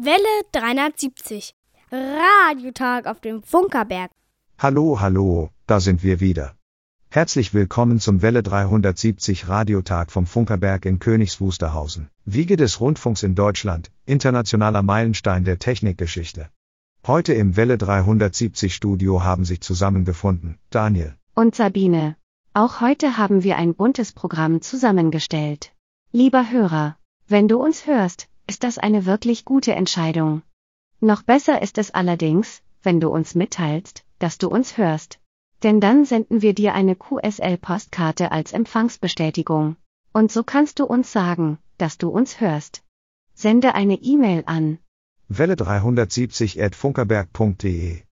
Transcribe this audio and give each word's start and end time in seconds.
Welle 0.00 0.44
370. 0.52 1.56
Radiotag 1.90 3.08
auf 3.08 3.20
dem 3.20 3.42
Funkerberg. 3.42 4.12
Hallo, 4.56 5.00
hallo, 5.00 5.50
da 5.66 5.80
sind 5.80 6.04
wir 6.04 6.20
wieder. 6.20 6.54
Herzlich 7.10 7.52
willkommen 7.52 7.98
zum 7.98 8.22
Welle 8.22 8.44
370 8.44 9.48
Radiotag 9.48 10.12
vom 10.12 10.26
Funkerberg 10.26 10.84
in 10.84 11.00
Königs 11.00 11.40
Wusterhausen, 11.40 12.10
Wiege 12.24 12.56
des 12.56 12.80
Rundfunks 12.80 13.24
in 13.24 13.34
Deutschland, 13.34 13.90
internationaler 14.06 14.82
Meilenstein 14.84 15.42
der 15.42 15.58
Technikgeschichte. 15.58 16.48
Heute 17.04 17.34
im 17.34 17.56
Welle 17.56 17.76
370 17.76 18.72
Studio 18.72 19.24
haben 19.24 19.44
sich 19.44 19.62
zusammengefunden 19.62 20.60
Daniel 20.70 21.16
und 21.34 21.56
Sabine. 21.56 22.14
Auch 22.54 22.80
heute 22.80 23.16
haben 23.16 23.42
wir 23.42 23.56
ein 23.56 23.74
buntes 23.74 24.12
Programm 24.12 24.62
zusammengestellt. 24.62 25.72
Lieber 26.12 26.52
Hörer, 26.52 26.96
wenn 27.26 27.48
du 27.48 27.60
uns 27.60 27.88
hörst, 27.88 28.28
ist 28.48 28.64
das 28.64 28.78
eine 28.78 29.04
wirklich 29.04 29.44
gute 29.44 29.74
Entscheidung. 29.74 30.42
Noch 31.00 31.22
besser 31.22 31.62
ist 31.62 31.78
es 31.78 31.90
allerdings, 31.92 32.62
wenn 32.82 32.98
du 32.98 33.10
uns 33.10 33.34
mitteilst, 33.34 34.04
dass 34.18 34.38
du 34.38 34.48
uns 34.48 34.78
hörst. 34.78 35.20
Denn 35.62 35.80
dann 35.80 36.04
senden 36.04 36.40
wir 36.40 36.54
dir 36.54 36.74
eine 36.74 36.96
QSL-Postkarte 36.96 38.32
als 38.32 38.52
Empfangsbestätigung. 38.52 39.76
Und 40.12 40.32
so 40.32 40.42
kannst 40.42 40.78
du 40.78 40.86
uns 40.86 41.12
sagen, 41.12 41.58
dass 41.76 41.98
du 41.98 42.08
uns 42.08 42.40
hörst. 42.40 42.82
Sende 43.34 43.74
eine 43.74 43.94
E-Mail 43.94 44.44
an 44.46 44.78
Welle 45.28 45.56
370 45.56 46.62
at 46.62 46.74
funkerberg.de 46.74 48.02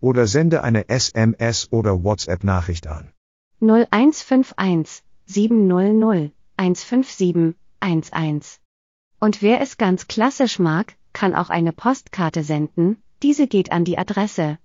oder 0.00 0.26
sende 0.26 0.64
eine 0.64 0.88
SMS 0.88 1.70
oder 1.72 2.02
WhatsApp-Nachricht 2.02 2.86
an 2.86 3.12
0151 3.60 5.04
700 5.26 6.32
157 6.56 7.54
11. 7.80 8.60
Und 9.24 9.40
wer 9.40 9.62
es 9.62 9.78
ganz 9.78 10.06
klassisch 10.06 10.58
mag, 10.58 10.96
kann 11.14 11.34
auch 11.34 11.48
eine 11.48 11.72
Postkarte 11.72 12.42
senden, 12.44 12.98
diese 13.22 13.46
geht 13.46 13.72
an 13.72 13.86
die 13.86 13.96
Adresse 13.96 14.58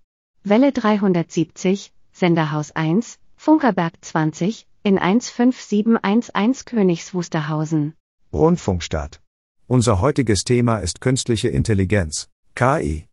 Welle 0.43 0.73
370, 0.73 1.93
Senderhaus 2.11 2.71
1, 2.71 3.19
Funkerberg 3.37 3.93
20, 4.01 4.67
in 4.83 4.97
15711 4.97 6.65
Königs 6.65 7.13
Wusterhausen. 7.13 7.93
Rundfunkstadt. 8.33 9.21
Unser 9.65 10.01
heutiges 10.01 10.43
Thema 10.43 10.79
ist 10.79 10.99
künstliche 10.99 11.47
Intelligenz, 11.47 12.27
KI. 12.53 13.07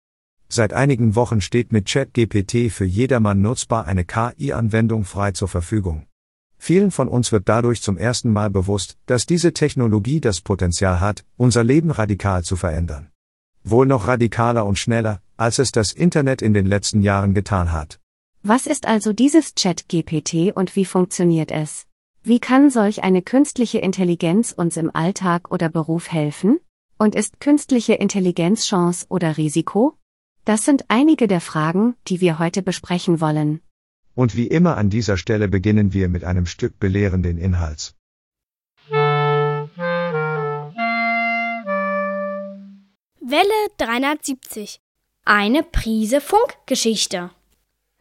Seit 0.48 0.72
einigen 0.72 1.14
Wochen 1.14 1.40
steht 1.40 1.70
mit 1.70 1.86
ChatGPT 1.86 2.72
für 2.72 2.86
jedermann 2.86 3.40
nutzbar 3.40 3.86
eine 3.86 4.04
KI-Anwendung 4.04 5.04
frei 5.04 5.30
zur 5.30 5.46
Verfügung. 5.46 6.06
Vielen 6.68 6.90
von 6.90 7.06
uns 7.06 7.30
wird 7.30 7.48
dadurch 7.48 7.80
zum 7.80 7.96
ersten 7.96 8.32
Mal 8.32 8.50
bewusst, 8.50 8.98
dass 9.06 9.24
diese 9.24 9.52
Technologie 9.52 10.20
das 10.20 10.40
Potenzial 10.40 10.98
hat, 10.98 11.24
unser 11.36 11.62
Leben 11.62 11.92
radikal 11.92 12.42
zu 12.42 12.56
verändern. 12.56 13.12
Wohl 13.62 13.86
noch 13.86 14.08
radikaler 14.08 14.66
und 14.66 14.76
schneller, 14.76 15.22
als 15.36 15.60
es 15.60 15.70
das 15.70 15.92
Internet 15.92 16.42
in 16.42 16.54
den 16.54 16.66
letzten 16.66 17.02
Jahren 17.02 17.34
getan 17.34 17.70
hat. 17.70 18.00
Was 18.42 18.66
ist 18.66 18.88
also 18.88 19.12
dieses 19.12 19.54
Chat-GPT 19.54 20.56
und 20.56 20.74
wie 20.74 20.84
funktioniert 20.84 21.52
es? 21.52 21.86
Wie 22.24 22.40
kann 22.40 22.68
solch 22.68 23.04
eine 23.04 23.22
künstliche 23.22 23.78
Intelligenz 23.78 24.50
uns 24.50 24.76
im 24.76 24.90
Alltag 24.92 25.52
oder 25.52 25.68
Beruf 25.68 26.10
helfen? 26.10 26.58
Und 26.98 27.14
ist 27.14 27.38
künstliche 27.38 27.94
Intelligenz 27.94 28.66
Chance 28.66 29.06
oder 29.08 29.36
Risiko? 29.36 29.96
Das 30.44 30.64
sind 30.64 30.86
einige 30.88 31.28
der 31.28 31.40
Fragen, 31.40 31.94
die 32.08 32.20
wir 32.20 32.40
heute 32.40 32.60
besprechen 32.60 33.20
wollen. 33.20 33.60
Und 34.16 34.34
wie 34.34 34.46
immer 34.46 34.78
an 34.78 34.88
dieser 34.88 35.18
Stelle 35.18 35.46
beginnen 35.46 35.92
wir 35.92 36.08
mit 36.08 36.24
einem 36.24 36.46
Stück 36.46 36.80
belehrenden 36.80 37.36
Inhalts. 37.36 37.94
Welle 43.20 43.68
370. 43.76 44.80
Eine 45.26 45.62
Prise 45.62 46.22
Funkgeschichte. 46.22 47.30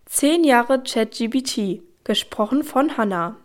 Zehn 0.05 0.45
Jahre 0.45 0.81
ChatGBT, 0.83 1.81
gesprochen 2.05 2.63
von 2.63 2.95
Hannah. 2.95 3.35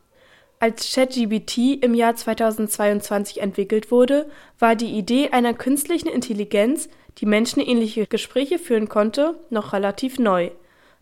Als 0.61 0.95
ChatGBT 0.95 1.83
im 1.83 1.95
Jahr 1.95 2.15
2022 2.15 3.41
entwickelt 3.41 3.91
wurde, 3.91 4.31
war 4.61 4.77
die 4.77 4.93
Idee 4.93 5.31
einer 5.31 5.55
künstlichen 5.55 6.09
Intelligenz, 6.09 6.89
die 7.19 7.27
menschenähnliche 7.27 8.07
Gespräche 8.07 8.61
führen 8.61 8.89
konnte, 8.89 9.41
noch 9.51 9.73
relativ 9.73 10.21
neu. 10.21 10.53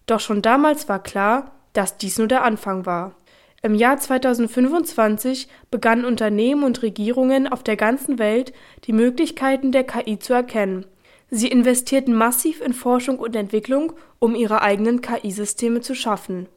Doch 0.07 0.21
schon 0.21 0.41
damals 0.41 0.89
war 0.89 1.03
klar, 1.03 1.58
dass 1.79 1.97
dies 1.97 2.19
nur 2.19 2.27
der 2.27 2.43
Anfang 2.43 2.87
war. 2.87 3.15
Im 3.63 3.77
Jahr 3.77 3.99
2025 3.99 5.47
begannen 5.71 6.05
Unternehmen 6.05 6.65
und 6.65 6.83
Regierungen 6.83 7.47
auf 7.47 7.63
der 7.63 7.77
ganzen 7.77 8.19
Welt 8.19 8.53
die 8.85 8.93
Möglichkeiten 8.93 9.71
der 9.71 9.85
KI 9.85 10.19
zu 10.19 10.33
erkennen. 10.33 10.87
Sie 11.31 11.47
investierten 11.47 12.15
massiv 12.15 12.61
in 12.63 12.73
Forschung 12.73 13.21
und 13.21 13.37
Entwicklung, 13.37 13.93
um 14.19 14.35
ihre 14.35 14.61
eigenen 14.63 15.03
KI-Systeme 15.03 15.81
zu 15.81 15.95
schaffen. 15.95 16.49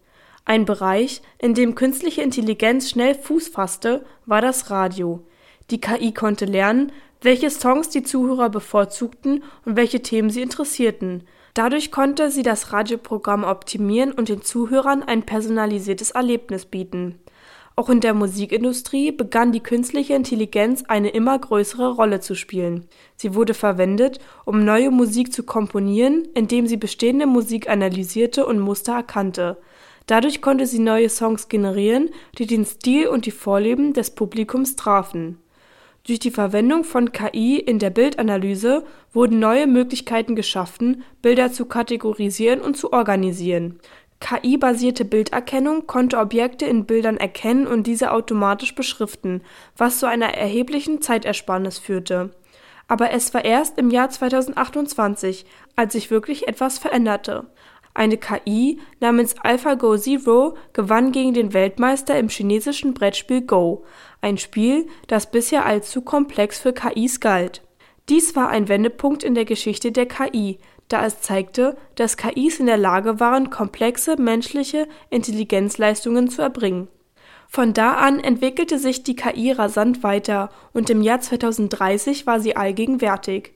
Ein 0.43 0.65
Bereich, 0.65 1.21
in 1.37 1.53
dem 1.53 1.75
künstliche 1.75 2.23
Intelligenz 2.23 2.89
schnell 2.89 3.13
Fuß 3.13 3.49
fasste, 3.49 4.03
war 4.25 4.41
das 4.41 4.71
Radio. 4.71 5.23
Die 5.69 5.79
KI 5.79 6.13
konnte 6.13 6.45
lernen, 6.45 6.91
welche 7.21 7.51
Songs 7.51 7.89
die 7.89 8.01
Zuhörer 8.01 8.49
bevorzugten 8.49 9.43
und 9.65 9.75
welche 9.75 10.01
Themen 10.01 10.31
sie 10.31 10.41
interessierten. 10.41 11.27
Dadurch 11.53 11.91
konnte 11.91 12.31
sie 12.31 12.43
das 12.43 12.71
Radioprogramm 12.71 13.43
optimieren 13.43 14.11
und 14.11 14.29
den 14.29 14.41
Zuhörern 14.41 15.03
ein 15.03 15.23
personalisiertes 15.23 16.11
Erlebnis 16.11 16.65
bieten. 16.65 17.19
Auch 17.75 17.89
in 17.89 17.99
der 17.99 18.13
Musikindustrie 18.13 19.11
begann 19.11 19.51
die 19.51 19.61
künstliche 19.61 20.13
Intelligenz 20.13 20.83
eine 20.87 21.09
immer 21.09 21.37
größere 21.39 21.93
Rolle 21.93 22.19
zu 22.19 22.35
spielen. 22.35 22.85
Sie 23.15 23.33
wurde 23.33 23.53
verwendet, 23.53 24.19
um 24.45 24.63
neue 24.63 24.91
Musik 24.91 25.33
zu 25.33 25.43
komponieren, 25.43 26.27
indem 26.33 26.67
sie 26.67 26.77
bestehende 26.77 27.25
Musik 27.25 27.69
analysierte 27.69 28.45
und 28.45 28.59
Muster 28.59 28.93
erkannte. 28.93 29.57
Dadurch 30.05 30.41
konnte 30.41 30.67
sie 30.67 30.79
neue 30.79 31.09
Songs 31.09 31.47
generieren, 31.47 32.09
die 32.37 32.45
den 32.45 32.65
Stil 32.65 33.07
und 33.07 33.25
die 33.25 33.31
Vorlieben 33.31 33.93
des 33.93 34.11
Publikums 34.11 34.75
trafen 34.75 35.37
durch 36.03 36.19
die 36.19 36.31
Verwendung 36.31 36.83
von 36.83 37.11
KI 37.11 37.57
in 37.57 37.77
der 37.77 37.91
Bildanalyse 37.91 38.83
wurden 39.13 39.39
neue 39.39 39.67
Möglichkeiten 39.67 40.35
geschaffen, 40.35 41.03
Bilder 41.21 41.51
zu 41.51 41.65
kategorisieren 41.65 42.59
und 42.59 42.75
zu 42.75 42.91
organisieren. 42.91 43.79
KI-basierte 44.19 45.05
Bilderkennung 45.05 45.87
konnte 45.87 46.17
Objekte 46.17 46.65
in 46.65 46.85
Bildern 46.85 47.17
erkennen 47.17 47.67
und 47.67 47.87
diese 47.87 48.11
automatisch 48.11 48.75
beschriften, 48.75 49.41
was 49.77 49.99
zu 49.99 50.07
einer 50.07 50.33
erheblichen 50.33 51.01
Zeitersparnis 51.01 51.79
führte. 51.79 52.31
Aber 52.87 53.11
es 53.11 53.33
war 53.33 53.45
erst 53.45 53.77
im 53.77 53.89
Jahr 53.89 54.09
2028, 54.09 55.45
als 55.75 55.93
sich 55.93 56.11
wirklich 56.11 56.47
etwas 56.47 56.77
veränderte. 56.77 57.47
Eine 57.93 58.17
KI 58.17 58.79
namens 58.99 59.35
AlphaGo 59.41 59.97
Zero 59.97 60.55
gewann 60.71 61.11
gegen 61.11 61.33
den 61.33 61.53
Weltmeister 61.53 62.17
im 62.17 62.29
chinesischen 62.29 62.93
Brettspiel 62.93 63.41
Go, 63.41 63.83
ein 64.21 64.37
Spiel, 64.37 64.87
das 65.07 65.31
bisher 65.31 65.65
als 65.65 65.91
zu 65.91 66.01
komplex 66.01 66.59
für 66.59 66.73
KIs 66.73 67.19
galt. 67.19 67.61
Dies 68.09 68.35
war 68.35 68.49
ein 68.49 68.67
Wendepunkt 68.67 69.23
in 69.23 69.35
der 69.35 69.45
Geschichte 69.45 69.91
der 69.91 70.05
KI, 70.05 70.59
da 70.87 71.05
es 71.05 71.21
zeigte, 71.21 71.77
dass 71.95 72.17
KIs 72.17 72.59
in 72.59 72.65
der 72.65 72.77
Lage 72.77 73.19
waren, 73.19 73.49
komplexe 73.49 74.19
menschliche 74.19 74.87
Intelligenzleistungen 75.09 76.29
zu 76.29 76.41
erbringen. 76.41 76.87
Von 77.47 77.73
da 77.73 77.95
an 77.95 78.19
entwickelte 78.19 78.79
sich 78.79 79.03
die 79.03 79.15
KI 79.15 79.51
rasant 79.51 80.03
weiter 80.03 80.49
und 80.73 80.89
im 80.89 81.01
Jahr 81.01 81.19
2030 81.19 82.25
war 82.25 82.39
sie 82.39 82.55
allgegenwärtig. 82.55 83.53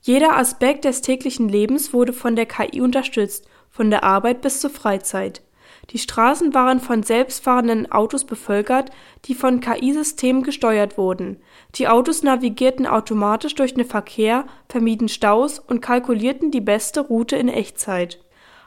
Jeder 0.00 0.36
Aspekt 0.36 0.84
des 0.84 1.02
täglichen 1.02 1.48
Lebens 1.48 1.92
wurde 1.92 2.12
von 2.12 2.36
der 2.36 2.46
KI 2.46 2.80
unterstützt, 2.80 3.46
von 3.70 3.90
der 3.90 4.04
Arbeit 4.04 4.40
bis 4.40 4.60
zur 4.60 4.70
Freizeit. 4.70 5.42
Die 5.90 5.98
Straßen 5.98 6.52
waren 6.52 6.80
von 6.80 7.04
selbstfahrenden 7.04 7.92
Autos 7.92 8.24
bevölkert, 8.24 8.90
die 9.26 9.34
von 9.34 9.60
KI-Systemen 9.60 10.42
gesteuert 10.42 10.98
wurden. 10.98 11.38
Die 11.76 11.86
Autos 11.86 12.24
navigierten 12.24 12.86
automatisch 12.86 13.54
durch 13.54 13.74
den 13.74 13.84
Verkehr, 13.84 14.46
vermieden 14.68 15.08
Staus 15.08 15.60
und 15.60 15.80
kalkulierten 15.80 16.50
die 16.50 16.60
beste 16.60 17.00
Route 17.00 17.36
in 17.36 17.48
Echtzeit. 17.48 18.18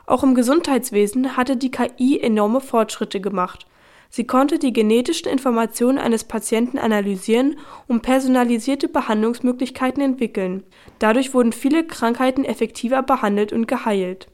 Auch 0.06 0.24
im 0.24 0.33
Gesundheitswesen 0.33 1.36
hatte 1.36 1.57
die 1.57 1.71
KI 1.71 2.19
enorme 2.19 2.62
Fortschritte 2.62 3.19
gemacht. 3.19 3.68
Sie 4.10 4.25
konnte 4.25 4.57
die 4.57 4.74
genetischen 4.74 5.30
Informationen 5.30 6.00
eines 6.00 6.24
Patienten 6.24 6.80
analysieren 6.80 7.57
und 7.88 8.01
personalisierte 8.01 8.88
Behandlungsmöglichkeiten 8.88 10.01
entwickeln. 10.01 10.63
Dadurch 10.98 11.33
wurden 11.33 11.51
viele 11.51 11.86
Krankheiten 11.86 12.44
effektiver 12.44 13.04
behandelt 13.04 13.54
und 13.54 13.68
geheilt. 13.68 14.27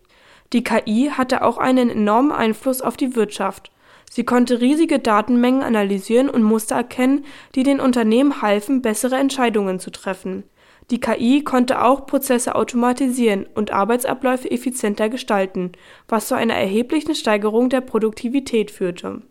Die 0.53 0.63
KI 0.63 1.11
hatte 1.11 1.43
auch 1.43 1.57
einen 1.57 1.89
enormen 1.89 2.31
Einfluss 2.31 2.81
auf 2.81 2.97
die 2.97 3.15
Wirtschaft. 3.15 3.71
Sie 4.09 4.23
konnte 4.23 4.61
riesige 4.61 4.99
Datenmengen 4.99 5.63
analysieren 5.63 6.29
und 6.29 6.43
Muster 6.43 6.75
erkennen, 6.75 7.25
die 7.55 7.63
den 7.63 7.79
Unternehmen 7.79 8.41
halfen, 8.41 8.81
bessere 8.81 9.15
Entscheidungen 9.15 9.79
zu 9.79 9.91
treffen. 9.91 10.43
Die 10.91 10.99
KI 10.99 11.43
konnte 11.43 11.83
auch 11.83 12.05
Prozesse 12.05 12.55
automatisieren 12.55 13.47
und 13.55 13.71
Arbeitsabläufe 13.71 14.49
effizienter 14.51 15.09
gestalten, 15.09 15.71
was 16.07 16.27
zu 16.27 16.35
einer 16.35 16.53
erheblichen 16.53 17.15
Steigerung 17.15 17.69
der 17.69 17.81
Produktivität 17.81 18.69
führte. 18.69 19.23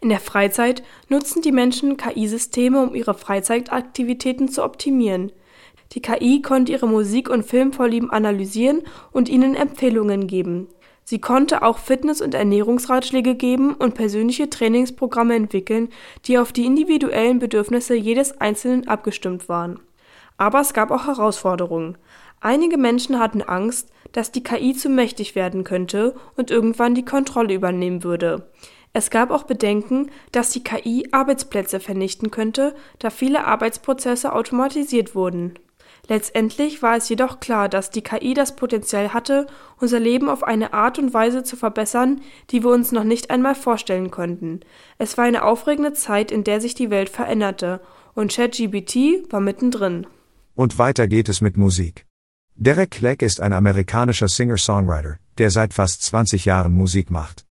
In 0.00 0.08
der 0.08 0.20
Freizeit 0.20 0.82
nutzen 1.08 1.42
die 1.42 1.52
Menschen 1.52 1.96
KI-Systeme, 1.96 2.82
um 2.82 2.94
ihre 2.94 3.14
Freizeitaktivitäten 3.14 4.48
zu 4.48 4.64
optimieren. 4.64 5.32
Die 5.92 6.00
KI 6.02 6.40
konnte 6.42 6.72
ihre 6.72 6.88
Musik- 6.88 7.28
und 7.28 7.44
Filmvorlieben 7.44 8.10
analysieren 8.10 8.82
und 9.12 9.28
ihnen 9.28 9.54
Empfehlungen 9.54 10.26
geben. 10.26 10.68
Sie 11.04 11.20
konnte 11.20 11.62
auch 11.62 11.78
Fitness- 11.78 12.22
und 12.22 12.34
Ernährungsratschläge 12.34 13.34
geben 13.34 13.74
und 13.74 13.94
persönliche 13.94 14.48
Trainingsprogramme 14.48 15.34
entwickeln, 15.34 15.90
die 16.24 16.38
auf 16.38 16.52
die 16.52 16.64
individuellen 16.64 17.38
Bedürfnisse 17.38 17.94
jedes 17.94 18.40
Einzelnen 18.40 18.88
abgestimmt 18.88 19.48
waren. 19.48 19.80
Aber 20.38 20.60
es 20.60 20.72
gab 20.72 20.90
auch 20.90 21.06
Herausforderungen. 21.06 21.98
Einige 22.40 22.78
Menschen 22.78 23.18
hatten 23.18 23.42
Angst, 23.42 23.90
dass 24.12 24.32
die 24.32 24.42
KI 24.42 24.74
zu 24.74 24.88
mächtig 24.88 25.34
werden 25.34 25.64
könnte 25.64 26.14
und 26.36 26.50
irgendwann 26.50 26.94
die 26.94 27.04
Kontrolle 27.04 27.54
übernehmen 27.54 28.02
würde. 28.04 28.48
Es 28.92 29.10
gab 29.10 29.30
auch 29.30 29.44
Bedenken, 29.44 30.10
dass 30.32 30.50
die 30.50 30.62
KI 30.62 31.08
Arbeitsplätze 31.12 31.80
vernichten 31.80 32.30
könnte, 32.30 32.74
da 32.98 33.10
viele 33.10 33.46
Arbeitsprozesse 33.46 34.32
automatisiert 34.32 35.14
wurden. 35.14 35.54
Letztendlich 36.08 36.82
war 36.82 36.96
es 36.96 37.08
jedoch 37.08 37.38
klar, 37.38 37.68
dass 37.68 37.90
die 37.90 38.02
KI 38.02 38.34
das 38.34 38.56
Potenzial 38.56 39.14
hatte, 39.14 39.46
unser 39.80 40.00
Leben 40.00 40.28
auf 40.28 40.42
eine 40.42 40.72
Art 40.72 40.98
und 40.98 41.14
Weise 41.14 41.44
zu 41.44 41.56
verbessern, 41.56 42.20
die 42.50 42.64
wir 42.64 42.70
uns 42.70 42.90
noch 42.90 43.04
nicht 43.04 43.30
einmal 43.30 43.54
vorstellen 43.54 44.10
konnten. 44.10 44.60
Es 44.98 45.16
war 45.16 45.24
eine 45.24 45.44
aufregende 45.44 45.92
Zeit, 45.92 46.32
in 46.32 46.42
der 46.42 46.60
sich 46.60 46.74
die 46.74 46.90
Welt 46.90 47.08
veränderte, 47.08 47.80
und 48.14 48.32
ChatGPT 48.32 49.32
war 49.32 49.40
mittendrin. 49.40 50.06
Und 50.54 50.78
weiter 50.78 51.06
geht 51.06 51.28
es 51.28 51.40
mit 51.40 51.56
Musik. 51.56 52.04
Derek 52.56 52.90
Clegg 52.90 53.24
ist 53.24 53.40
ein 53.40 53.52
amerikanischer 53.52 54.28
Singer-Songwriter, 54.28 55.16
der 55.38 55.50
seit 55.50 55.72
fast 55.72 56.02
20 56.02 56.44
Jahren 56.44 56.74
Musik 56.74 57.10
macht. 57.10 57.46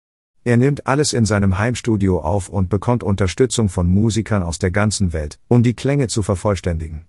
Er 0.44 0.58
nimmt 0.58 0.88
alles 0.88 1.14
in 1.14 1.26
seinem 1.26 1.60
Heimstudio 1.60 2.20
auf 2.20 2.50
und 2.50 2.70
bekommt 2.70 3.04
Unterstützung 3.04 3.70
von 3.70 3.88
Musikern 3.88 4.44
aus 4.44 4.60
der 4.60 4.72
ganzen 4.72 5.14
Welt, 5.14 5.40
um 5.48 5.64
die 5.64 5.76
Klänge 5.76 6.08
zu 6.08 6.24
vervollständigen. 6.24 7.06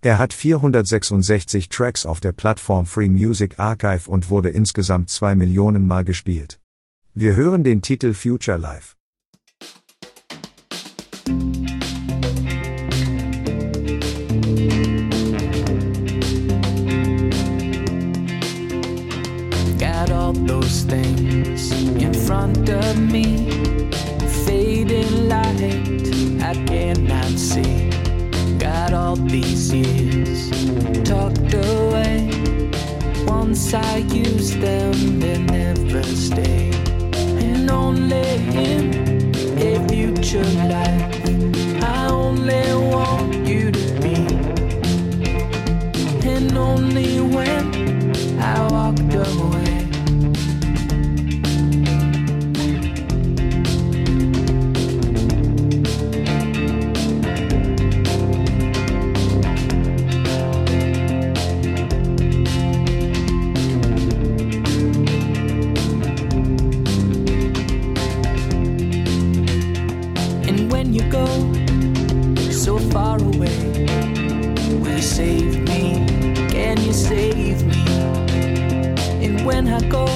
Er 0.00 0.18
hat 0.18 0.32
466 0.32 1.68
Tracks 1.70 2.06
auf 2.06 2.20
der 2.20 2.30
Plattform 2.30 2.86
Free 2.86 3.08
Music 3.08 3.58
Archive 3.58 4.08
und 4.08 4.30
wurde 4.30 4.48
insgesamt 4.48 5.10
zwei 5.10 5.34
Millionen 5.34 5.88
Mal 5.88 6.04
gespielt. 6.04 6.60
Wir 7.14 7.34
hören 7.34 7.64
den 7.64 7.82
Titel 7.82 8.14
Future 8.14 8.58
Life. 8.58 8.94
Got 19.80 20.12
all 20.12 20.32
those 20.46 20.86
things 20.86 21.72
in 21.72 22.14
front 22.14 22.68
of 22.68 22.96
me, 23.00 23.50
fading 24.46 25.28
light 25.28 25.60
I 26.40 26.54
cannot 26.66 27.36
see. 27.36 27.87
All 28.92 29.16
these 29.16 29.72
years 29.72 30.50
tucked 31.04 31.52
away. 31.52 32.30
Once 33.26 33.74
I 33.74 33.98
use 33.98 34.50
them, 34.56 35.20
they 35.20 35.38
never 35.38 36.02
stay. 36.02 36.70
And 37.12 37.70
only 37.70 38.34
in 38.56 39.32
a 39.58 39.88
future 39.88 40.42
life, 40.68 41.82
I 41.82 42.08
only 42.10 42.64
want 42.92 43.46
you 43.46 43.70
to 43.70 44.00
be. 44.00 44.26
And 46.26 46.56
only 46.56 47.20
when 47.20 48.40
I 48.40 48.68
walked 48.70 49.14
away. 49.14 49.57
You 76.88 76.94
save 76.94 77.66
me? 77.66 77.84
And 79.22 79.44
when 79.44 79.68
I 79.68 79.80
go, 79.90 80.06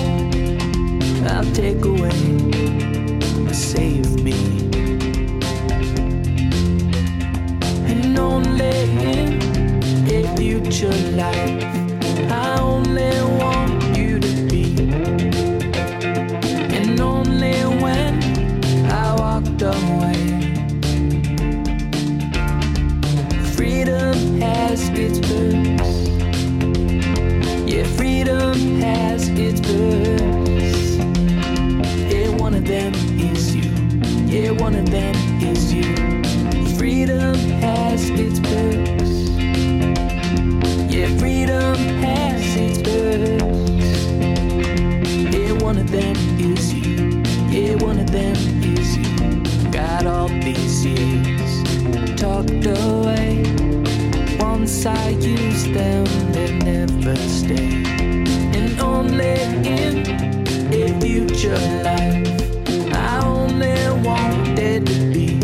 I'll 1.29 1.45
take 1.53 1.85
away, 1.85 2.11
save 3.53 4.23
me. 4.25 4.33
And 7.91 8.19
only 8.19 8.79
in 10.09 10.25
a 10.25 10.37
future 10.37 10.97
life, 11.21 11.63
I 12.31 12.59
only 12.59 13.11
Once 54.85 54.99
I 54.99 55.09
use 55.11 55.65
them, 55.67 56.05
they 56.33 56.59
never 56.59 57.15
stay. 57.15 57.85
And 58.59 58.81
only 58.81 59.39
in 59.63 60.05
a 60.75 61.01
future 61.01 61.57
life, 61.85 62.93
I 62.93 63.23
only 63.25 63.77
wanted 64.03 64.87
to 64.87 65.13
be. 65.13 65.39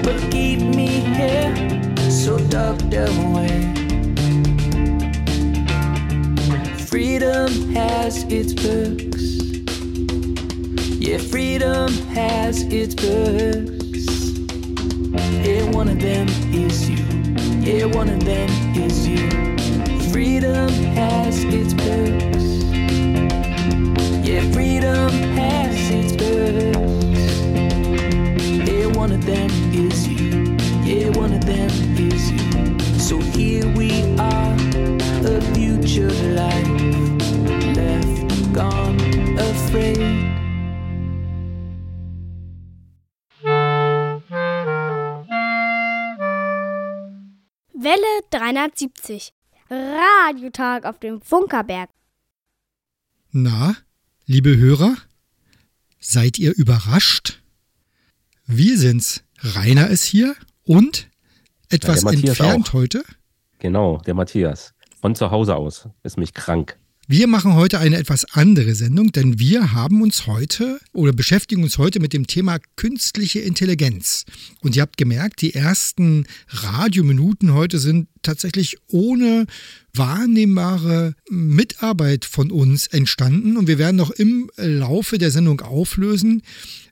But 0.00 0.18
keep 0.30 0.60
me 0.62 1.00
here, 1.12 1.52
so 2.10 2.38
tucked 2.48 2.94
away. 2.94 3.74
Freedom 6.86 7.50
has 7.74 8.24
its 8.30 8.54
perks. 8.54 9.24
Yeah, 10.98 11.18
freedom 11.18 11.92
has 12.14 12.62
its 12.62 12.94
perks. 12.94 14.06
Yeah, 15.46 15.64
one 15.70 15.90
of 15.90 16.00
them 16.00 16.28
is 16.54 16.88
you. 16.88 17.01
Yeah, 17.64 17.84
one 17.84 18.08
of 18.08 18.24
them 18.24 18.50
is 18.76 19.06
you. 19.06 19.30
Freedom 20.10 20.68
has 20.96 21.44
its 21.44 21.72
perks. 21.72 22.64
Yeah, 24.26 24.42
freedom 24.50 25.08
has 25.38 25.90
its 25.92 26.16
perks. 26.16 27.22
Yeah, 28.68 28.86
one 28.98 29.12
of 29.12 29.24
them 29.24 29.48
is 29.72 30.08
you. 30.08 30.56
Yeah, 30.82 31.10
one 31.10 31.34
of 31.34 31.44
them 31.46 31.70
is 31.96 32.32
you. 32.32 32.98
So 32.98 33.20
here 33.20 33.68
we 33.76 33.92
are, 34.18 34.56
a 35.24 35.40
future 35.54 36.10
life 36.34 36.71
170. 48.62 49.32
Radiotag 49.70 50.84
auf 50.84 50.98
dem 51.00 51.20
Funkerberg. 51.20 51.90
Na, 53.32 53.74
liebe 54.26 54.56
Hörer, 54.56 54.96
seid 55.98 56.38
ihr 56.38 56.54
überrascht? 56.56 57.42
Wir 58.46 58.78
sind's. 58.78 59.24
Rainer 59.40 59.88
ist 59.88 60.04
hier 60.04 60.36
und 60.64 61.08
etwas 61.70 62.02
ja, 62.02 62.12
entfernt 62.12 62.68
auch. 62.68 62.74
heute. 62.74 63.02
Genau, 63.58 63.98
der 63.98 64.14
Matthias. 64.14 64.74
Von 65.00 65.16
zu 65.16 65.32
Hause 65.32 65.56
aus. 65.56 65.88
Ist 66.04 66.16
mich 66.16 66.32
krank. 66.32 66.78
Wir 67.08 67.26
machen 67.26 67.54
heute 67.54 67.80
eine 67.80 67.96
etwas 67.96 68.24
andere 68.32 68.76
Sendung, 68.76 69.10
denn 69.10 69.40
wir 69.40 69.72
haben 69.72 70.02
uns 70.02 70.28
heute 70.28 70.80
oder 70.92 71.12
beschäftigen 71.12 71.64
uns 71.64 71.76
heute 71.76 71.98
mit 71.98 72.12
dem 72.12 72.28
Thema 72.28 72.60
künstliche 72.76 73.40
Intelligenz. 73.40 74.24
Und 74.60 74.76
ihr 74.76 74.82
habt 74.82 74.96
gemerkt, 74.96 75.42
die 75.42 75.52
ersten 75.52 76.26
Radiominuten 76.48 77.54
heute 77.54 77.80
sind 77.80 78.06
tatsächlich 78.22 78.76
ohne 78.86 79.46
wahrnehmbare 79.92 81.14
Mitarbeit 81.28 82.24
von 82.24 82.52
uns 82.52 82.86
entstanden. 82.86 83.56
Und 83.56 83.66
wir 83.66 83.78
werden 83.78 83.96
noch 83.96 84.12
im 84.12 84.48
Laufe 84.56 85.18
der 85.18 85.32
Sendung 85.32 85.60
auflösen, 85.60 86.42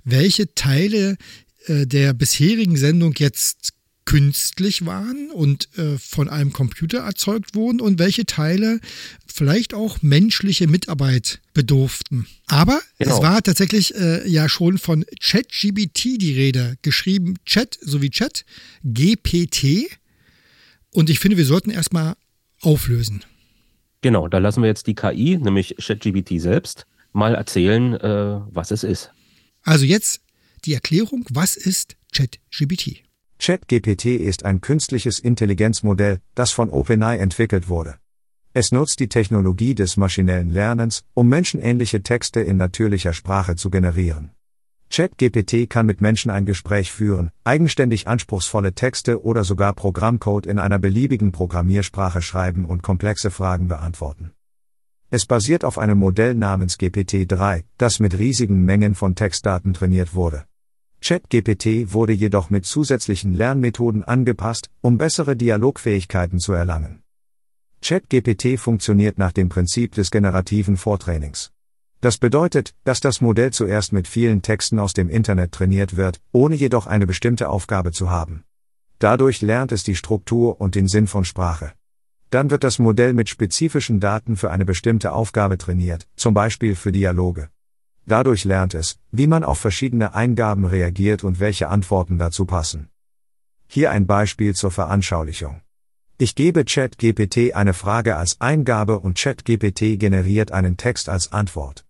welche 0.03 0.55
Teile 0.57 1.19
äh, 1.67 1.87
der 1.87 2.15
bisherigen 2.15 2.77
Sendung 2.77 3.15
jetzt 3.17 3.75
künstlich 4.05 4.87
waren 4.87 5.31
und 5.31 5.69
äh, 5.79 5.99
von 5.99 6.29
einem 6.29 6.53
Computer 6.53 6.99
erzeugt 6.99 7.55
wurden 7.55 7.81
und 7.81 7.99
welche 7.99 8.27
Teile 8.27 8.81
vielleicht 9.27 9.75
auch 9.75 10.03
menschliche 10.03 10.67
Mitarbeit 10.67 11.41
bedurften. 11.55 12.27
Aber 12.47 12.81
genau. 12.99 13.17
es 13.17 13.23
war 13.23 13.43
tatsächlich 13.43 13.95
äh, 13.95 14.29
ja 14.29 14.49
schon 14.49 14.79
von 14.79 15.05
ChatGBT 15.21 16.21
die 16.21 16.33
Rede, 16.35 16.77
geschrieben 16.83 17.37
Chat 17.45 17.79
sowie 17.81 18.11
Chat, 18.11 18.45
GPT. 18.83 19.89
Und 20.93 21.09
ich 21.11 21.21
finde, 21.21 21.37
wir 21.37 21.47
sollten 21.47 21.71
erstmal 21.71 22.15
auflösen. 22.61 23.25
Genau, 24.03 24.29
da 24.29 24.39
lassen 24.39 24.63
wir 24.63 24.69
jetzt 24.69 24.87
die 24.87 24.95
KI, 24.95 25.39
nämlich 25.39 25.77
ChatGBT 25.79 26.41
selbst, 26.41 26.87
mal 27.13 27.35
erzählen, 27.35 27.95
äh, 27.95 28.41
was 28.51 28.71
es 28.71 28.83
ist. 28.83 29.13
Also 29.63 29.85
jetzt 29.85 30.23
die 30.65 30.75
Erklärung, 30.75 31.25
was 31.31 31.57
ist 31.57 31.97
ChatGBT? 32.13 33.05
ChatGPT 33.43 34.21
ist 34.21 34.45
ein 34.45 34.61
künstliches 34.61 35.19
Intelligenzmodell, 35.19 36.21
das 36.35 36.51
von 36.51 36.69
OpenAI 36.69 37.17
entwickelt 37.17 37.71
wurde. 37.71 37.95
Es 38.53 38.71
nutzt 38.71 39.01
die 39.01 39.09
Technologie 39.09 39.75
des 39.75 39.97
maschinellen 39.97 40.51
Lernens, 40.51 41.05
um 41.15 41.27
menschenähnliche 41.27 42.03
Texte 42.03 42.43
in 42.43 42.59
natürlicher 42.59 43.15
Sprache 43.15 43.57
zu 43.57 43.71
generieren. 43.71 44.33
ChatGPT 44.91 45.71
kann 45.71 45.87
mit 45.87 46.03
Menschen 46.03 46.31
ein 46.31 46.45
Gespräch 46.45 46.93
führen, 46.93 47.31
eigenständig 47.43 48.07
anspruchsvolle 48.09 48.75
Texte 48.75 49.25
oder 49.25 49.43
sogar 49.43 49.73
Programmcode 49.73 50.45
in 50.45 50.59
einer 50.59 50.79
beliebigen 50.79 51.33
Programmiersprache 51.33 52.21
schreiben 52.21 52.67
und 52.67 52.83
komplexe 52.83 53.31
Fragen 53.31 53.69
beantworten. 53.69 54.33
Es 55.09 55.25
basiert 55.25 55.65
auf 55.65 55.79
einem 55.79 55.99
Modell 55.99 56.35
namens 56.35 56.79
GPT-3, 56.79 57.65
das 57.79 58.01
mit 58.01 58.19
riesigen 58.19 58.67
Mengen 58.67 58.95
von 58.95 59.15
Textdaten 59.15 59.73
trainiert 59.73 60.15
wurde. 60.15 60.45
ChatGPT 61.03 61.93
wurde 61.93 62.13
jedoch 62.13 62.51
mit 62.51 62.67
zusätzlichen 62.67 63.35
Lernmethoden 63.35 64.05
angepasst, 64.05 64.71
um 64.83 64.99
bessere 64.99 65.35
Dialogfähigkeiten 65.35 66.39
zu 66.39 66.53
erlangen. 66.53 67.03
ChatGPT 67.83 68.59
funktioniert 68.59 69.17
nach 69.19 69.33
dem 69.33 69.49
Prinzip 69.49 69.95
des 69.95 70.11
generativen 70.11 70.77
Vortrainings. 70.77 71.53
Das 72.03 72.19
bedeutet, 72.19 72.75
dass 72.85 73.01
das 73.01 73.21
Modell 73.21 73.51
zuerst 73.51 73.93
mit 73.93 74.09
vielen 74.09 74.43
Texten 74.43 74.79
aus 74.79 74.93
dem 74.93 75.09
Internet 75.09 75.53
trainiert 75.53 75.97
wird, 75.97 76.21
ohne 76.33 76.55
jedoch 76.55 76.87
eine 76.87 77.07
bestimmte 77.07 77.49
Aufgabe 77.49 77.93
zu 77.93 78.11
haben. 78.11 78.45
Dadurch 78.99 79.41
lernt 79.41 79.73
es 79.73 79.83
die 79.83 79.97
Struktur 79.97 80.61
und 80.61 80.75
den 80.75 80.87
Sinn 80.87 81.07
von 81.07 81.25
Sprache. 81.25 81.73
Dann 82.29 82.51
wird 82.51 82.63
das 82.63 82.79
Modell 82.79 83.15
mit 83.15 83.29
spezifischen 83.29 84.01
Daten 84.01 84.37
für 84.37 84.51
eine 84.51 84.67
bestimmte 84.67 85.13
Aufgabe 85.13 85.57
trainiert, 85.57 86.07
zum 86.17 86.35
Beispiel 86.35 86.77
für 86.77 86.93
Dialoge. 86.93 87.49
Dadurch 88.07 88.45
lernt 88.45 88.75
es, 88.75 88.99
wie 89.11 89.27
man 89.27 89.45
auf 89.45 89.59
verschiedene 89.59 90.15
Eingaben 90.15 90.65
reagiert 90.65 91.25
und 91.25 91.41
welche 91.41 91.69
Antworten 91.69 92.19
dazu 92.19 92.45
passen. 92.45 92.89
Hier 93.67 93.91
ein 93.91 94.07
Beispiel 94.07 94.55
zur 94.55 94.71
Veranschaulichung. 94.71 95.61
Ich 96.19 96.35
gebe 96.35 96.65
ChatGPT 96.65 97.55
eine 97.55 97.73
Frage 97.73 98.17
als 98.17 98.41
Eingabe 98.41 99.01
und 99.01 99.17
ChatGPT 99.17 99.99
generiert 99.99 100.53
einen 100.53 100.77
Text 100.77 101.09
als 101.09 101.33
Antwort. 101.33 101.87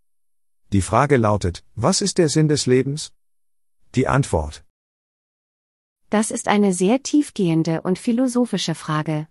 Die 0.72 0.82
Frage 0.82 1.16
lautet, 1.16 1.64
was 1.74 2.00
ist 2.00 2.18
der 2.18 2.28
Sinn 2.28 2.46
des 2.46 2.66
Lebens? 2.66 3.12
Die 3.96 4.06
Antwort. 4.06 4.64
Das 6.10 6.30
ist 6.30 6.46
eine 6.46 6.72
sehr 6.72 7.02
tiefgehende 7.02 7.80
und 7.82 7.98
philosophische 7.98 8.74
Frage. 8.74 9.26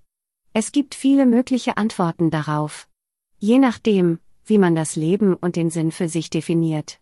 Es 0.54 0.72
gibt 0.72 0.96
viele 0.96 1.26
mögliche 1.26 1.78
Antworten 1.78 2.30
darauf. 2.30 2.90
Je 3.38 3.60
nachdem, 3.60 4.20
wie 4.50 4.58
man 4.58 4.76
das 4.76 4.96
Leben 4.96 5.36
und 5.36 5.56
den 5.56 5.70
Sinn 5.70 5.92
für 5.92 6.10
sich 6.10 6.30
definiert. 6.30 7.00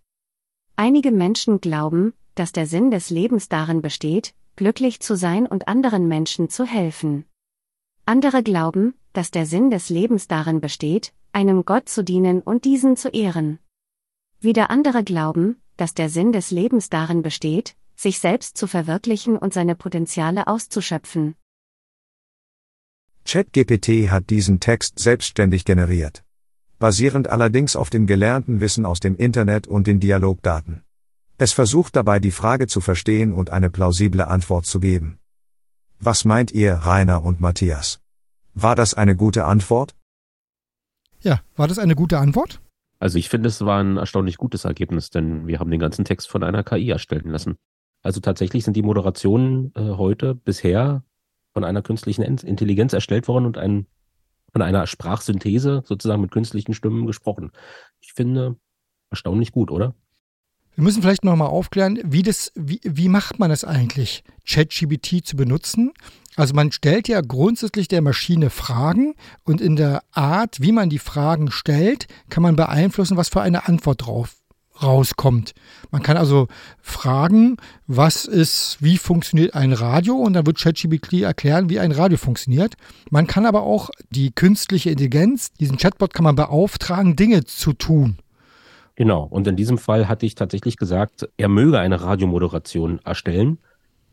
Einige 0.75 1.12
Menschen 1.12 1.60
glauben, 1.62 2.13
dass 2.36 2.51
der 2.51 2.68
Sinn 2.68 2.92
des 2.92 3.10
Lebens 3.10 3.50
darin 3.50 3.82
besteht, 3.82 4.36
glücklich 4.56 5.00
zu 5.00 5.16
sein 5.16 5.48
und 5.48 5.68
anderen 5.68 6.08
Menschen 6.08 6.50
zu 6.50 6.66
helfen. 6.66 7.25
Andere 8.06 8.44
glauben, 8.44 8.94
dass 9.13 9.32
der 9.32 9.46
Sinn 9.46 9.72
des 9.72 9.89
Lebens 9.89 10.27
darin 10.27 10.62
besteht, 10.62 11.13
einem 11.32 11.66
Gott 11.66 11.89
zu 11.89 12.04
dienen 12.04 12.42
und 12.42 12.66
diesen 12.66 12.96
zu 12.96 13.10
ehren. 13.10 13.60
Wieder 14.39 14.70
andere 14.70 15.04
glauben, 15.04 15.60
dass 15.77 15.94
der 15.94 16.10
Sinn 16.10 16.32
des 16.32 16.51
Lebens 16.51 16.89
darin 16.89 17.22
besteht, 17.22 17.75
sich 17.96 18.20
selbst 18.20 18.58
zu 18.58 18.68
verwirklichen 18.68 19.38
und 19.38 19.54
seine 19.54 19.75
Potenziale 19.75 20.48
auszuschöpfen. 20.48 21.36
ChatGPT 23.25 24.10
hat 24.10 24.30
diesen 24.30 24.60
Text 24.60 25.00
selbstständig 25.00 25.66
generiert 25.66 26.24
basierend 26.79 27.29
allerdings 27.29 27.75
auf 27.75 27.89
dem 27.89 28.07
gelernten 28.07 28.60
Wissen 28.62 28.86
aus 28.86 29.00
dem 29.00 29.15
Internet 29.15 29.67
und 29.67 29.88
den 29.88 30.00
Dialogdaten. 30.00 30.84
Es 31.38 31.53
versucht 31.53 31.96
dabei 31.96 32.19
die 32.19 32.31
Frage 32.31 32.67
zu 32.67 32.81
verstehen 32.81 33.34
und 33.34 33.51
eine 33.51 33.69
plausible 33.69 34.27
Antwort 34.27 34.65
zu 34.65 34.79
geben. 34.79 35.19
Was 36.00 36.25
meint 36.25 36.51
ihr, 36.51 36.74
Rainer 36.74 37.24
und 37.24 37.41
Matthias? 37.41 38.00
War 38.53 38.75
das 38.75 38.93
eine 38.93 39.15
gute 39.15 39.46
Antwort? 39.46 39.96
Ja, 41.22 41.41
war 41.55 41.67
das 41.67 41.79
eine 41.79 41.96
gute 41.96 42.19
Antwort? 42.19 42.62
Also 43.00 43.19
ich 43.19 43.29
finde, 43.29 43.50
es 43.50 43.63
war 43.63 43.84
ein 43.84 43.98
erstaunlich 43.98 44.38
gutes 44.38 44.65
Ergebnis, 44.65 45.10
denn 45.10 45.48
wir 45.48 45.60
haben 45.60 45.69
den 45.69 45.79
ganzen 45.79 46.05
Text 46.05 46.29
von 46.29 46.43
einer 46.43 46.63
KI 46.63 46.89
erstellen 46.89 47.29
lassen. 47.29 47.57
Also 48.01 48.19
tatsächlich 48.19 48.63
sind 48.63 48.75
die 48.75 48.84
Moderationen 48.84 49.72
äh, 49.75 49.81
heute 49.81 50.34
bisher 50.34 51.03
von 51.53 51.63
einer 51.63 51.81
künstlichen 51.81 52.24
Intelligenz 52.24 52.93
erstellt 52.93 53.27
worden 53.27 53.46
und 53.46 53.57
ein 53.57 53.88
von 54.57 54.63
einer 54.63 54.87
Sprachsynthese 54.87 55.83
sozusagen 55.85 56.19
mit 56.19 56.31
künstlichen 56.31 56.73
Stimmen 56.73 57.05
gesprochen. 57.05 57.51
Ich 58.01 58.13
finde, 58.13 58.55
erstaunlich 59.11 59.51
gut, 59.51 59.69
oder? 59.69 59.93
Wir 60.73 60.83
müssen 60.83 61.03
vielleicht 61.03 61.23
nochmal 61.23 61.49
aufklären, 61.49 61.99
wie, 62.03 62.23
das, 62.23 62.51
wie, 62.55 62.81
wie 62.83 63.07
macht 63.07 63.37
man 63.37 63.51
es 63.51 63.63
eigentlich, 63.63 64.23
ChatGBT 64.47 65.23
zu 65.23 65.35
benutzen? 65.35 65.93
Also 66.35 66.55
man 66.55 66.71
stellt 66.71 67.07
ja 67.07 67.21
grundsätzlich 67.21 67.87
der 67.87 68.01
Maschine 68.01 68.49
Fragen 68.49 69.13
und 69.43 69.61
in 69.61 69.75
der 69.75 70.01
Art, 70.09 70.59
wie 70.59 70.71
man 70.71 70.89
die 70.89 70.97
Fragen 70.97 71.51
stellt, 71.51 72.07
kann 72.29 72.41
man 72.41 72.55
beeinflussen, 72.55 73.15
was 73.15 73.29
für 73.29 73.41
eine 73.41 73.67
Antwort 73.67 74.07
drauf 74.07 74.37
rauskommt. 74.81 75.53
Man 75.91 76.03
kann 76.03 76.17
also 76.17 76.48
fragen, 76.81 77.57
was 77.88 78.25
ist, 78.25 78.77
wie 78.79 78.98
funktioniert 78.98 79.55
ein 79.55 79.74
Radio 79.74 80.15
und 80.15 80.34
dann 80.34 80.46
wird 80.46 80.60
ChatGPT 80.60 81.22
erklären, 81.22 81.69
wie 81.69 81.79
ein 81.79 81.91
Radio 81.91 82.17
funktioniert. 82.17 82.75
Man 83.10 83.27
kann 83.27 83.46
aber 83.46 83.63
auch 83.63 83.89
die 84.10 84.31
künstliche 84.31 84.89
Intelligenz, 84.89 85.51
diesen 85.53 85.77
Chatbot 85.77 86.13
kann 86.13 86.24
man 86.24 86.36
beauftragen, 86.36 87.15
Dinge 87.15 87.46
zu 87.46 87.74
tun. 87.74 88.17
Genau, 88.96 89.24
und 89.24 89.46
in 89.48 89.55
diesem 89.55 89.77
Fall 89.77 90.07
hatte 90.07 90.25
ich 90.25 90.34
tatsächlich 90.34 90.77
gesagt, 90.77 91.29
er 91.38 91.50
möge 91.50 91.79
eine 91.79 92.01
Radiomoderation 92.01 93.00
erstellen, 93.05 93.60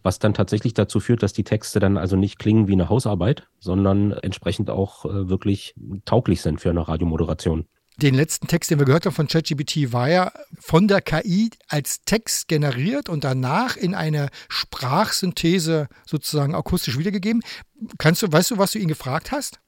was 0.03 0.19
dann 0.19 0.35
tatsächlich 0.35 0.75
dazu 0.75 1.01
führt, 1.01 1.23
dass 1.23 1.33
die 1.33 1.45
Texte 1.45 1.81
dann 1.81 1.97
also 1.97 2.17
nicht 2.17 2.39
klingen 2.39 2.69
wie 2.69 2.75
eine 2.75 2.91
Hausarbeit, 2.91 3.49
sondern 3.59 4.13
entsprechend 4.13 4.69
auch 4.69 5.07
äh, 5.07 5.31
wirklich 5.31 5.75
tauglich 6.05 6.43
sind 6.43 6.61
für 6.61 6.69
eine 6.69 6.87
Radiomoderation 6.87 7.65
den 8.03 8.15
letzten 8.15 8.47
Text, 8.47 8.71
den 8.71 8.79
wir 8.79 8.87
gehört 8.87 9.07
haben 9.07 9.15
von 9.15 9.29
ChatGPT, 9.29 9.93
war 9.93 10.09
ja 10.09 10.33
von 10.59 10.89
der 10.89 11.01
KI 11.01 11.51
als 11.69 12.03
Text 12.05 12.49
generiert 12.49 13.09
und 13.09 13.25
danach 13.25 13.77
in 13.77 13.95
eine 13.95 14.29
Sprachsynthese 14.49 15.89
sozusagen 16.07 16.55
akustisch 16.55 16.99
wiedergegeben. 16.99 17.43
Kannst 17.99 18.23
du, 18.23 18.33
weißt 18.33 18.53
du, 18.53 18.59
was 18.59 18.73
du 18.73 18.79
ihn 18.79 18.89
gefragt 18.89 19.33
hast? 19.33 19.61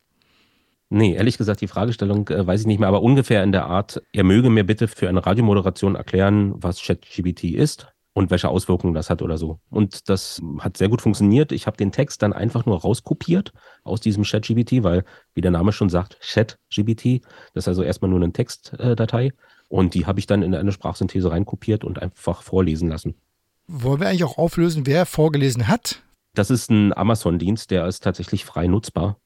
Nee, 0.89 1.15
ehrlich 1.15 1.37
gesagt, 1.37 1.61
die 1.61 1.69
Fragestellung 1.69 2.29
äh, 2.29 2.47
weiß 2.47 2.61
ich 2.61 2.67
nicht 2.67 2.79
mehr, 2.79 2.89
aber 2.89 3.03
ungefähr 3.03 3.43
in 3.43 3.51
der 3.51 3.67
Art, 3.67 4.01
er 4.13 4.23
möge 4.23 4.51
mir 4.51 4.65
bitte 4.65 4.87
für 4.87 5.09
eine 5.09 5.25
Radiomoderation 5.25 5.97
erklären, 5.97 6.55
was 6.57 6.81
ChatGPT 6.81 7.45
ist 7.45 7.89
und 8.17 8.31
welche 8.31 8.49
Auswirkungen 8.49 8.95
das 8.95 9.11
hat 9.11 9.21
oder 9.21 9.37
so. 9.37 9.61
Und 9.69 10.09
das 10.09 10.41
hat 10.61 10.79
sehr 10.79 10.89
gut 10.89 11.03
funktioniert. 11.03 11.53
Ich 11.53 11.67
habe 11.67 11.77
den 11.77 11.93
Text 11.93 12.23
dann 12.23 12.33
einfach 12.33 12.65
nur 12.65 12.81
rauskopiert 12.81 13.53
aus 13.85 14.01
diesem 14.01 14.25
ChatGPT, 14.25 14.83
weil, 14.83 15.05
wie 15.35 15.43
der 15.43 15.51
Name 15.51 15.71
schon 15.71 15.91
sagt, 15.91 16.19
ChatGPT, 16.23 17.21
das 17.53 17.65
ist 17.65 17.69
also 17.69 17.83
erstmal 17.83 18.11
nur 18.11 18.23
eine 18.23 18.33
Textdatei. 18.33 19.35
Und 19.69 19.93
die 19.93 20.07
habe 20.07 20.19
ich 20.19 20.27
dann 20.27 20.41
in 20.41 20.55
eine 20.55 20.73
Sprachsynthese 20.73 21.31
reinkopiert 21.31 21.85
und 21.85 22.01
einfach 22.01 22.41
vorlesen 22.41 22.89
lassen. 22.89 23.17
Wollen 23.67 24.01
wir 24.01 24.09
eigentlich 24.09 24.25
auch 24.25 24.39
auflösen, 24.39 24.87
wer 24.87 25.05
vorgelesen 25.05 25.69
hat? 25.69 26.03
Das 26.35 26.51
ist 26.51 26.71
ein 26.71 26.97
Amazon-Dienst, 26.97 27.71
der 27.71 27.87
ist 27.87 28.03
tatsächlich 28.03 28.47
frei 28.47 28.67
nutzbar 28.67 29.19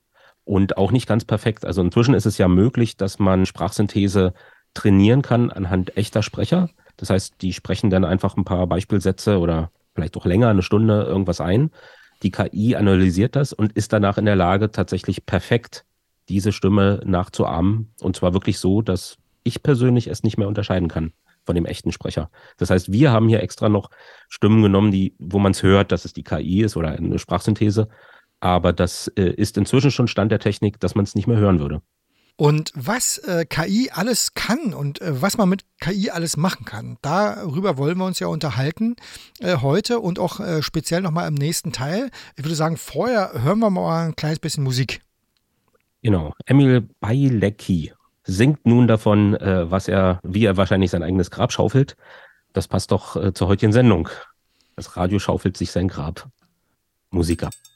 und 0.42 0.78
auch 0.78 0.90
nicht 0.90 1.06
ganz 1.06 1.24
perfekt. 1.24 1.64
Also 1.64 1.80
inzwischen 1.80 2.14
ist 2.14 2.26
es 2.26 2.38
ja 2.38 2.48
möglich, 2.48 2.96
dass 2.96 3.20
man 3.20 3.46
Sprachsynthese 3.46 4.34
trainieren 4.74 5.22
kann 5.22 5.52
anhand 5.52 5.96
echter 5.96 6.24
Sprecher. 6.24 6.70
Das 7.00 7.08
heißt, 7.08 7.36
die 7.40 7.54
sprechen 7.54 7.88
dann 7.88 8.04
einfach 8.04 8.36
ein 8.36 8.44
paar 8.44 8.66
Beispielsätze 8.66 9.38
oder 9.38 9.70
vielleicht 9.94 10.16
auch 10.18 10.26
länger, 10.26 10.48
eine 10.48 10.62
Stunde 10.62 11.02
irgendwas 11.02 11.40
ein. 11.40 11.70
Die 12.22 12.30
KI 12.30 12.76
analysiert 12.76 13.36
das 13.36 13.54
und 13.54 13.72
ist 13.72 13.94
danach 13.94 14.18
in 14.18 14.26
der 14.26 14.36
Lage, 14.36 14.70
tatsächlich 14.70 15.24
perfekt 15.24 15.86
diese 16.28 16.52
Stimme 16.52 17.00
nachzuahmen. 17.06 17.94
Und 18.02 18.16
zwar 18.16 18.34
wirklich 18.34 18.58
so, 18.58 18.82
dass 18.82 19.16
ich 19.42 19.62
persönlich 19.62 20.08
es 20.08 20.22
nicht 20.22 20.36
mehr 20.36 20.46
unterscheiden 20.46 20.88
kann 20.88 21.14
von 21.46 21.54
dem 21.54 21.64
echten 21.64 21.90
Sprecher. 21.90 22.30
Das 22.58 22.68
heißt, 22.68 22.92
wir 22.92 23.12
haben 23.12 23.28
hier 23.28 23.42
extra 23.42 23.70
noch 23.70 23.88
Stimmen 24.28 24.62
genommen, 24.62 24.92
die, 24.92 25.14
wo 25.18 25.38
man 25.38 25.52
es 25.52 25.62
hört, 25.62 25.92
dass 25.92 26.04
es 26.04 26.12
die 26.12 26.22
KI 26.22 26.60
ist 26.60 26.76
oder 26.76 26.90
eine 26.90 27.18
Sprachsynthese. 27.18 27.88
Aber 28.40 28.74
das 28.74 29.08
äh, 29.16 29.32
ist 29.32 29.56
inzwischen 29.56 29.90
schon 29.90 30.06
Stand 30.06 30.30
der 30.30 30.38
Technik, 30.38 30.78
dass 30.80 30.94
man 30.94 31.04
es 31.04 31.14
nicht 31.14 31.26
mehr 31.26 31.38
hören 31.38 31.60
würde. 31.60 31.80
Und 32.36 32.72
was 32.74 33.18
äh, 33.18 33.44
KI 33.44 33.90
alles 33.92 34.34
kann 34.34 34.72
und 34.72 35.00
äh, 35.00 35.20
was 35.20 35.36
man 35.36 35.48
mit 35.48 35.64
KI 35.80 36.10
alles 36.10 36.36
machen 36.36 36.64
kann, 36.64 36.96
darüber 37.02 37.76
wollen 37.76 37.98
wir 37.98 38.06
uns 38.06 38.18
ja 38.18 38.28
unterhalten 38.28 38.96
äh, 39.40 39.58
heute 39.58 40.00
und 40.00 40.18
auch 40.18 40.40
äh, 40.40 40.62
speziell 40.62 41.02
nochmal 41.02 41.28
im 41.28 41.34
nächsten 41.34 41.72
Teil. 41.72 42.10
Ich 42.36 42.44
würde 42.44 42.54
sagen, 42.54 42.76
vorher 42.76 43.32
hören 43.42 43.58
wir 43.58 43.70
mal 43.70 44.06
ein 44.06 44.16
kleines 44.16 44.38
bisschen 44.38 44.64
Musik. 44.64 45.00
Genau. 46.02 46.34
Emil 46.46 46.88
Bailecki 47.00 47.92
singt 48.24 48.64
nun 48.64 48.86
davon, 48.86 49.34
äh, 49.34 49.70
was 49.70 49.88
er, 49.88 50.20
wie 50.22 50.44
er 50.44 50.56
wahrscheinlich 50.56 50.90
sein 50.90 51.02
eigenes 51.02 51.30
Grab 51.30 51.52
schaufelt. 51.52 51.96
Das 52.52 52.68
passt 52.68 52.90
doch 52.90 53.16
äh, 53.16 53.34
zur 53.34 53.48
heutigen 53.48 53.72
Sendung. 53.72 54.08
Das 54.76 54.96
Radio 54.96 55.18
schaufelt 55.18 55.56
sich 55.56 55.70
sein 55.70 55.88
Grab. 55.88 56.28
Musiker. 57.10 57.46
What 57.46 57.69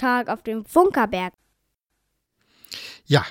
Radiotag 0.00 0.28
auf 0.28 0.42
dem 0.42 0.64
Funkerberg. 0.64 1.32
Ja, 3.06 3.24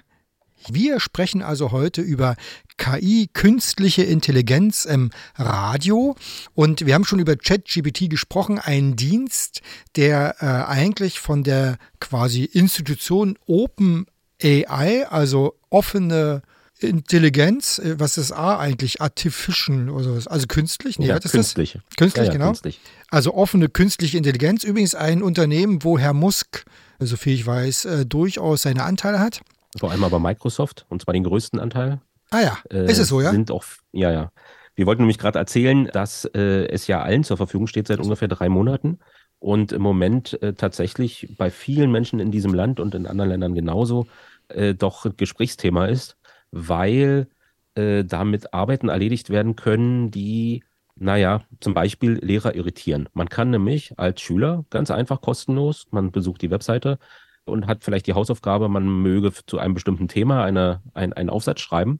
wir 0.67 0.99
sprechen 0.99 1.41
also 1.41 1.71
heute 1.71 2.01
über 2.01 2.35
KI, 2.77 3.29
künstliche 3.31 4.03
Intelligenz 4.03 4.85
im 4.85 5.09
Radio. 5.35 6.15
Und 6.53 6.85
wir 6.85 6.93
haben 6.93 7.05
schon 7.05 7.19
über 7.19 7.35
ChatGPT 7.35 8.09
gesprochen, 8.09 8.59
ein 8.59 8.95
Dienst, 8.95 9.61
der 9.95 10.35
äh, 10.39 10.45
eigentlich 10.69 11.19
von 11.19 11.43
der 11.43 11.77
quasi 11.99 12.43
Institution 12.43 13.37
Open 13.47 14.05
AI, 14.41 15.07
also 15.09 15.55
offene 15.69 16.41
Intelligenz, 16.79 17.79
äh, 17.79 17.99
was 17.99 18.17
ist 18.17 18.31
A 18.31 18.57
eigentlich? 18.57 19.01
Artificial 19.01 19.89
oder 19.89 20.03
sowas, 20.05 20.27
also 20.27 20.47
künstlich? 20.47 20.99
Nee, 20.99 21.07
ja, 21.07 21.19
künstlich. 21.19 21.73
das? 21.73 21.95
Künstlich, 21.97 22.27
ja, 22.27 22.31
ja, 22.31 22.37
genau. 22.37 22.47
Künstlich. 22.47 22.79
Also 23.09 23.33
offene 23.33 23.69
künstliche 23.69 24.17
Intelligenz. 24.17 24.63
Übrigens 24.63 24.95
ein 24.95 25.21
Unternehmen, 25.21 25.83
wo 25.83 25.97
Herr 25.99 26.13
Musk, 26.13 26.65
soviel 26.99 27.33
ich 27.33 27.45
weiß, 27.45 27.85
äh, 27.85 28.05
durchaus 28.05 28.63
seine 28.63 28.83
Anteile 28.83 29.19
hat. 29.19 29.41
Vor 29.77 29.91
allem 29.91 30.03
aber 30.03 30.19
Microsoft, 30.19 30.85
und 30.89 31.01
zwar 31.01 31.13
den 31.13 31.23
größten 31.23 31.59
Anteil. 31.59 31.99
Ah 32.31 32.41
ja, 32.41 32.57
Äh, 32.71 32.89
ist 32.89 32.99
es 32.99 33.07
so, 33.07 33.21
ja? 33.21 33.31
Sind 33.31 33.51
auch, 33.51 33.63
ja, 33.91 34.11
ja. 34.11 34.31
Wir 34.75 34.85
wollten 34.85 35.01
nämlich 35.01 35.17
gerade 35.17 35.37
erzählen, 35.37 35.89
dass 35.91 36.25
äh, 36.33 36.67
es 36.67 36.87
ja 36.87 37.01
allen 37.01 37.23
zur 37.23 37.37
Verfügung 37.37 37.67
steht 37.67 37.87
seit 37.87 37.99
ungefähr 37.99 38.29
drei 38.29 38.47
Monaten 38.47 38.99
und 39.39 39.71
im 39.71 39.81
Moment 39.81 40.41
äh, 40.41 40.53
tatsächlich 40.53 41.35
bei 41.37 41.51
vielen 41.51 41.91
Menschen 41.91 42.19
in 42.19 42.31
diesem 42.31 42.53
Land 42.53 42.79
und 42.79 42.95
in 42.95 43.05
anderen 43.05 43.29
Ländern 43.31 43.55
genauso 43.55 44.07
äh, 44.47 44.73
doch 44.73 45.05
Gesprächsthema 45.17 45.87
ist, 45.87 46.15
weil 46.51 47.27
äh, 47.75 48.03
damit 48.03 48.53
Arbeiten 48.53 48.89
erledigt 48.89 49.29
werden 49.29 49.55
können, 49.55 50.11
die, 50.11 50.63
naja, 50.95 51.43
zum 51.59 51.73
Beispiel 51.73 52.19
Lehrer 52.21 52.55
irritieren. 52.55 53.09
Man 53.13 53.29
kann 53.29 53.51
nämlich 53.51 53.97
als 53.97 54.21
Schüler 54.21 54.65
ganz 54.69 54.91
einfach 54.91 55.21
kostenlos, 55.21 55.87
man 55.91 56.11
besucht 56.11 56.41
die 56.41 56.51
Webseite 56.51 56.99
und 57.45 57.67
hat 57.67 57.83
vielleicht 57.83 58.07
die 58.07 58.13
Hausaufgabe, 58.13 58.69
man 58.69 58.87
möge 59.01 59.31
zu 59.45 59.59
einem 59.59 59.73
bestimmten 59.73 60.07
Thema 60.07 60.43
eine, 60.43 60.81
ein, 60.93 61.13
einen 61.13 61.29
Aufsatz 61.29 61.61
schreiben, 61.61 61.99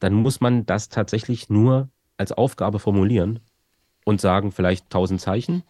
dann 0.00 0.14
muss 0.14 0.40
man 0.40 0.66
das 0.66 0.88
tatsächlich 0.88 1.48
nur 1.48 1.88
als 2.16 2.32
Aufgabe 2.32 2.78
formulieren 2.78 3.40
und 4.04 4.20
sagen 4.20 4.52
vielleicht 4.52 4.86
1000 4.86 5.20
Zeichen 5.20 5.62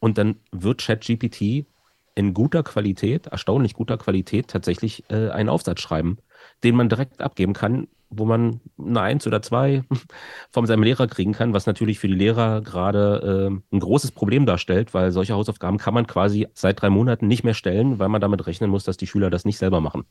und 0.00 0.18
dann 0.18 0.36
wird 0.52 0.82
ChatGPT 0.82 1.66
in 2.14 2.34
guter 2.34 2.62
Qualität, 2.62 3.26
erstaunlich 3.26 3.74
guter 3.74 3.98
Qualität 3.98 4.48
tatsächlich 4.48 5.04
äh, 5.10 5.30
einen 5.30 5.48
Aufsatz 5.48 5.80
schreiben, 5.80 6.18
den 6.64 6.76
man 6.76 6.88
direkt 6.88 7.20
abgeben 7.20 7.52
kann, 7.52 7.88
wo 8.08 8.24
man 8.24 8.60
eine 8.78 9.00
Eins 9.00 9.26
oder 9.26 9.42
zwei 9.42 9.82
von 10.50 10.66
seinem 10.66 10.82
Lehrer 10.82 11.06
kriegen 11.06 11.32
kann, 11.32 11.52
was 11.52 11.66
natürlich 11.66 11.98
für 11.98 12.08
die 12.08 12.14
Lehrer 12.14 12.62
gerade 12.62 13.50
äh, 13.50 13.74
ein 13.74 13.80
großes 13.80 14.12
Problem 14.12 14.46
darstellt, 14.46 14.94
weil 14.94 15.10
solche 15.10 15.34
Hausaufgaben 15.34 15.78
kann 15.78 15.94
man 15.94 16.06
quasi 16.06 16.46
seit 16.54 16.80
drei 16.80 16.90
Monaten 16.90 17.26
nicht 17.26 17.44
mehr 17.44 17.54
stellen, 17.54 17.98
weil 17.98 18.08
man 18.08 18.20
damit 18.20 18.46
rechnen 18.46 18.70
muss, 18.70 18.84
dass 18.84 18.96
die 18.96 19.06
Schüler 19.06 19.30
das 19.30 19.44
nicht 19.44 19.58
selber 19.58 19.80
machen. 19.80 20.04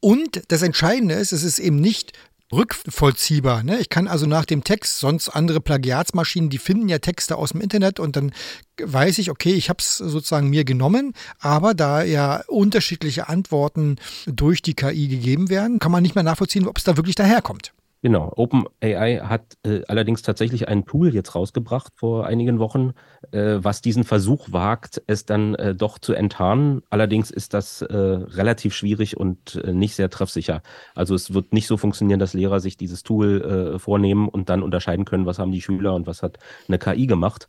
Und 0.00 0.42
das 0.48 0.62
Entscheidende 0.62 1.14
ist, 1.14 1.32
es 1.32 1.42
ist 1.42 1.58
eben 1.58 1.76
nicht 1.76 2.12
rückvollziehbar. 2.52 3.62
Ne? 3.62 3.78
Ich 3.78 3.88
kann 3.88 4.08
also 4.08 4.26
nach 4.26 4.44
dem 4.44 4.62
Text, 4.62 4.98
sonst 4.98 5.28
andere 5.28 5.60
Plagiatsmaschinen, 5.60 6.50
die 6.50 6.58
finden 6.58 6.88
ja 6.88 6.98
Texte 6.98 7.36
aus 7.36 7.52
dem 7.52 7.60
Internet 7.60 7.98
und 7.98 8.16
dann 8.16 8.32
weiß 8.80 9.18
ich, 9.18 9.30
okay, 9.30 9.54
ich 9.54 9.68
habe 9.68 9.78
es 9.80 9.96
sozusagen 9.96 10.50
mir 10.50 10.64
genommen, 10.64 11.14
aber 11.38 11.74
da 11.74 12.02
ja 12.02 12.42
unterschiedliche 12.48 13.28
Antworten 13.28 13.96
durch 14.26 14.62
die 14.62 14.74
KI 14.74 15.08
gegeben 15.08 15.48
werden, 15.48 15.78
kann 15.78 15.92
man 15.92 16.02
nicht 16.02 16.14
mehr 16.14 16.24
nachvollziehen, 16.24 16.66
ob 16.66 16.78
es 16.78 16.84
da 16.84 16.96
wirklich 16.96 17.16
daherkommt. 17.16 17.72
Genau, 18.04 18.32
OpenAI 18.34 19.20
hat 19.22 19.56
äh, 19.64 19.82
allerdings 19.86 20.22
tatsächlich 20.22 20.66
ein 20.66 20.84
Tool 20.86 21.14
jetzt 21.14 21.36
rausgebracht 21.36 21.92
vor 21.94 22.26
einigen 22.26 22.58
Wochen, 22.58 22.94
äh, 23.30 23.58
was 23.60 23.80
diesen 23.80 24.02
Versuch 24.02 24.50
wagt, 24.50 25.00
es 25.06 25.24
dann 25.24 25.54
äh, 25.54 25.72
doch 25.72 26.00
zu 26.00 26.12
enttarnen. 26.12 26.82
Allerdings 26.90 27.30
ist 27.30 27.54
das 27.54 27.80
äh, 27.80 27.94
relativ 27.96 28.74
schwierig 28.74 29.16
und 29.16 29.54
äh, 29.64 29.72
nicht 29.72 29.94
sehr 29.94 30.10
treffsicher. 30.10 30.62
Also 30.96 31.14
es 31.14 31.32
wird 31.32 31.52
nicht 31.52 31.68
so 31.68 31.76
funktionieren, 31.76 32.18
dass 32.18 32.34
Lehrer 32.34 32.58
sich 32.58 32.76
dieses 32.76 33.04
Tool 33.04 33.74
äh, 33.76 33.78
vornehmen 33.78 34.28
und 34.28 34.48
dann 34.48 34.64
unterscheiden 34.64 35.04
können, 35.04 35.24
was 35.24 35.38
haben 35.38 35.52
die 35.52 35.62
Schüler 35.62 35.94
und 35.94 36.08
was 36.08 36.24
hat 36.24 36.38
eine 36.66 36.78
KI 36.80 37.06
gemacht. 37.06 37.46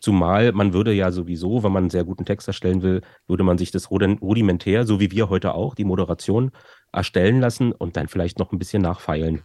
Zumal 0.00 0.52
man 0.52 0.74
würde 0.74 0.92
ja 0.92 1.12
sowieso, 1.12 1.62
wenn 1.62 1.72
man 1.72 1.84
einen 1.84 1.90
sehr 1.90 2.04
guten 2.04 2.26
Text 2.26 2.46
erstellen 2.46 2.82
will, 2.82 3.00
würde 3.26 3.42
man 3.42 3.56
sich 3.56 3.70
das 3.70 3.90
rudimentär, 3.90 4.84
so 4.84 5.00
wie 5.00 5.10
wir 5.10 5.30
heute 5.30 5.54
auch, 5.54 5.74
die 5.74 5.84
Moderation 5.84 6.50
erstellen 6.92 7.40
lassen 7.40 7.72
und 7.72 7.96
dann 7.96 8.08
vielleicht 8.08 8.38
noch 8.38 8.52
ein 8.52 8.58
bisschen 8.58 8.82
nachfeilen. 8.82 9.44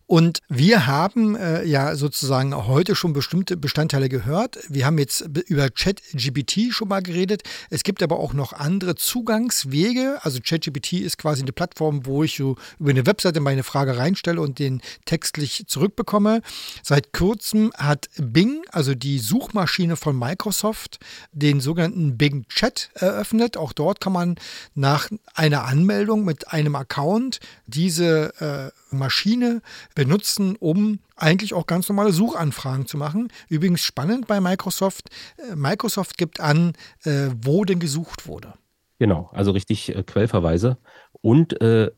Und 0.11 0.39
wir 0.49 0.87
haben 0.87 1.37
äh, 1.37 1.63
ja 1.63 1.95
sozusagen 1.95 2.53
heute 2.53 2.95
schon 2.95 3.13
bestimmte 3.13 3.55
Bestandteile 3.55 4.09
gehört. 4.09 4.59
Wir 4.67 4.85
haben 4.85 4.97
jetzt 4.97 5.21
über 5.47 5.69
ChatGPT 5.69 6.73
schon 6.73 6.89
mal 6.89 7.01
geredet. 7.01 7.43
Es 7.69 7.83
gibt 7.83 8.03
aber 8.03 8.19
auch 8.19 8.33
noch 8.33 8.51
andere 8.51 8.95
Zugangswege. 8.95 10.19
Also 10.21 10.39
ChatGPT 10.43 10.99
ist 10.99 11.17
quasi 11.17 11.43
eine 11.43 11.53
Plattform, 11.53 12.05
wo 12.05 12.25
ich 12.25 12.35
so 12.35 12.57
über 12.77 12.89
eine 12.89 13.05
Webseite 13.05 13.39
meine 13.39 13.63
Frage 13.63 13.95
reinstelle 13.95 14.41
und 14.41 14.59
den 14.59 14.81
textlich 15.05 15.63
zurückbekomme. 15.67 16.41
Seit 16.83 17.13
kurzem 17.13 17.71
hat 17.77 18.09
Bing, 18.17 18.63
also 18.73 18.95
die 18.95 19.17
Suchmaschine 19.17 19.95
von 19.95 20.19
Microsoft, 20.19 20.99
den 21.31 21.61
sogenannten 21.61 22.17
Bing 22.17 22.45
Chat 22.49 22.89
eröffnet. 22.95 23.55
Auch 23.55 23.71
dort 23.71 24.01
kann 24.01 24.11
man 24.11 24.35
nach 24.75 25.07
einer 25.35 25.63
Anmeldung 25.63 26.25
mit 26.25 26.49
einem 26.49 26.75
Account 26.75 27.39
diese 27.65 28.33
äh, 28.41 28.93
Maschine 28.93 29.61
benutzen, 30.01 30.55
um 30.55 30.97
eigentlich 31.15 31.53
auch 31.53 31.67
ganz 31.67 31.87
normale 31.87 32.11
Suchanfragen 32.11 32.87
zu 32.87 32.97
machen. 32.97 33.31
Übrigens 33.49 33.81
spannend 33.81 34.25
bei 34.25 34.41
Microsoft, 34.41 35.09
äh, 35.37 35.55
Microsoft 35.55 36.17
gibt 36.17 36.39
an, 36.39 36.73
äh, 37.03 37.27
wo 37.43 37.65
denn 37.65 37.79
gesucht 37.79 38.25
wurde. 38.25 38.55
Genau, 38.97 39.29
also 39.31 39.51
richtig 39.51 39.95
äh, 39.95 40.01
Quellverweise 40.01 40.79
und 41.21 41.55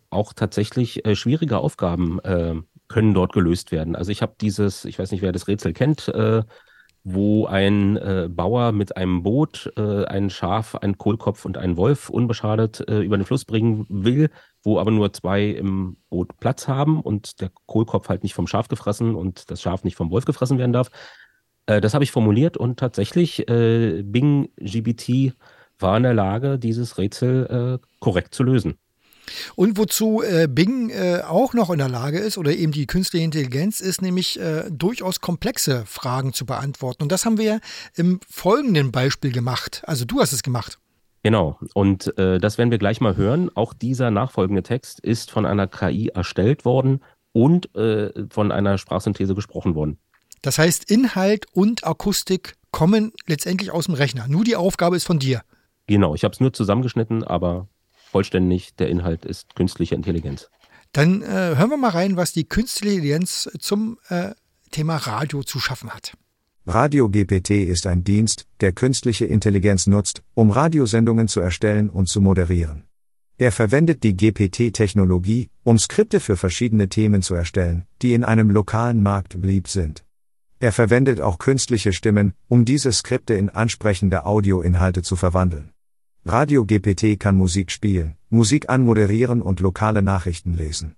auch 0.09 0.33
tatsächlich 0.33 1.03
schwierige 1.13 1.59
Aufgaben 1.59 2.19
können 2.89 3.13
dort 3.13 3.31
gelöst 3.31 3.71
werden. 3.71 3.95
Also 3.95 4.11
ich 4.11 4.21
habe 4.21 4.35
dieses, 4.41 4.83
ich 4.83 4.99
weiß 4.99 5.11
nicht, 5.11 5.21
wer 5.21 5.31
das 5.31 5.47
Rätsel 5.47 5.71
kennt, 5.71 6.11
wo 7.03 7.45
ein 7.45 7.97
äh, 7.97 8.29
Bauer 8.31 8.71
mit 8.71 8.95
einem 8.95 9.23
Boot 9.23 9.71
äh, 9.77 10.05
ein 10.05 10.29
Schaf, 10.29 10.75
einen 10.75 10.97
Kohlkopf 10.97 11.43
und 11.43 11.57
einen 11.57 11.75
Wolf 11.75 12.09
unbeschadet 12.09 12.87
äh, 12.87 13.01
über 13.01 13.17
den 13.17 13.25
Fluss 13.25 13.43
bringen 13.43 13.85
will, 13.89 14.29
wo 14.63 14.79
aber 14.79 14.91
nur 14.91 15.11
zwei 15.11 15.45
im 15.47 15.97
Boot 16.09 16.37
Platz 16.39 16.67
haben 16.67 17.01
und 17.01 17.41
der 17.41 17.51
Kohlkopf 17.65 18.07
halt 18.07 18.23
nicht 18.23 18.33
vom 18.33 18.47
Schaf 18.47 18.69
gefressen 18.69 19.15
und 19.15 19.51
das 19.51 19.61
Schaf 19.61 19.83
nicht 19.83 19.97
vom 19.97 20.11
Wolf 20.11 20.25
gefressen 20.25 20.57
werden 20.57 20.73
darf. 20.73 20.89
Äh, 21.65 21.81
das 21.81 21.93
habe 21.93 22.05
ich 22.05 22.11
formuliert 22.11 22.55
und 22.55 22.79
tatsächlich 22.79 23.49
äh, 23.49 24.01
Bing 24.03 24.49
GBT 24.57 25.33
war 25.79 25.97
in 25.97 26.03
der 26.03 26.13
Lage, 26.13 26.57
dieses 26.57 26.97
Rätsel 26.97 27.79
äh, 27.81 27.87
korrekt 27.99 28.33
zu 28.33 28.43
lösen. 28.43 28.77
Und 29.55 29.77
wozu 29.77 30.21
äh, 30.21 30.47
Bing 30.47 30.89
äh, 30.89 31.21
auch 31.25 31.53
noch 31.53 31.69
in 31.69 31.77
der 31.77 31.89
Lage 31.89 32.19
ist, 32.19 32.37
oder 32.37 32.51
eben 32.51 32.71
die 32.71 32.87
künstliche 32.87 33.25
Intelligenz, 33.25 33.79
ist 33.79 34.01
nämlich 34.01 34.39
äh, 34.39 34.69
durchaus 34.69 35.21
komplexe 35.21 35.83
Fragen 35.85 36.33
zu 36.33 36.45
beantworten. 36.45 37.03
Und 37.03 37.11
das 37.11 37.25
haben 37.25 37.37
wir 37.37 37.59
im 37.95 38.19
folgenden 38.29 38.91
Beispiel 38.91 39.31
gemacht. 39.31 39.81
Also 39.85 40.05
du 40.05 40.19
hast 40.19 40.33
es 40.33 40.43
gemacht. 40.43 40.79
Genau, 41.23 41.57
und 41.73 42.17
äh, 42.17 42.37
das 42.37 42.57
werden 42.57 42.69
wir 42.69 42.77
gleich 42.77 42.99
mal 42.99 43.15
hören. 43.15 43.49
Auch 43.55 43.73
dieser 43.73 44.11
nachfolgende 44.11 44.61
Text 44.61 44.99
ist 44.99 45.31
von 45.31 45.45
einer 45.45 45.67
KI 45.67 46.09
erstellt 46.09 46.65
worden 46.65 47.01
und 47.31 47.73
äh, 47.75 48.11
von 48.29 48.51
einer 48.51 48.77
Sprachsynthese 48.77 49.33
gesprochen 49.33 49.73
worden. 49.73 49.97
Das 50.41 50.57
heißt, 50.57 50.91
Inhalt 50.91 51.45
und 51.53 51.85
Akustik 51.85 52.55
kommen 52.71 53.13
letztendlich 53.25 53.71
aus 53.71 53.85
dem 53.85 53.93
Rechner. 53.93 54.27
Nur 54.27 54.43
die 54.43 54.57
Aufgabe 54.57 54.97
ist 54.97 55.05
von 55.05 55.19
dir. 55.19 55.41
Genau, 55.87 56.15
ich 56.15 56.25
habe 56.25 56.33
es 56.33 56.41
nur 56.41 56.51
zusammengeschnitten, 56.51 57.23
aber 57.23 57.69
vollständig. 58.13 58.75
Der 58.75 58.87
Inhalt 58.87 59.25
ist 59.25 59.55
künstliche 59.55 59.95
Intelligenz. 59.95 60.49
Dann 60.93 61.21
äh, 61.23 61.25
hören 61.57 61.71
wir 61.71 61.77
mal 61.77 61.89
rein, 61.89 62.15
was 62.15 62.31
die 62.31 62.45
künstliche 62.45 62.95
Intelligenz 62.95 63.49
zum 63.59 63.97
äh, 64.07 64.31
Thema 64.71 64.95
Radio 64.97 65.43
zu 65.43 65.59
schaffen 65.59 65.89
hat. 65.89 66.13
Radio 66.65 67.09
GPT 67.09 67.49
ist 67.49 67.87
ein 67.87 68.05
Dienst, 68.05 68.45
der 68.61 68.71
künstliche 68.71 69.25
Intelligenz 69.25 69.85
nutzt, 69.85 70.23
um 70.33 70.49
Radiosendungen 70.49 71.27
zu 71.27 71.41
erstellen 71.41 71.89
und 71.89 72.07
zu 72.07 72.21
moderieren. 72.21 72.85
Er 73.37 73.51
verwendet 73.51 74.03
die 74.03 74.15
GPT-Technologie, 74.15 75.49
um 75.63 75.77
Skripte 75.77 76.21
für 76.21 76.37
verschiedene 76.37 76.87
Themen 76.87 77.21
zu 77.21 77.33
erstellen, 77.33 77.85
die 78.01 78.13
in 78.13 78.23
einem 78.23 78.49
lokalen 78.49 79.03
Markt 79.03 79.41
beliebt 79.41 79.67
sind. 79.67 80.05
Er 80.59 80.71
verwendet 80.71 81.19
auch 81.19 81.39
künstliche 81.39 81.91
Stimmen, 81.91 82.33
um 82.47 82.63
diese 82.63 82.93
Skripte 82.93 83.33
in 83.33 83.49
ansprechende 83.49 84.25
Audioinhalte 84.25 85.01
zu 85.01 85.17
verwandeln. 85.17 85.72
Radio 86.25 86.63
GPT 86.63 87.19
kann 87.19 87.35
Musik 87.35 87.69
spielen, 87.69 88.15
Musik 88.29 88.69
anmoderieren 88.69 89.41
und 89.41 89.59
lokale 89.59 90.01
Nachrichten 90.01 90.53
lesen. 90.53 90.95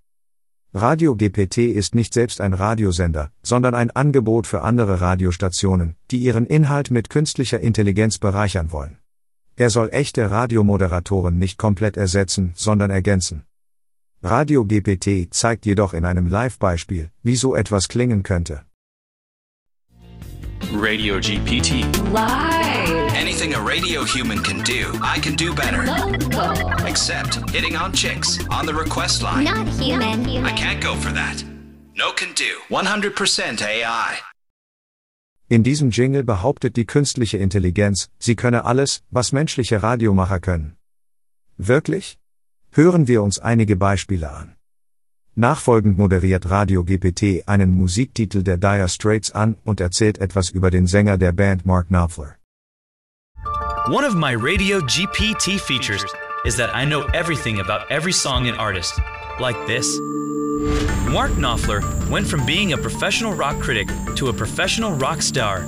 Radio 0.71 1.15
GPT 1.15 1.57
ist 1.57 1.95
nicht 1.95 2.13
selbst 2.13 2.39
ein 2.41 2.53
Radiosender, 2.53 3.31
sondern 3.41 3.73
ein 3.73 3.89
Angebot 3.89 4.45
für 4.45 4.61
andere 4.61 5.01
Radiostationen, 5.01 5.95
die 6.11 6.19
ihren 6.19 6.45
Inhalt 6.45 6.91
mit 6.91 7.09
künstlicher 7.09 7.59
Intelligenz 7.59 8.19
bereichern 8.19 8.71
wollen. 8.71 8.99
Er 9.55 9.71
soll 9.71 9.89
echte 9.91 10.29
Radiomoderatoren 10.29 11.39
nicht 11.39 11.57
komplett 11.57 11.97
ersetzen, 11.97 12.51
sondern 12.53 12.91
ergänzen. 12.91 13.45
Radio 14.21 14.63
GPT 14.63 15.33
zeigt 15.33 15.65
jedoch 15.65 15.95
in 15.95 16.05
einem 16.05 16.27
Live-Beispiel, 16.27 17.09
wie 17.23 17.35
so 17.35 17.55
etwas 17.55 17.88
klingen 17.88 18.21
könnte. 18.21 18.61
Radio 20.71 21.19
GPT. 21.19 21.84
Live. 22.12 23.13
Anything 23.15 23.54
a 23.54 23.62
radio 23.62 24.04
human 24.04 24.39
can 24.43 24.62
do, 24.63 24.91
I 25.01 25.19
can 25.19 25.36
do 25.36 25.54
better. 25.54 25.86
Local. 25.86 26.86
Except 26.86 27.36
hitting 27.51 27.75
on 27.75 27.93
chicks 27.93 28.39
on 28.49 28.65
the 28.65 28.73
request 28.73 29.21
line. 29.21 29.43
Not 29.45 29.67
human. 29.80 30.45
I 30.45 30.51
can't 30.51 30.82
go 30.82 30.95
for 30.95 31.12
that. 31.13 31.43
No 31.95 32.12
can 32.12 32.34
do. 32.34 32.60
100% 32.69 33.62
AI. 33.62 34.17
In 35.47 35.63
diesem 35.63 35.91
Jingle 35.91 36.23
behauptet 36.23 36.75
die 36.75 36.86
künstliche 36.86 37.38
Intelligenz, 37.38 38.10
sie 38.17 38.36
könne 38.36 38.65
alles, 38.65 39.04
was 39.12 39.32
menschliche 39.32 39.84
Radiomacher 39.84 40.39
können. 40.39 40.75
Wirklich? 41.58 42.17
Hören 42.71 43.08
wir 43.08 43.21
uns 43.21 43.39
einige 43.39 43.75
Beispiele 43.75 44.32
an. 44.32 44.54
Nachfolgend 45.38 45.98
moderiert 45.98 46.50
Radio 46.50 46.86
GPT 46.86 47.43
einen 47.45 47.76
Musiktitel 47.76 48.41
der 48.41 48.56
Dire 48.56 48.88
Straits 48.88 49.32
an 49.32 49.58
und 49.65 49.82
erzählt 49.82 50.17
etwas 50.19 50.50
über 50.50 50.71
den 50.71 50.88
Sänger 50.88 51.17
der 51.17 51.34
Band 51.34 51.65
Mark 51.65 51.89
Knopfler. 51.89 52.38
One 53.89 54.06
of 54.06 54.15
my 54.15 54.34
Radio 54.34 54.80
GPT 54.80 55.60
features 55.60 56.06
is 56.45 56.56
that 56.56 56.69
I 56.74 56.86
know 56.86 57.02
everything 57.13 57.60
about 57.60 57.82
every 57.89 58.13
song 58.13 58.48
and 58.48 58.58
artist. 58.58 58.98
Like 59.38 59.58
this. 59.67 60.00
Mark 61.12 61.32
Knopfler 61.32 61.82
went 62.10 62.26
from 62.26 62.45
being 62.45 62.71
a 62.71 62.78
professional 62.78 63.34
rock 63.34 63.60
critic 63.60 63.89
to 64.15 64.30
a 64.30 64.34
professional 64.34 64.93
rock 64.93 65.21
star. 65.21 65.67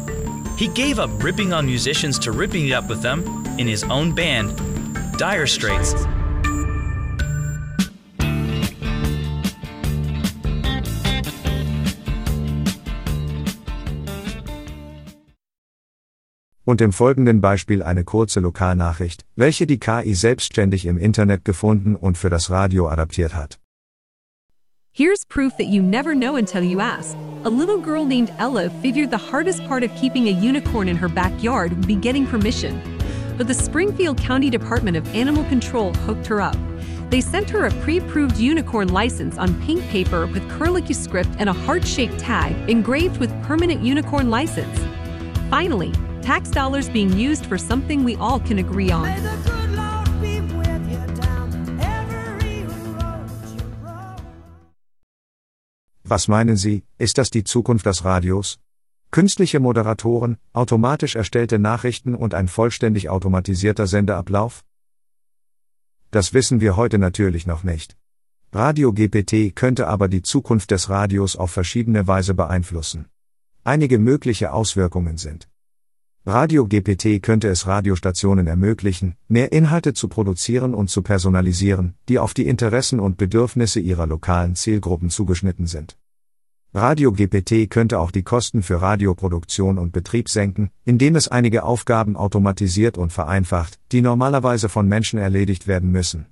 He 0.58 0.70
gave 0.70 0.98
up 0.98 1.10
ripping 1.22 1.52
on 1.52 1.66
musicians 1.66 2.18
to 2.20 2.32
ripping 2.32 2.70
it 2.70 2.72
up 2.72 2.88
with 2.88 3.02
them 3.02 3.44
in 3.60 3.68
his 3.68 3.84
own 3.84 4.16
band, 4.16 4.56
Dire 5.18 5.46
Straits. 5.46 5.94
Und 16.68 16.82
im 16.82 16.92
folgenden 16.92 17.40
Beispiel 17.40 17.82
eine 17.82 18.04
kurze 18.04 18.42
Lokalnachricht, 18.42 19.24
welche 19.38 19.66
die 19.66 19.80
KI 19.80 20.14
selbstständig 20.14 20.86
im 20.86 20.98
Internet 20.98 21.46
gefunden 21.46 21.96
und 21.96 22.18
für 22.18 22.30
das 22.30 22.50
Radio 22.50 22.90
adaptiert 22.90 23.34
hat. 23.34 23.58
Here's 24.92 25.24
proof 25.26 25.56
that 25.60 25.68
you 25.68 25.82
never 25.82 26.14
know 26.14 26.36
until 26.36 26.62
you 26.64 26.82
ask. 26.82 27.16
A 27.46 27.50
little 27.50 27.78
girl 27.78 28.04
named 28.04 28.34
Ella 28.38 28.70
figured 28.82 29.12
the 29.12 29.32
hardest 29.32 29.66
part 29.66 29.82
of 29.82 29.96
keeping 29.96 30.28
a 30.28 30.32
unicorn 30.32 30.90
in 30.90 30.98
her 30.98 31.08
backyard 31.08 31.72
would 31.72 31.88
be 31.88 31.96
getting 31.96 32.28
permission. 32.28 32.82
But 33.38 33.48
the 33.48 33.54
Springfield 33.54 34.18
County 34.18 34.50
Department 34.50 34.98
of 34.98 35.08
Animal 35.16 35.46
Control 35.46 35.94
hooked 36.06 36.28
her 36.28 36.42
up. 36.42 36.58
They 37.10 37.22
sent 37.22 37.50
her 37.52 37.68
a 37.68 37.72
pre 37.82 38.00
approved 38.00 38.38
unicorn 38.38 38.90
license 38.90 39.38
on 39.38 39.56
pink 39.62 39.88
paper 39.88 40.28
with 40.28 40.44
curlicue 40.50 40.96
script 40.96 41.30
and 41.40 41.48
a 41.48 41.54
heart 41.54 41.88
shaped 41.88 42.20
tag 42.20 42.54
engraved 42.70 43.22
with 43.22 43.32
permanent 43.44 43.84
unicorn 43.84 44.30
license. 44.30 44.78
Finally, 45.50 45.94
tax 46.28 46.52
dollars 46.52 46.90
being 46.90 47.14
used 47.18 47.46
for 47.46 47.58
something 47.58 48.04
we 48.04 48.18
all 48.18 48.40
can 48.40 48.60
agree 48.60 48.92
on. 48.92 49.08
Was 56.04 56.28
meinen 56.28 56.56
Sie, 56.58 56.84
ist 56.98 57.18
das 57.18 57.30
die 57.30 57.44
Zukunft 57.44 57.86
des 57.86 58.04
Radios? 58.04 58.60
Künstliche 59.12 59.60
Moderatoren, 59.60 60.38
automatisch 60.54 61.16
erstellte 61.16 61.60
Nachrichten 61.60 62.14
und 62.16 62.34
ein 62.34 62.48
vollständig 62.50 63.10
automatisierter 63.10 63.88
Sendeablauf? 63.88 64.64
Das 66.12 66.34
wissen 66.34 66.60
wir 66.62 66.76
heute 66.76 66.98
natürlich 66.98 67.46
noch 67.48 67.64
nicht. 67.64 67.98
Radio 68.54 68.94
GPT 68.94 69.56
könnte 69.56 69.88
aber 69.88 70.08
die 70.08 70.24
Zukunft 70.24 70.72
des 70.72 70.90
Radios 70.90 71.36
auf 71.36 71.52
verschiedene 71.52 72.08
Weise 72.08 72.34
beeinflussen. 72.34 73.08
Einige 73.64 74.00
mögliche 74.00 74.54
Auswirkungen 74.54 75.18
sind. 75.18 75.50
Radio 76.30 76.68
GPT 76.68 77.24
könnte 77.24 77.48
es 77.48 77.68
Radiostationen 77.68 78.48
ermöglichen, 78.48 79.16
mehr 79.30 79.54
Inhalte 79.54 79.94
zu 79.94 80.10
produzieren 80.10 80.74
und 80.74 80.90
zu 80.90 81.02
personalisieren, 81.02 81.94
die 82.10 82.20
auf 82.20 82.34
die 82.34 82.50
Interessen 82.50 83.00
und 83.00 83.16
Bedürfnisse 83.16 83.80
ihrer 83.80 84.08
lokalen 84.08 84.54
Zielgruppen 84.54 85.10
zugeschnitten 85.10 85.68
sind. 85.68 85.98
Radio 86.74 87.14
GPT 87.14 87.70
könnte 87.70 87.98
auch 87.98 88.12
die 88.12 88.24
Kosten 88.24 88.62
für 88.62 88.82
Radioproduktion 88.82 89.78
und 89.78 89.94
Betrieb 89.94 90.28
senken, 90.28 90.70
indem 90.84 91.16
es 91.16 91.30
einige 91.30 91.64
Aufgaben 91.64 92.18
automatisiert 92.18 92.98
und 92.98 93.14
vereinfacht, 93.14 93.80
die 93.94 94.02
normalerweise 94.02 94.68
von 94.68 94.86
Menschen 94.86 95.20
erledigt 95.20 95.66
werden 95.66 95.92
müssen. 95.94 96.26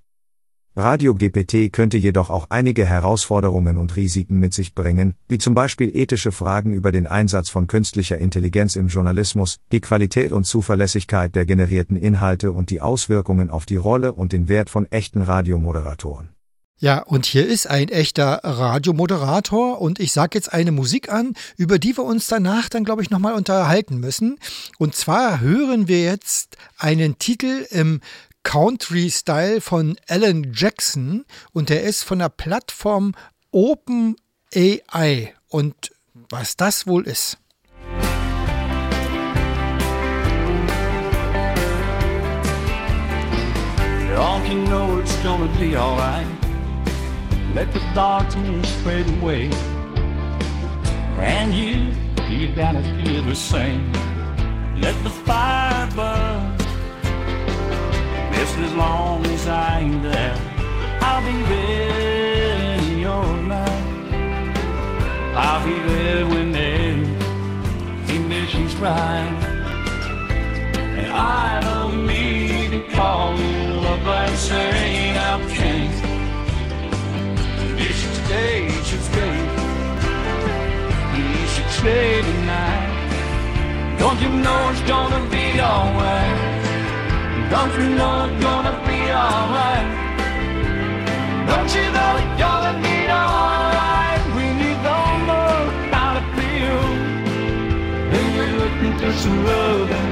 Radio 0.78 1.16
GPT 1.16 1.72
könnte 1.72 1.96
jedoch 1.98 2.30
auch 2.30 2.48
einige 2.50 2.86
Herausforderungen 2.86 3.78
und 3.78 3.96
Risiken 3.96 4.40
mit 4.40 4.54
sich 4.54 4.76
bringen, 4.76 5.16
wie 5.30 5.38
zum 5.38 5.54
Beispiel 5.54 5.96
ethische 5.96 6.34
Fragen 6.34 6.74
über 6.74 6.92
den 6.92 7.08
Einsatz 7.08 7.50
von 7.50 7.68
künstlicher 7.68 8.18
Intelligenz 8.18 8.76
im 8.76 8.90
Journalismus, 8.90 9.56
die 9.72 9.80
Qualität 9.80 10.34
und 10.34 10.44
Zuverlässigkeit 10.44 11.34
der 11.34 11.46
generierten 11.46 11.96
Inhalte 11.96 12.52
und 12.52 12.72
die 12.72 12.82
Auswirkungen 12.82 13.50
auf 13.50 13.66
die 13.66 13.78
Rolle 13.78 14.12
und 14.12 14.34
den 14.34 14.50
Wert 14.50 14.70
von 14.70 14.86
echten 14.92 15.22
Radiomoderatoren. 15.22 16.36
Ja, 16.78 17.04
und 17.04 17.26
hier 17.26 17.48
ist 17.48 17.68
ein 17.68 17.88
echter 17.88 18.42
Radiomoderator 18.44 19.80
und 19.80 20.02
ich 20.02 20.12
sage 20.12 20.38
jetzt 20.38 20.52
eine 20.52 20.74
Musik 20.74 21.10
an, 21.10 21.36
über 21.56 21.80
die 21.80 21.96
wir 21.96 22.04
uns 22.04 22.28
danach 22.28 22.68
dann, 22.68 22.84
glaube 22.84 23.02
ich, 23.02 23.10
nochmal 23.10 23.36
unterhalten 23.36 24.02
müssen. 24.02 24.40
Und 24.78 24.94
zwar 24.94 25.40
hören 25.40 25.88
wir 25.88 26.04
jetzt 26.04 26.58
einen 26.78 27.18
Titel 27.18 27.66
im 27.70 28.02
Country-Style 28.46 29.60
von 29.60 29.98
Alan 30.08 30.54
Jackson 30.54 31.26
und 31.52 31.70
der 31.70 31.82
ist 31.84 32.04
von 32.04 32.20
der 32.20 32.30
Plattform 32.30 33.14
OpenAI. 33.52 35.34
Und 35.50 35.92
was 36.30 36.56
das 36.56 36.88
wohl 36.88 37.06
ist. 37.08 37.38
Don't 44.16 44.48
you 44.48 44.66
know 44.68 45.00
it's 45.00 45.16
gonna 45.24 45.50
be 45.60 45.76
alright? 45.76 46.28
Let 47.54 47.74
the 47.74 47.82
darkness 47.94 48.70
fade 48.84 49.10
away. 49.22 49.50
And 51.20 51.54
you, 51.54 51.92
you 52.30 52.56
gotta 52.56 52.82
feel 53.04 53.24
the 53.24 53.36
same. 53.36 53.92
Let 54.80 54.96
the 55.04 55.10
fire 55.10 55.88
burn. 55.96 56.45
Just 58.46 58.60
as 58.60 58.74
long 58.76 59.26
as 59.26 59.48
I 59.48 59.80
am 59.80 60.04
there, 60.04 60.38
I'll 61.02 61.26
be 61.26 61.36
there 61.50 62.78
in 62.78 63.00
your 63.00 63.26
life. 63.50 63.88
I'll 65.36 65.66
be 65.66 65.74
there 65.90 66.28
when 66.28 66.52
the 66.52 66.94
conditions 68.06 68.76
right. 68.76 69.34
And 70.78 71.12
I 71.12 71.60
don't 71.62 72.06
need 72.06 72.70
to 72.70 72.82
call 72.96 73.36
you 73.36 73.80
up 73.94 74.06
and 74.22 74.38
say 74.38 75.18
I 75.18 75.42
can't. 75.58 75.98
You 77.80 77.92
should 78.00 78.16
stay, 78.26 78.66
you 78.66 78.84
should 78.84 79.06
stay. 79.12 79.38
You 81.18 81.48
should 81.48 81.72
stay 81.80 82.22
tonight. 82.22 83.98
Don't 83.98 84.22
you 84.22 84.30
know 84.30 84.70
it's 84.70 84.82
gonna 84.82 85.28
be 85.32 85.60
alright? 85.60 86.55
Don't 87.50 87.74
you 87.80 87.90
know 87.96 88.26
it's 88.26 88.44
gonna 88.44 88.76
be 88.88 89.00
alright? 89.24 89.88
Don't 91.50 91.72
you 91.78 91.86
know 91.96 92.12
it's 92.22 92.36
gonna 92.42 92.74
be 92.82 92.98
alright 93.22 94.24
when 94.36 94.54
you 94.64 94.74
don't 94.90 95.20
know 95.30 95.58
how 95.94 96.10
to 96.18 96.24
feel? 96.36 96.84
And 98.16 98.28
you're 98.36 98.54
looking 98.62 98.94
for 99.00 99.14
some 99.14 99.46
love 99.46 100.06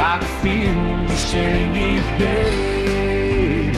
I 0.00 0.20
feel 0.42 1.06
the 1.08 1.16
same 1.16 1.72
day. 2.18 3.72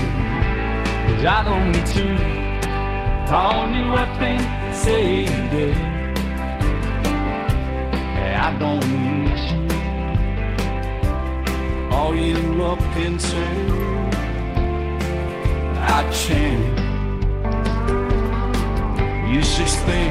Cause 1.07 1.25
I 1.25 1.43
don't 1.45 1.73
need 1.73 1.87
to 1.87 2.05
tell 3.27 3.69
you 3.75 3.91
what 3.91 4.09
they 4.21 4.39
say 4.75 5.25
today. 5.25 5.75
I 8.37 8.57
don't 8.59 8.87
need. 8.87 9.20
All 12.01 12.15
you 12.15 12.65
up 12.65 12.81
into 12.97 13.45
I 15.97 16.01
change. 16.11 16.81
You 19.31 19.43
should 19.43 19.69
stay, 19.69 20.09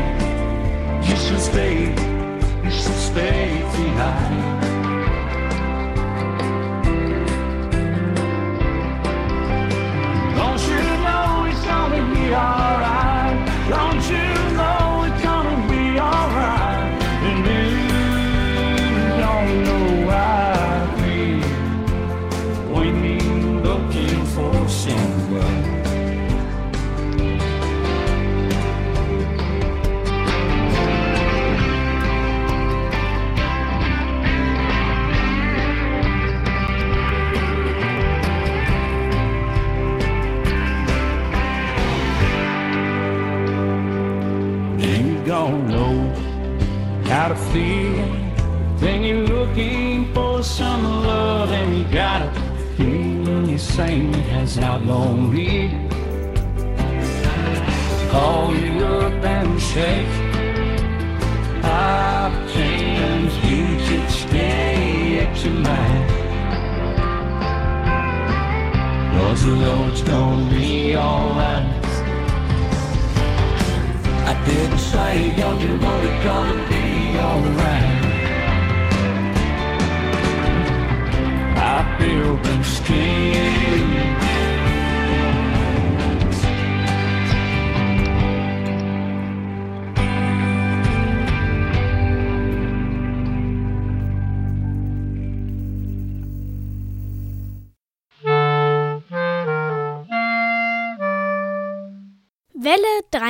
you 1.08 1.16
should 1.16 1.42
stay, 1.42 1.90
you 2.64 2.70
should 2.70 3.02
stay 3.10 3.62
behind. 3.76 4.59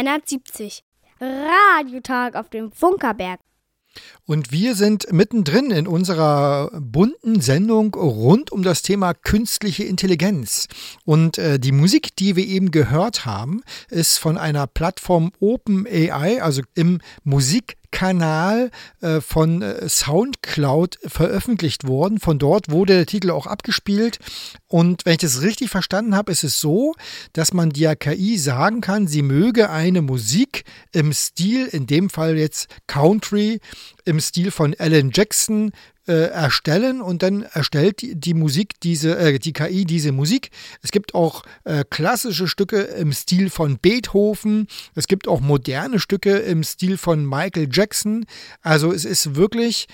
370. 0.09 0.83
Radiotag 1.21 2.35
auf 2.35 2.49
dem 2.49 2.71
Funkerberg. 2.71 3.39
Und 4.25 4.51
wir 4.51 4.75
sind 4.75 5.11
mittendrin 5.11 5.71
in 5.71 5.87
unserer 5.87 6.71
bunten 6.79 7.41
Sendung 7.41 7.93
rund 7.93 8.51
um 8.51 8.63
das 8.63 8.81
Thema 8.81 9.13
künstliche 9.13 9.83
Intelligenz. 9.83 10.67
Und 11.05 11.37
äh, 11.37 11.59
die 11.59 11.71
Musik, 11.71 12.15
die 12.15 12.35
wir 12.35 12.45
eben 12.45 12.71
gehört 12.71 13.25
haben, 13.25 13.61
ist 13.89 14.17
von 14.17 14.37
einer 14.37 14.67
Plattform 14.67 15.31
OpenAI, 15.39 16.41
also 16.41 16.61
im 16.75 17.01
Musik 17.23 17.78
Kanal 17.91 18.71
äh, 19.01 19.21
von 19.21 19.61
äh, 19.61 19.87
Soundcloud 19.87 20.99
veröffentlicht 21.05 21.87
worden. 21.87 22.19
Von 22.19 22.39
dort 22.39 22.69
wurde 22.69 22.93
der 22.93 23.05
Titel 23.05 23.31
auch 23.31 23.47
abgespielt. 23.47 24.19
Und 24.67 25.05
wenn 25.05 25.13
ich 25.13 25.19
das 25.19 25.41
richtig 25.41 25.69
verstanden 25.69 26.15
habe, 26.15 26.31
ist 26.31 26.43
es 26.43 26.59
so, 26.59 26.93
dass 27.33 27.53
man 27.53 27.71
der 27.71 27.95
KI 27.95 28.37
sagen 28.37 28.81
kann, 28.81 29.07
sie 29.07 29.21
möge 29.21 29.69
eine 29.69 30.01
Musik 30.01 30.63
im 30.91 31.13
Stil, 31.13 31.67
in 31.67 31.87
dem 31.87 32.09
Fall 32.09 32.37
jetzt 32.37 32.67
Country, 32.87 33.59
im 34.05 34.19
Stil 34.19 34.51
von 34.51 34.75
Alan 34.77 35.11
Jackson 35.13 35.71
äh, 36.09 36.29
erstellen 36.31 37.01
und 37.01 37.21
dann 37.21 37.43
erstellt 37.43 38.01
die, 38.01 38.15
die 38.15 38.33
Musik 38.33 38.79
diese, 38.81 39.17
äh, 39.17 39.37
die 39.37 39.53
KI 39.53 39.85
diese 39.85 40.11
Musik. 40.11 40.49
Es 40.81 40.91
gibt 40.91 41.13
auch 41.13 41.43
äh, 41.65 41.83
klassische 41.87 42.47
Stücke 42.47 42.81
im 42.81 43.13
Stil 43.13 43.51
von 43.51 43.77
Beethoven. 43.77 44.67
Es 44.95 45.07
gibt 45.07 45.27
auch 45.27 45.39
moderne 45.39 45.99
Stücke 45.99 46.37
im 46.37 46.63
Stil 46.63 46.97
von 46.97 47.23
Michael 47.25 47.69
Jackson. 47.71 48.25
Also 48.63 48.91
es 48.91 49.05
ist 49.05 49.35
wirklich 49.35 49.87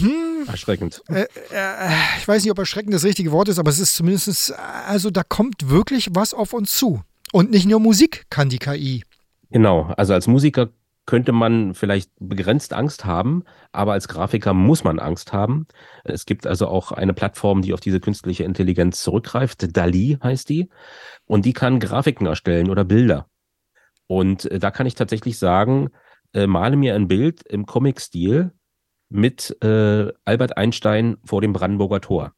hm, 0.00 0.48
erschreckend. 0.48 1.02
Äh, 1.08 1.26
äh, 1.52 1.88
ich 2.18 2.26
weiß 2.26 2.42
nicht, 2.42 2.50
ob 2.50 2.58
erschreckend 2.58 2.94
das 2.94 3.04
richtige 3.04 3.32
Wort 3.32 3.48
ist, 3.48 3.58
aber 3.58 3.70
es 3.70 3.78
ist 3.78 3.94
zumindest, 3.94 4.54
also 4.54 5.10
da 5.10 5.22
kommt 5.22 5.68
wirklich 5.68 6.08
was 6.12 6.32
auf 6.32 6.54
uns 6.54 6.76
zu. 6.76 7.02
Und 7.32 7.50
nicht 7.50 7.66
nur 7.66 7.80
Musik 7.80 8.24
kann 8.30 8.48
die 8.48 8.58
KI. 8.58 9.04
Genau, 9.50 9.92
also 9.96 10.14
als 10.14 10.26
Musiker 10.26 10.70
könnte 11.06 11.30
man 11.30 11.74
vielleicht 11.74 12.10
begrenzt 12.18 12.72
Angst 12.72 13.04
haben, 13.04 13.44
aber 13.72 13.92
als 13.92 14.08
Grafiker 14.08 14.52
muss 14.54 14.82
man 14.82 14.98
Angst 14.98 15.32
haben. 15.32 15.66
Es 16.04 16.26
gibt 16.26 16.46
also 16.46 16.66
auch 16.66 16.92
eine 16.92 17.14
Plattform, 17.14 17.62
die 17.62 17.72
auf 17.72 17.80
diese 17.80 18.00
künstliche 18.00 18.44
Intelligenz 18.44 19.02
zurückgreift. 19.02 19.76
DALI 19.76 20.18
heißt 20.22 20.48
die. 20.48 20.68
Und 21.24 21.44
die 21.44 21.52
kann 21.52 21.80
Grafiken 21.80 22.26
erstellen 22.26 22.70
oder 22.70 22.84
Bilder. 22.84 23.28
Und 24.08 24.50
äh, 24.50 24.58
da 24.58 24.70
kann 24.70 24.86
ich 24.86 24.94
tatsächlich 24.94 25.38
sagen, 25.38 25.90
äh, 26.34 26.46
male 26.46 26.76
mir 26.76 26.94
ein 26.94 27.08
Bild 27.08 27.42
im 27.42 27.66
Comic-Stil 27.66 28.52
mit 29.08 29.56
äh, 29.62 30.12
Albert 30.24 30.56
Einstein 30.56 31.16
vor 31.24 31.40
dem 31.40 31.52
Brandenburger 31.52 32.00
Tor. 32.00 32.32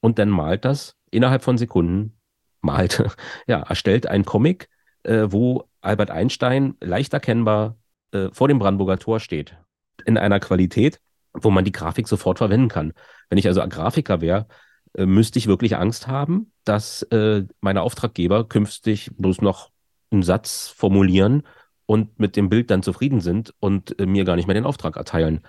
Und 0.00 0.18
dann 0.18 0.30
malt 0.30 0.64
das 0.64 0.96
innerhalb 1.10 1.42
von 1.42 1.58
Sekunden, 1.58 2.18
malt, 2.60 3.04
ja, 3.48 3.62
erstellt 3.62 4.06
ein 4.06 4.24
Comic, 4.24 4.68
äh, 5.02 5.26
wo 5.28 5.68
Albert 5.80 6.12
Einstein 6.12 6.76
leicht 6.80 7.12
erkennbar 7.12 7.76
äh, 8.12 8.28
vor 8.32 8.48
dem 8.48 8.58
Brandenburger 8.58 8.98
Tor 8.98 9.20
steht. 9.20 9.56
In 10.04 10.18
einer 10.18 10.40
Qualität, 10.40 11.00
wo 11.32 11.50
man 11.50 11.64
die 11.64 11.72
Grafik 11.72 12.08
sofort 12.08 12.38
verwenden 12.38 12.68
kann. 12.68 12.92
Wenn 13.28 13.38
ich 13.38 13.46
also 13.46 13.66
Grafiker 13.66 14.20
wäre, 14.20 14.46
äh, 14.94 15.06
müsste 15.06 15.38
ich 15.38 15.46
wirklich 15.46 15.76
Angst 15.76 16.06
haben, 16.06 16.52
dass 16.64 17.02
äh, 17.04 17.44
meine 17.60 17.82
Auftraggeber 17.82 18.48
künftig 18.48 19.10
bloß 19.16 19.40
noch 19.40 19.70
einen 20.10 20.22
Satz 20.22 20.68
formulieren 20.68 21.42
und 21.86 22.18
mit 22.18 22.36
dem 22.36 22.48
Bild 22.48 22.70
dann 22.70 22.82
zufrieden 22.82 23.20
sind 23.20 23.54
und 23.60 23.98
äh, 23.98 24.06
mir 24.06 24.24
gar 24.24 24.36
nicht 24.36 24.46
mehr 24.46 24.54
den 24.54 24.66
Auftrag 24.66 24.96
erteilen. 24.96 25.40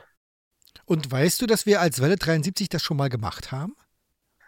Und 0.86 1.12
weißt 1.12 1.41
du, 1.41 1.45
dass 1.45 1.65
wir 1.65 1.82
als 1.82 2.02
Welle 2.02 2.15
73 2.15 2.69
das 2.69 2.82
schon 2.82 2.97
mal 2.97 3.10
gemacht 3.10 3.52
haben? 3.52 3.76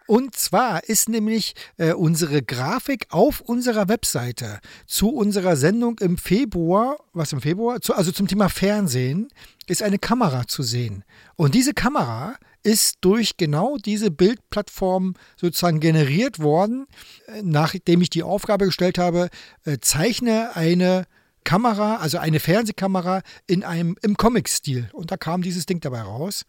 Und 0.06 0.36
zwar 0.36 0.84
ist 0.84 1.08
nämlich 1.08 1.54
äh, 1.78 1.92
unsere 1.92 2.42
Grafik 2.42 3.06
auf 3.10 3.40
unserer 3.40 3.88
Webseite 3.88 4.60
zu 4.86 5.10
unserer 5.10 5.56
Sendung 5.56 5.98
im 5.98 6.16
Februar, 6.16 6.98
was 7.12 7.32
im 7.32 7.40
Februar, 7.40 7.80
zu, 7.80 7.94
also 7.94 8.12
zum 8.12 8.28
Thema 8.28 8.48
Fernsehen, 8.48 9.28
ist 9.66 9.82
eine 9.82 9.98
Kamera 9.98 10.46
zu 10.46 10.62
sehen. 10.62 11.04
Und 11.34 11.54
diese 11.54 11.74
Kamera 11.74 12.36
ist 12.62 12.98
durch 13.00 13.36
genau 13.36 13.76
diese 13.76 14.10
Bildplattform 14.10 15.14
sozusagen 15.36 15.80
generiert 15.80 16.38
worden, 16.38 16.86
äh, 17.26 17.42
nachdem 17.42 18.00
ich 18.00 18.10
die 18.10 18.22
Aufgabe 18.22 18.66
gestellt 18.66 18.98
habe, 18.98 19.28
äh, 19.64 19.78
zeichne 19.80 20.54
eine 20.54 21.06
Kamera, 21.44 21.96
also 21.96 22.18
eine 22.18 22.40
Fernsehkamera 22.40 23.22
in 23.46 23.62
einem 23.62 23.96
im 24.02 24.16
Comic-Stil. 24.16 24.90
Und 24.92 25.12
da 25.12 25.16
kam 25.16 25.42
dieses 25.42 25.64
Ding 25.64 25.80
dabei 25.80 26.02
raus. 26.02 26.44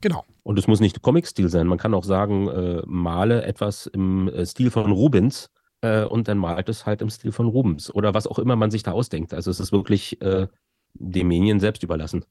Genau. 0.00 0.24
Und 0.42 0.58
es 0.58 0.66
muss 0.66 0.80
nicht 0.80 1.02
Comic-Stil 1.02 1.48
sein. 1.48 1.66
Man 1.66 1.78
kann 1.78 1.94
auch 1.94 2.04
sagen, 2.04 2.48
äh, 2.48 2.82
male 2.86 3.44
etwas 3.44 3.86
im 3.86 4.28
äh, 4.28 4.46
Stil 4.46 4.70
von 4.70 4.92
Rubens 4.92 5.50
äh, 5.80 6.04
und 6.04 6.28
dann 6.28 6.38
malt 6.38 6.68
es 6.68 6.86
halt 6.86 7.02
im 7.02 7.10
Stil 7.10 7.32
von 7.32 7.46
Rubens 7.46 7.92
oder 7.94 8.14
was 8.14 8.26
auch 8.26 8.38
immer 8.38 8.56
man 8.56 8.70
sich 8.70 8.82
da 8.82 8.92
ausdenkt. 8.92 9.34
Also 9.34 9.50
es 9.50 9.60
ist 9.60 9.72
wirklich 9.72 10.20
äh, 10.22 10.48
dem 10.94 11.28
Medien 11.28 11.60
selbst 11.60 11.82
überlassen. 11.82 12.24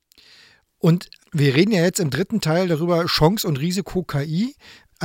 Und 0.77 1.09
wir 1.31 1.55
reden 1.55 1.71
ja 1.71 1.83
jetzt 1.83 1.99
im 1.99 2.09
dritten 2.09 2.41
Teil 2.41 2.67
darüber 2.67 3.05
Chance 3.05 3.47
und 3.47 3.59
Risiko 3.59 4.03
KI. 4.03 4.55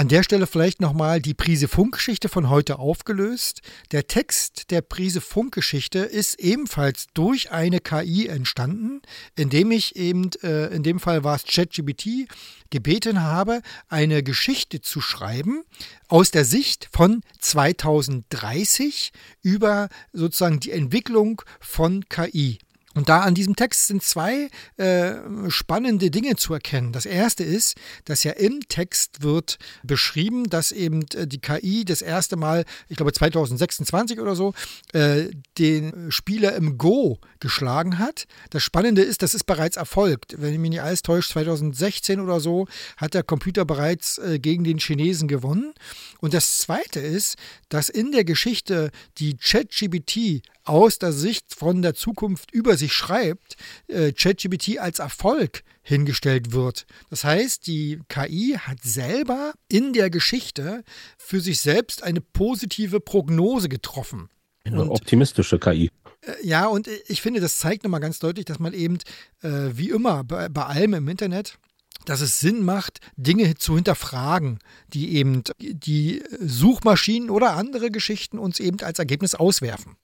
An 0.01 0.09
der 0.09 0.23
Stelle 0.23 0.47
vielleicht 0.47 0.81
nochmal 0.81 1.21
die 1.21 1.35
Prise 1.35 1.69
Funkgeschichte 1.69 2.31
von 2.31 2.49
heute 2.49 2.79
aufgelöst. 2.79 3.61
Der 3.93 4.07
Text 4.07 4.71
der 4.71 4.81
Prise 4.81 5.21
Funkgeschichte 5.21 5.99
ist 5.99 6.41
ebenfalls 6.41 7.09
durch 7.13 7.51
eine 7.51 7.81
KI 7.81 8.27
entstanden, 8.27 9.03
indem 9.37 9.71
ich 9.71 9.97
eben, 9.97 10.31
äh, 10.43 10.75
in 10.75 10.85
dem 10.85 11.01
Fall 11.01 11.23
war 11.23 11.37
es 11.37 11.45
ChatGPT, 11.45 12.29
gebeten 12.71 13.21
habe, 13.21 13.61
eine 13.91 14.23
Geschichte 14.23 14.81
zu 14.81 15.03
schreiben 15.03 15.65
aus 16.09 16.31
der 16.31 16.47
Sicht 16.47 16.89
von 16.91 17.21
2030 17.39 19.13
über 19.43 19.91
sozusagen 20.15 20.61
die 20.61 20.71
Entwicklung 20.71 21.43
von 21.61 22.09
KI. 22.09 22.57
Und 22.95 23.09
da 23.09 23.21
an 23.21 23.35
diesem 23.35 23.55
Text 23.55 23.87
sind 23.87 24.03
zwei 24.03 24.51
äh, 24.77 25.15
spannende 25.49 26.11
Dinge 26.11 26.35
zu 26.35 26.55
erkennen. 26.55 26.93
Das 26.93 27.07
erste 27.07 27.45
ist, 27.45 27.77
dass 28.05 28.25
ja 28.25 28.33
im 28.33 28.61
Text 28.69 29.23
wird 29.23 29.59
beschrieben, 29.85 30.51
dass 30.51 30.73
eben 30.73 31.05
äh, 31.15 31.29
die 31.29 31.41
KI 31.41 31.85
das 31.85 32.03
erste 32.03 32.35
Mal, 32.35 32.65
ich 32.89 32.97
glaube 32.97 33.13
2026 33.13 34.19
oder 34.19 34.35
so, 34.35 34.55
äh, 34.93 35.29
den 35.57 36.11
Spieler 36.11 36.57
im 36.57 36.79
Go 36.79 37.21
geschlagen 37.39 37.99
hat. 37.99 38.27
Das 38.51 38.65
Spannende 38.65 39.03
ist, 39.03 39.23
das 39.23 39.35
ist 39.35 39.45
bereits 39.45 39.77
erfolgt. 39.77 40.35
Wenn 40.39 40.53
ich 40.53 40.59
mich 40.59 40.71
nicht 40.71 40.83
alles 40.83 41.03
täuscht, 41.03 41.31
2016 41.31 42.19
oder 42.19 42.41
so 42.41 42.67
hat 42.97 43.15
der 43.15 43.23
Computer 43.23 43.65
bereits 43.65 44.19
äh, 44.19 44.41
gegen 44.41 44.65
den 44.65 44.79
Chinesen 44.79 45.29
gewonnen. 45.29 45.75
Und 46.19 46.35
das 46.35 46.59
zweite 46.59 46.99
ist, 46.99 47.37
dass 47.69 47.89
in 47.89 48.11
der 48.11 48.25
Geschichte 48.25 48.91
die 49.19 49.37
ChatGPT 49.37 50.43
aus 50.65 50.99
der 50.99 51.13
Sicht 51.13 51.55
von 51.55 51.83
der 51.83 51.95
Zukunft 51.95 52.53
über 52.53 52.77
sich 52.81 52.93
schreibt, 52.93 53.57
äh, 53.87 54.13
ChatGPT 54.13 54.79
als 54.79 54.99
Erfolg 54.99 55.63
hingestellt 55.83 56.53
wird. 56.53 56.87
Das 57.09 57.25
heißt, 57.25 57.67
die 57.67 58.01
KI 58.09 58.59
hat 58.59 58.83
selber 58.83 59.53
in 59.69 59.93
der 59.93 60.11
Geschichte 60.11 60.83
für 61.17 61.41
sich 61.41 61.61
selbst 61.61 62.03
eine 62.03 62.21
positive 62.21 63.01
Prognose 63.01 63.69
getroffen. 63.69 64.29
Eine 64.65 64.83
und, 64.83 64.91
optimistische 64.91 65.59
KI. 65.59 65.91
Äh, 66.23 66.33
ja, 66.43 66.67
und 66.67 66.89
ich 67.09 67.23
finde, 67.23 67.41
das 67.41 67.59
zeigt 67.59 67.85
nochmal 67.85 68.01
ganz 68.01 68.19
deutlich, 68.19 68.45
dass 68.45 68.59
man 68.59 68.73
eben, 68.73 68.99
äh, 69.43 69.71
wie 69.73 69.91
immer, 69.91 70.25
bei, 70.25 70.49
bei 70.49 70.65
allem 70.65 70.95
im 70.95 71.09
Internet, 71.09 71.59
dass 72.05 72.21
es 72.21 72.41
Sinn 72.41 72.65
macht, 72.65 73.01
Dinge 73.17 73.55
zu 73.57 73.75
hinterfragen, 73.75 74.59
die 74.89 75.17
eben 75.17 75.43
die 75.59 76.23
Suchmaschinen 76.41 77.31
oder 77.31 77.57
andere 77.57 77.91
Geschichten 77.91 78.39
uns 78.39 78.61
eben 78.61 78.81
als 78.81 78.99
Ergebnis 78.99 79.35
auswerfen. 79.35 79.97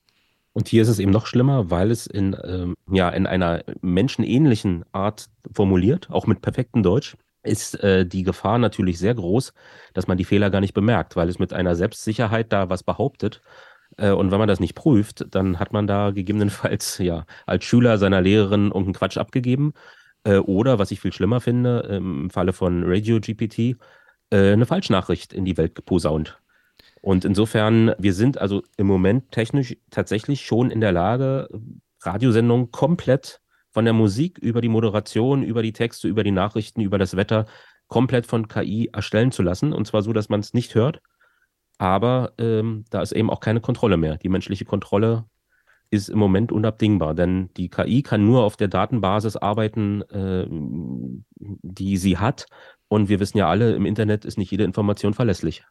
Und 0.57 0.69
hier 0.69 0.81
ist 0.81 0.89
es 0.89 1.01
eben 1.01 1.13
noch 1.13 1.27
schlimmer, 1.27 1.71
weil 1.71 1.91
es 1.91 2.07
in, 2.07 2.35
ähm, 2.43 2.77
ja, 2.91 3.11
in 3.11 3.27
einer 3.27 3.63
menschenähnlichen 3.83 4.87
Art 4.91 5.27
formuliert, 5.53 6.09
auch 6.11 6.27
mit 6.27 6.41
perfektem 6.41 6.83
Deutsch, 6.83 7.15
ist 7.43 7.79
äh, 7.85 8.07
die 8.07 8.23
Gefahr 8.23 8.57
natürlich 8.57 8.99
sehr 8.99 9.15
groß, 9.15 9.53
dass 9.93 10.07
man 10.07 10.17
die 10.17 10.25
Fehler 10.25 10.49
gar 10.49 10.63
nicht 10.63 10.73
bemerkt, 10.73 11.15
weil 11.15 11.29
es 11.29 11.39
mit 11.39 11.53
einer 11.53 11.77
Selbstsicherheit 11.77 12.55
da 12.55 12.71
was 12.71 12.83
behauptet. 12.83 13.43
Äh, 13.99 14.13
und 14.13 14.31
wenn 14.31 14.39
man 14.39 14.49
das 14.49 14.59
nicht 14.59 14.75
prüft, 14.75 15.27
dann 15.31 15.59
hat 15.59 15.75
man 15.75 15.87
da 15.87 16.11
gegebenenfalls 16.11 16.97
ja 17.01 17.27
als 17.45 17.67
Schüler 17.67 17.99
seiner 17.99 18.23
Lehrerin 18.23 18.69
irgendeinen 18.69 18.95
Quatsch 18.95 19.19
abgegeben. 19.19 19.75
Äh, 20.25 20.39
oder, 20.39 20.79
was 20.79 20.91
ich 20.91 21.01
viel 21.01 21.13
schlimmer 21.13 21.43
finde, 21.43 21.81
im 21.81 22.31
Falle 22.31 22.55
von 22.55 22.83
Radio 22.87 23.21
GPT, 23.21 23.77
äh, 24.31 24.53
eine 24.53 24.65
Falschnachricht 24.65 25.35
in 25.35 25.45
die 25.45 25.59
Welt 25.59 25.75
geposaunt. 25.75 26.41
Und 27.07 27.25
insofern, 27.25 27.95
wir 27.99 28.13
sind 28.13 28.37
also 28.39 28.65
im 28.77 28.89
Moment 28.89 29.31
technisch 29.31 29.77
tatsächlich 29.93 30.45
schon 30.45 30.73
in 30.73 30.81
der 30.81 30.91
Lage, 30.91 31.49
Radiosendungen 32.01 32.73
komplett 32.73 33.41
von 33.71 33.85
der 33.85 33.95
Musik 33.95 34.39
über 34.39 34.61
die 34.61 34.69
Moderation, 34.69 35.45
über 35.45 35.63
die 35.63 35.73
Texte, 35.73 36.09
über 36.09 36.25
die 36.25 36.33
Nachrichten, 36.33 36.81
über 36.81 36.99
das 36.99 37.15
Wetter 37.15 37.47
komplett 37.87 38.27
von 38.27 38.49
KI 38.49 38.91
erstellen 38.93 39.31
zu 39.31 39.45
lassen. 39.45 39.73
Und 39.73 39.87
zwar 39.87 40.03
so, 40.03 40.13
dass 40.13 40.31
man 40.31 40.41
es 40.41 40.53
nicht 40.53 40.75
hört. 40.75 41.01
Aber 41.79 42.33
ähm, 42.39 42.85
da 42.91 43.03
ist 43.03 43.13
eben 43.13 43.31
auch 43.31 43.39
keine 43.39 43.61
Kontrolle 43.61 43.99
mehr. 43.99 44.17
Die 44.17 44.29
menschliche 44.29 44.65
Kontrolle 44.65 45.27
ist 45.91 46.09
im 46.09 46.19
Moment 46.19 46.51
unabdingbar, 46.51 47.15
denn 47.15 47.51
die 47.57 47.69
KI 47.69 48.03
kann 48.03 48.27
nur 48.27 48.43
auf 48.43 48.57
der 48.57 48.67
Datenbasis 48.67 49.37
arbeiten, 49.37 50.03
äh, 50.11 50.49
die 51.63 51.99
sie 51.99 52.19
hat 52.19 52.49
Und 52.89 53.09
wir 53.09 53.21
wissen 53.21 53.39
ja 53.39 53.49
alle, 53.49 53.77
im 53.77 53.87
Internet 53.87 54.25
ist 54.25 54.39
nicht 54.39 54.51
jede 54.51 54.65
Information 54.65 55.15
verlässlich. 55.15 55.65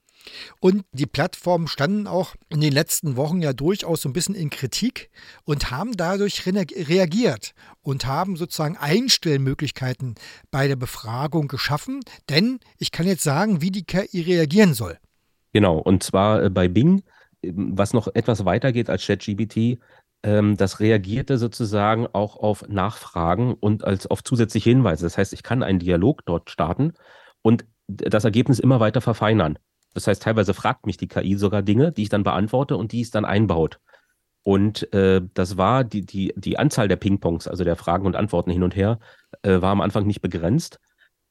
Und 0.59 0.83
die 0.91 1.05
Plattformen 1.05 1.67
standen 1.67 2.07
auch 2.07 2.35
in 2.49 2.61
den 2.61 2.73
letzten 2.73 3.15
Wochen 3.15 3.41
ja 3.41 3.53
durchaus 3.53 4.01
so 4.01 4.09
ein 4.09 4.13
bisschen 4.13 4.35
in 4.35 4.49
Kritik 4.49 5.09
und 5.43 5.71
haben 5.71 5.95
dadurch 5.95 6.45
reagiert 6.45 7.53
und 7.81 8.05
haben 8.05 8.35
sozusagen 8.35 8.77
Einstellmöglichkeiten 8.77 10.15
bei 10.51 10.67
der 10.67 10.75
Befragung 10.75 11.47
geschaffen. 11.47 12.01
Denn 12.29 12.59
ich 12.77 12.91
kann 12.91 13.07
jetzt 13.07 13.23
sagen, 13.23 13.61
wie 13.61 13.71
die 13.71 13.85
KI 13.85 14.21
reagieren 14.21 14.73
soll. 14.73 14.97
Genau, 15.53 15.77
und 15.77 16.03
zwar 16.03 16.43
äh, 16.43 16.49
bei 16.49 16.67
Bing, 16.67 17.03
ähm, 17.41 17.77
was 17.77 17.93
noch 17.93 18.09
etwas 18.13 18.43
weiter 18.43 18.71
geht 18.71 18.89
als 18.89 19.05
ChatGBT, 19.05 19.79
ähm, 20.23 20.57
das 20.57 20.79
reagierte 20.79 21.37
sozusagen 21.37 22.07
auch 22.11 22.35
auf 22.35 22.67
Nachfragen 22.67 23.53
und 23.53 23.83
als 23.83 24.07
auf 24.07 24.23
zusätzliche 24.23 24.71
Hinweise. 24.71 25.05
Das 25.05 25.17
heißt, 25.17 25.33
ich 25.33 25.43
kann 25.43 25.63
einen 25.63 25.79
Dialog 25.79 26.25
dort 26.25 26.49
starten 26.49 26.93
und 27.41 27.65
das 27.87 28.25
Ergebnis 28.25 28.59
immer 28.59 28.79
weiter 28.79 28.99
verfeinern. 29.01 29.59
Das 29.95 30.07
heißt, 30.07 30.21
teilweise 30.21 30.53
fragt 30.53 30.85
mich 30.85 30.97
die 30.97 31.07
KI 31.07 31.35
sogar 31.35 31.63
Dinge, 31.63 31.91
die 31.91 32.03
ich 32.03 32.09
dann 32.09 32.23
beantworte 32.23 32.77
und 32.77 32.91
die 32.91 33.01
es 33.01 33.11
dann 33.11 33.25
einbaut. 33.25 33.79
Und 34.43 34.93
äh, 34.93 35.21
das 35.33 35.57
war 35.57 35.83
die, 35.83 36.05
die, 36.05 36.33
die 36.35 36.59
Anzahl 36.59 36.87
der 36.87 36.97
Ping-Pongs, 36.97 37.47
also 37.47 37.63
der 37.63 37.77
Fragen 37.77 38.05
und 38.05 38.15
Antworten 38.15 38.51
hin 38.51 38.61
und 38.61 38.75
her, 38.75 38.99
äh, 39.41 39.61
war 39.61 39.71
am 39.71 39.81
Anfang 39.81 40.05
nicht 40.05 40.21
begrenzt. 40.21 40.79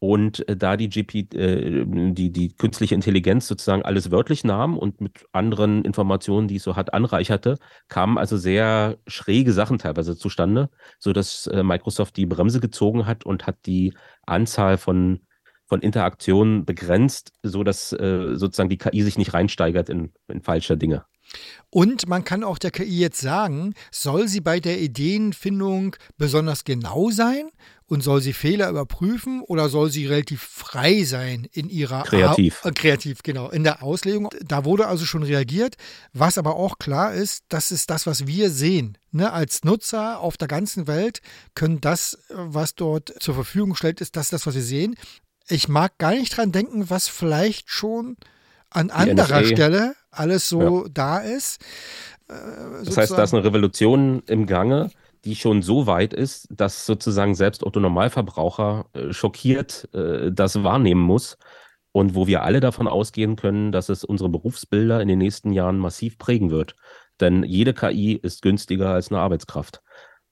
Und 0.00 0.48
äh, 0.48 0.56
da 0.56 0.76
die 0.76 0.88
GP, 0.88 1.34
äh, 1.34 1.84
die, 1.86 2.32
die 2.32 2.56
künstliche 2.56 2.94
Intelligenz 2.94 3.46
sozusagen 3.46 3.82
alles 3.82 4.10
wörtlich 4.10 4.44
nahm 4.44 4.76
und 4.76 5.00
mit 5.00 5.26
anderen 5.32 5.84
Informationen, 5.84 6.48
die 6.48 6.56
es 6.56 6.64
so 6.64 6.74
hat, 6.74 6.92
anreicherte, 6.92 7.58
kamen 7.88 8.18
also 8.18 8.36
sehr 8.36 8.96
schräge 9.06 9.52
Sachen 9.52 9.78
teilweise 9.78 10.16
zustande, 10.16 10.70
sodass 10.98 11.46
äh, 11.46 11.62
Microsoft 11.62 12.16
die 12.16 12.26
Bremse 12.26 12.60
gezogen 12.60 13.06
hat 13.06 13.24
und 13.24 13.46
hat 13.46 13.58
die 13.66 13.94
Anzahl 14.26 14.78
von 14.78 15.20
von 15.66 15.80
Interaktionen 15.80 16.64
begrenzt, 16.64 17.32
sodass 17.42 17.92
äh, 17.92 18.36
sozusagen 18.36 18.68
die 18.68 18.78
KI 18.78 19.02
sich 19.02 19.18
nicht 19.18 19.34
reinsteigert 19.34 19.88
in, 19.88 20.12
in 20.28 20.42
falsche 20.42 20.76
Dinge. 20.76 21.04
Und 21.70 22.06
man 22.06 22.24
kann 22.24 22.44
auch 22.44 22.58
der 22.58 22.70
KI 22.70 23.00
jetzt 23.00 23.20
sagen, 23.20 23.74
soll 23.90 24.28
sie 24.28 24.40
bei 24.40 24.60
der 24.60 24.80
Ideenfindung 24.80 25.96
besonders 26.16 26.64
genau 26.64 27.10
sein 27.10 27.48
und 27.86 28.02
soll 28.02 28.20
sie 28.20 28.32
Fehler 28.32 28.70
überprüfen 28.70 29.42
oder 29.42 29.68
soll 29.68 29.90
sie 29.90 30.06
relativ 30.06 30.42
frei 30.42 31.02
sein 31.02 31.46
in 31.52 31.68
ihrer 31.68 32.04
kreativ 32.04 32.64
A 32.64 32.68
äh, 32.68 32.72
kreativ 32.72 33.22
genau 33.22 33.50
in 33.50 33.64
der 33.64 33.82
Auslegung. 33.82 34.30
Da 34.40 34.64
wurde 34.64 34.86
also 34.86 35.04
schon 35.04 35.22
reagiert, 35.22 35.76
was 36.12 36.38
aber 36.38 36.56
auch 36.56 36.78
klar 36.78 37.12
ist, 37.12 37.44
das 37.48 37.72
ist 37.72 37.90
das, 37.90 38.06
was 38.06 38.26
wir 38.26 38.50
sehen. 38.50 38.96
Ne, 39.10 39.32
als 39.32 39.64
Nutzer 39.64 40.20
auf 40.20 40.36
der 40.36 40.48
ganzen 40.48 40.86
Welt 40.86 41.20
können 41.54 41.80
das, 41.80 42.18
was 42.30 42.74
dort 42.74 43.14
zur 43.20 43.34
Verfügung 43.34 43.74
stellt, 43.76 44.00
ist 44.00 44.16
das, 44.16 44.28
das, 44.28 44.46
was 44.46 44.54
wir 44.54 44.62
sehen 44.62 44.96
ich 45.48 45.68
mag 45.68 45.98
gar 45.98 46.12
nicht 46.12 46.36
dran 46.36 46.52
denken, 46.52 46.90
was 46.90 47.08
vielleicht 47.08 47.70
schon 47.70 48.16
an 48.70 48.90
anderer. 48.90 49.44
Stelle 49.44 49.94
alles 50.10 50.48
so 50.48 50.84
ja. 50.84 50.90
da 50.92 51.18
ist. 51.18 51.60
Äh, 52.28 52.34
das 52.84 52.96
heißt, 52.96 53.12
da 53.12 53.22
ist 53.22 53.34
eine 53.34 53.44
Revolution 53.44 54.22
im 54.26 54.46
Gange, 54.46 54.90
die 55.24 55.36
schon 55.36 55.62
so 55.62 55.86
weit 55.86 56.12
ist, 56.12 56.48
dass 56.50 56.86
sozusagen 56.86 57.34
selbst 57.34 57.64
Otto 57.64 57.80
Normalverbraucher 57.80 58.86
äh, 58.92 59.12
schockiert 59.12 59.88
äh, 59.94 60.30
das 60.32 60.62
wahrnehmen 60.62 61.00
muss 61.00 61.36
und 61.92 62.14
wo 62.14 62.26
wir 62.26 62.42
alle 62.42 62.60
davon 62.60 62.88
ausgehen 62.88 63.36
können, 63.36 63.72
dass 63.72 63.88
es 63.88 64.04
unsere 64.04 64.28
Berufsbilder 64.28 65.00
in 65.00 65.08
den 65.08 65.18
nächsten 65.18 65.52
Jahren 65.52 65.78
massiv 65.78 66.18
prägen 66.18 66.50
wird. 66.50 66.74
Denn 67.20 67.44
jede 67.44 67.74
KI 67.74 68.14
ist 68.14 68.42
günstiger 68.42 68.90
als 68.90 69.10
eine 69.10 69.20
Arbeitskraft. 69.20 69.80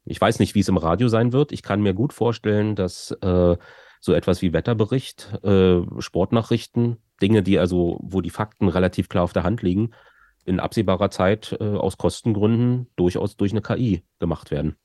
Ich 0.04 0.20
weiß 0.20 0.40
nicht, 0.40 0.56
wie 0.56 0.60
es 0.60 0.68
im 0.68 0.76
Radio 0.76 1.06
sein 1.06 1.32
wird. 1.32 1.52
Ich 1.52 1.62
kann 1.62 1.80
mir 1.80 1.94
gut 1.94 2.12
vorstellen, 2.12 2.74
dass 2.74 3.12
äh, 3.22 3.56
so 4.02 4.12
etwas 4.12 4.42
wie 4.42 4.52
Wetterbericht, 4.52 5.32
äh, 5.44 5.80
Sportnachrichten, 6.00 6.96
Dinge, 7.22 7.42
die 7.42 7.58
also, 7.58 8.00
wo 8.02 8.20
die 8.20 8.30
Fakten 8.30 8.68
relativ 8.68 9.08
klar 9.08 9.22
auf 9.22 9.32
der 9.32 9.44
Hand 9.44 9.62
liegen, 9.62 9.92
in 10.44 10.58
absehbarer 10.58 11.10
Zeit 11.10 11.56
äh, 11.60 11.64
aus 11.64 11.98
Kostengründen 11.98 12.88
durchaus 12.96 13.36
durch 13.36 13.52
eine 13.52 13.62
KI 13.62 14.02
gemacht 14.18 14.50
werden. 14.50 14.76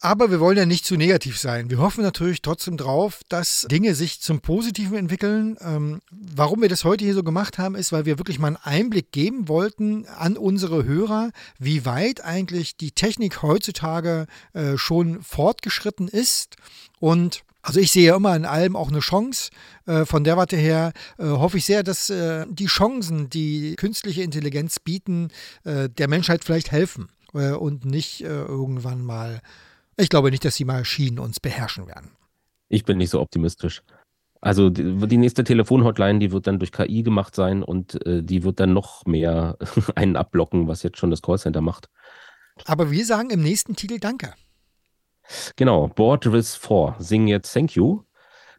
Aber 0.00 0.30
wir 0.30 0.38
wollen 0.38 0.56
ja 0.56 0.64
nicht 0.64 0.86
zu 0.86 0.96
negativ 0.96 1.38
sein. 1.38 1.70
Wir 1.70 1.78
hoffen 1.78 2.04
natürlich 2.04 2.40
trotzdem 2.40 2.76
drauf, 2.76 3.22
dass 3.28 3.66
Dinge 3.68 3.96
sich 3.96 4.20
zum 4.20 4.40
Positiven 4.40 4.96
entwickeln. 4.96 5.58
Ähm, 5.60 6.00
warum 6.10 6.62
wir 6.62 6.68
das 6.68 6.84
heute 6.84 7.04
hier 7.04 7.14
so 7.14 7.24
gemacht 7.24 7.58
haben, 7.58 7.74
ist, 7.74 7.90
weil 7.90 8.06
wir 8.06 8.16
wirklich 8.16 8.38
mal 8.38 8.46
einen 8.46 8.56
Einblick 8.56 9.10
geben 9.10 9.48
wollten 9.48 10.06
an 10.06 10.38
unsere 10.38 10.84
Hörer, 10.84 11.32
wie 11.58 11.84
weit 11.84 12.24
eigentlich 12.24 12.76
die 12.76 12.92
Technik 12.92 13.42
heutzutage 13.42 14.26
äh, 14.54 14.78
schon 14.78 15.20
fortgeschritten 15.20 16.06
ist 16.06 16.56
und 17.00 17.42
also 17.68 17.80
ich 17.80 17.92
sehe 17.92 18.06
ja 18.06 18.16
immer 18.16 18.34
in 18.34 18.46
allem 18.46 18.76
auch 18.76 18.88
eine 18.88 19.00
Chance. 19.00 19.50
Äh, 19.84 20.06
von 20.06 20.24
der 20.24 20.38
Warte 20.38 20.56
her 20.56 20.92
äh, 21.18 21.24
hoffe 21.24 21.58
ich 21.58 21.66
sehr, 21.66 21.82
dass 21.82 22.08
äh, 22.08 22.46
die 22.48 22.64
Chancen, 22.64 23.28
die 23.28 23.76
künstliche 23.76 24.22
Intelligenz 24.22 24.80
bieten, 24.80 25.28
der 25.64 26.08
Menschheit 26.08 26.44
vielleicht 26.44 26.72
helfen 26.72 27.08
und 27.32 27.84
nicht 27.84 28.22
irgendwann 28.22 29.04
mal, 29.04 29.40
ich 29.98 30.08
glaube 30.08 30.30
nicht, 30.30 30.44
dass 30.46 30.56
die 30.56 30.64
Maschinen 30.64 31.18
uns 31.18 31.40
beherrschen 31.40 31.86
werden. 31.86 32.12
Ich 32.70 32.84
bin 32.84 32.96
nicht 32.96 33.10
so 33.10 33.20
optimistisch. 33.20 33.82
Also 34.40 34.70
die, 34.70 34.96
die 35.06 35.16
nächste 35.18 35.44
Telefonhotline, 35.44 36.20
die 36.20 36.32
wird 36.32 36.46
dann 36.46 36.58
durch 36.58 36.72
KI 36.72 37.02
gemacht 37.02 37.34
sein 37.34 37.62
und 37.62 37.98
die 38.06 38.44
wird 38.44 38.60
dann 38.60 38.72
noch 38.72 39.04
mehr 39.04 39.58
einen 39.94 40.16
abblocken, 40.16 40.68
was 40.68 40.82
jetzt 40.82 40.98
schon 40.98 41.10
das 41.10 41.20
Callcenter 41.20 41.60
macht. 41.60 41.88
Aber 42.64 42.90
wir 42.90 43.04
sagen 43.04 43.28
im 43.28 43.42
nächsten 43.42 43.76
Titel 43.76 43.98
Danke. 43.98 44.32
Genau, 45.56 45.90
with 45.96 46.56
4 46.56 46.96
singen 46.98 47.28
jetzt 47.28 47.52
Thank 47.52 47.74
You. 47.74 48.02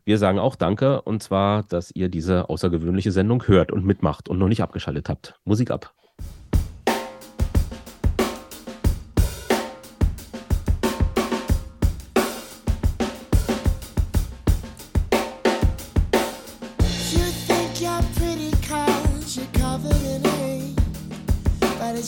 Wir 0.06 0.18
sagen 0.18 0.40
auch 0.40 0.56
Danke 0.56 1.02
und 1.02 1.22
zwar, 1.22 1.64
dass 1.64 1.92
ihr 1.92 2.10
diese 2.10 2.50
außergewöhnliche 2.50 3.12
Sendung 3.12 3.48
hört 3.48 3.72
und 3.72 3.86
mitmacht 3.86 4.30
und 4.30 4.40
noch 4.40 4.48
nicht 4.48 4.64
abgeschaltet 4.64 5.10
habt. 5.10 5.36
Musik 5.46 5.72
ab. 5.72 5.94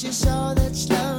you 0.03 0.11
saw 0.11 0.53
that 0.55 0.75
slow 0.75 1.10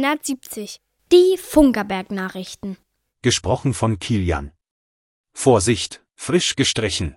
370. 0.00 0.80
Die 1.10 1.36
Funkerberg-Nachrichten. 1.36 2.76
Gesprochen 3.20 3.74
von 3.74 3.98
Kilian. 3.98 4.52
Vorsicht, 5.32 6.04
frisch 6.14 6.54
gestrichen. 6.54 7.16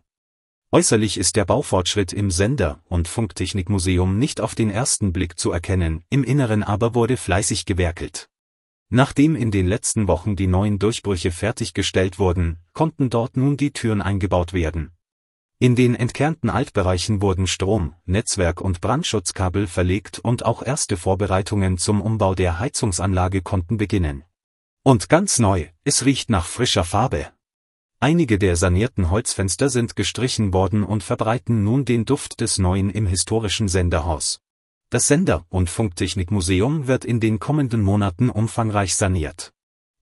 Äußerlich 0.72 1.20
ist 1.20 1.36
der 1.36 1.46
Baufortschritt 1.46 2.12
im 2.12 2.32
Sender- 2.32 2.82
und 2.90 3.08
Funktechnikmuseum 3.08 4.18
nicht 4.18 4.42
auf 4.42 4.56
den 4.56 4.72
ersten 4.72 5.14
Blick 5.14 5.38
zu 5.38 5.52
erkennen, 5.52 6.04
im 6.10 6.24
Inneren 6.24 6.64
aber 6.64 6.96
wurde 6.96 7.18
fleißig 7.18 7.68
gewerkelt. 7.68 8.32
Nachdem 8.90 9.36
in 9.36 9.52
den 9.52 9.68
letzten 9.68 10.08
Wochen 10.08 10.36
die 10.36 10.48
neuen 10.48 10.80
Durchbrüche 10.80 11.30
fertiggestellt 11.30 12.18
wurden, 12.18 12.58
konnten 12.74 13.12
dort 13.12 13.38
nun 13.38 13.58
die 13.58 13.74
Türen 13.74 14.02
eingebaut 14.02 14.54
werden. 14.54 14.92
In 15.62 15.76
den 15.76 15.94
entkernten 15.94 16.50
Altbereichen 16.50 17.22
wurden 17.22 17.46
Strom, 17.46 17.94
Netzwerk 18.06 18.62
und 18.62 18.82
Brandschutzkabel 18.82 19.68
verlegt 19.68 20.18
und 20.18 20.44
auch 20.44 20.64
erste 20.64 20.98
Vorbereitungen 20.98 21.78
zum 21.78 22.02
Umbau 22.02 22.34
der 22.34 22.58
Heizungsanlage 22.58 23.44
konnten 23.44 23.78
beginnen. 23.78 24.24
Und 24.82 25.08
ganz 25.08 25.38
neu, 25.38 25.68
es 25.84 26.04
riecht 26.04 26.32
nach 26.32 26.48
frischer 26.48 26.84
Farbe. 26.84 27.28
Einige 28.00 28.40
der 28.40 28.56
sanierten 28.56 29.12
Holzfenster 29.12 29.70
sind 29.70 29.96
gestrichen 29.96 30.52
worden 30.52 30.84
und 30.84 31.04
verbreiten 31.04 31.64
nun 31.64 31.86
den 31.86 32.06
Duft 32.06 32.42
des 32.42 32.58
Neuen 32.58 32.90
im 32.90 33.06
historischen 33.06 33.68
Senderhaus. 33.68 34.40
Das 34.90 35.08
Sender- 35.08 35.46
und 35.50 35.70
Funktechnikmuseum 35.70 36.88
wird 36.88 37.06
in 37.06 37.20
den 37.20 37.38
kommenden 37.38 37.84
Monaten 37.84 38.32
umfangreich 38.32 38.96
saniert. 38.96 39.54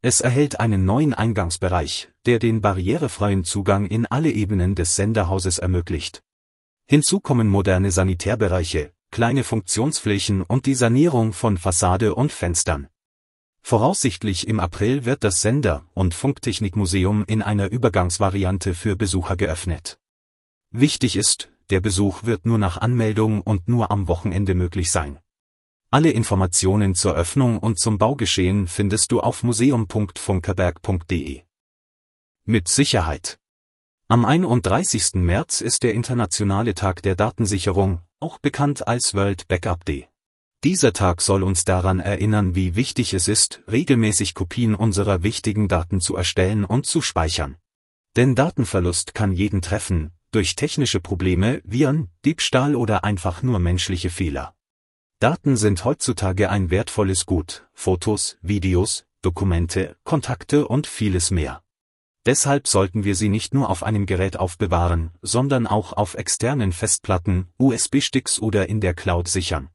Es 0.02 0.22
erhält 0.22 0.62
einen 0.62 0.86
neuen 0.86 1.14
Eingangsbereich, 1.14 2.10
der 2.26 2.40
den 2.40 2.62
barrierefreien 2.62 3.44
Zugang 3.44 3.86
in 3.86 4.06
alle 4.06 4.32
Ebenen 4.32 4.74
des 4.74 4.96
Senderhauses 4.96 5.58
ermöglicht. 5.58 6.24
Hinzu 6.86 7.20
kommen 7.20 7.50
moderne 7.50 7.92
Sanitärbereiche, 7.92 8.94
kleine 9.12 9.44
Funktionsflächen 9.44 10.42
und 10.42 10.66
die 10.68 10.76
Sanierung 10.76 11.34
von 11.34 11.58
Fassade 11.58 12.16
und 12.16 12.32
Fenstern. 12.32 12.88
Voraussichtlich 13.62 14.48
im 14.48 14.62
April 14.62 15.04
wird 15.04 15.26
das 15.26 15.42
Sender- 15.42 15.84
und 15.94 16.14
Funktechnikmuseum 16.14 17.26
in 17.28 17.42
einer 17.42 17.70
Übergangsvariante 17.70 18.76
für 18.76 18.96
Besucher 18.96 19.36
geöffnet. 19.36 20.00
Wichtig 20.72 21.18
ist, 21.18 21.52
der 21.70 21.82
Besuch 21.82 22.24
wird 22.24 22.46
nur 22.46 22.58
nach 22.58 22.78
Anmeldung 22.78 23.42
und 23.42 23.68
nur 23.68 23.92
am 23.92 24.08
Wochenende 24.08 24.56
möglich 24.56 24.92
sein. 24.92 25.20
Alle 25.92 26.12
Informationen 26.12 26.94
zur 26.94 27.16
Öffnung 27.16 27.58
und 27.58 27.80
zum 27.80 27.98
Baugeschehen 27.98 28.68
findest 28.68 29.12
du 29.12 29.22
auf 29.22 29.42
museum.funkerberg.de. 29.42 31.42
Mit 32.46 32.68
Sicherheit. 32.68 33.40
Am 34.08 34.24
31. 34.24 35.16
März 35.16 35.62
ist 35.62 35.82
der 35.82 35.96
Internationale 35.96 36.76
Tag 36.76 37.02
der 37.02 37.16
Datensicherung, 37.16 38.02
auch 38.20 38.38
bekannt 38.38 38.88
als 38.88 39.16
World 39.16 39.48
Backup 39.48 39.84
Day. 39.84 40.08
Dieser 40.64 40.94
Tag 40.94 41.24
soll 41.24 41.42
uns 41.42 41.66
daran 41.66 42.00
erinnern, 42.00 42.54
wie 42.54 42.76
wichtig 42.76 43.16
es 43.16 43.28
ist, 43.28 43.64
regelmäßig 43.68 44.36
Kopien 44.36 44.76
unserer 44.76 45.24
wichtigen 45.24 45.68
Daten 45.68 46.02
zu 46.02 46.16
erstellen 46.16 46.66
und 46.66 46.86
zu 46.86 47.02
speichern. 47.02 47.58
Denn 48.16 48.36
Datenverlust 48.36 49.16
kann 49.16 49.32
jeden 49.32 49.64
treffen, 49.64 50.12
durch 50.30 50.56
technische 50.56 51.00
Probleme, 51.00 51.62
Viren, 51.64 52.12
Diebstahl 52.26 52.76
oder 52.76 53.04
einfach 53.04 53.42
nur 53.42 53.58
menschliche 53.58 54.12
Fehler. 54.12 54.54
Daten 55.22 55.58
sind 55.58 55.84
heutzutage 55.84 56.50
ein 56.50 56.70
wertvolles 56.70 57.26
Gut, 57.26 57.68
Fotos, 57.74 58.38
Videos, 58.42 59.06
Dokumente, 59.22 59.98
Kontakte 60.06 60.66
und 60.66 60.88
vieles 60.88 61.30
mehr. 61.30 61.62
Deshalb 62.26 62.70
sollten 62.70 63.04
wir 63.04 63.16
sie 63.16 63.28
nicht 63.28 63.54
nur 63.54 63.70
auf 63.70 63.84
einem 63.84 64.06
Gerät 64.06 64.38
aufbewahren, 64.38 65.12
sondern 65.22 65.68
auch 65.68 65.92
auf 65.92 66.14
externen 66.14 66.72
Festplatten, 66.72 67.50
USB-Sticks 67.58 68.40
oder 68.40 68.70
in 68.70 68.80
der 68.80 68.94
Cloud 68.94 69.28
sichern. 69.28 69.68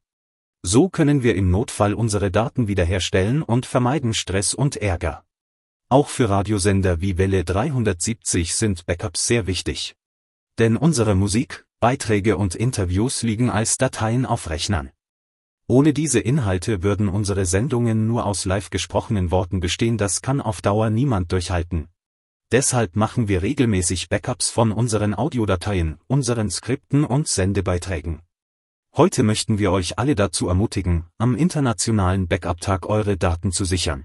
So 0.62 0.88
können 0.88 1.22
wir 1.22 1.34
im 1.34 1.50
Notfall 1.50 1.92
unsere 1.92 2.30
Daten 2.30 2.66
wiederherstellen 2.66 3.42
und 3.42 3.66
vermeiden 3.66 4.14
Stress 4.14 4.54
und 4.54 4.76
Ärger. 4.76 5.26
Auch 5.90 6.08
für 6.08 6.30
Radiosender 6.30 7.02
wie 7.02 7.18
Welle 7.18 7.44
370 7.44 8.54
sind 8.54 8.86
Backups 8.86 9.26
sehr 9.26 9.46
wichtig. 9.46 9.94
Denn 10.58 10.78
unsere 10.78 11.14
Musik, 11.14 11.66
Beiträge 11.80 12.38
und 12.38 12.54
Interviews 12.54 13.20
liegen 13.22 13.50
als 13.50 13.76
Dateien 13.76 14.24
auf 14.24 14.48
Rechnern. 14.48 14.90
Ohne 15.66 15.94
diese 15.94 16.20
Inhalte 16.20 16.82
würden 16.82 17.08
unsere 17.08 17.46
Sendungen 17.46 18.06
nur 18.06 18.26
aus 18.26 18.44
live 18.44 18.68
gesprochenen 18.68 19.30
Worten 19.30 19.60
bestehen, 19.60 19.96
das 19.96 20.20
kann 20.20 20.42
auf 20.42 20.60
Dauer 20.60 20.90
niemand 20.90 21.32
durchhalten. 21.32 21.88
Deshalb 22.52 22.96
machen 22.96 23.28
wir 23.28 23.40
regelmäßig 23.42 24.10
Backups 24.10 24.50
von 24.50 24.72
unseren 24.72 25.14
Audiodateien, 25.14 25.98
unseren 26.06 26.50
Skripten 26.50 27.04
und 27.04 27.28
Sendebeiträgen. 27.28 28.20
Heute 28.94 29.22
möchten 29.22 29.58
wir 29.58 29.72
euch 29.72 29.98
alle 29.98 30.14
dazu 30.14 30.48
ermutigen, 30.48 31.06
am 31.16 31.34
internationalen 31.34 32.28
Backup-Tag 32.28 32.86
eure 32.86 33.16
Daten 33.16 33.50
zu 33.50 33.64
sichern. 33.64 34.04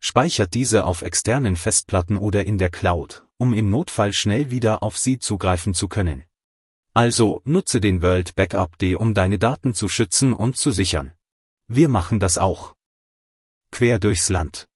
Speichert 0.00 0.52
diese 0.54 0.84
auf 0.84 1.02
externen 1.02 1.54
Festplatten 1.54 2.16
oder 2.16 2.44
in 2.44 2.58
der 2.58 2.70
Cloud, 2.70 3.24
um 3.36 3.54
im 3.54 3.70
Notfall 3.70 4.12
schnell 4.12 4.50
wieder 4.50 4.82
auf 4.82 4.98
sie 4.98 5.20
zugreifen 5.20 5.74
zu 5.74 5.86
können. 5.86 6.24
Also 6.98 7.42
nutze 7.44 7.80
den 7.80 8.02
World 8.02 8.34
Backup 8.34 8.76
Day, 8.78 8.96
um 8.96 9.14
deine 9.14 9.38
Daten 9.38 9.72
zu 9.72 9.88
schützen 9.88 10.32
und 10.32 10.56
zu 10.56 10.72
sichern. 10.72 11.12
Wir 11.68 11.88
machen 11.88 12.18
das 12.18 12.38
auch. 12.38 12.74
Quer 13.70 14.00
durchs 14.00 14.30
Land. 14.30 14.66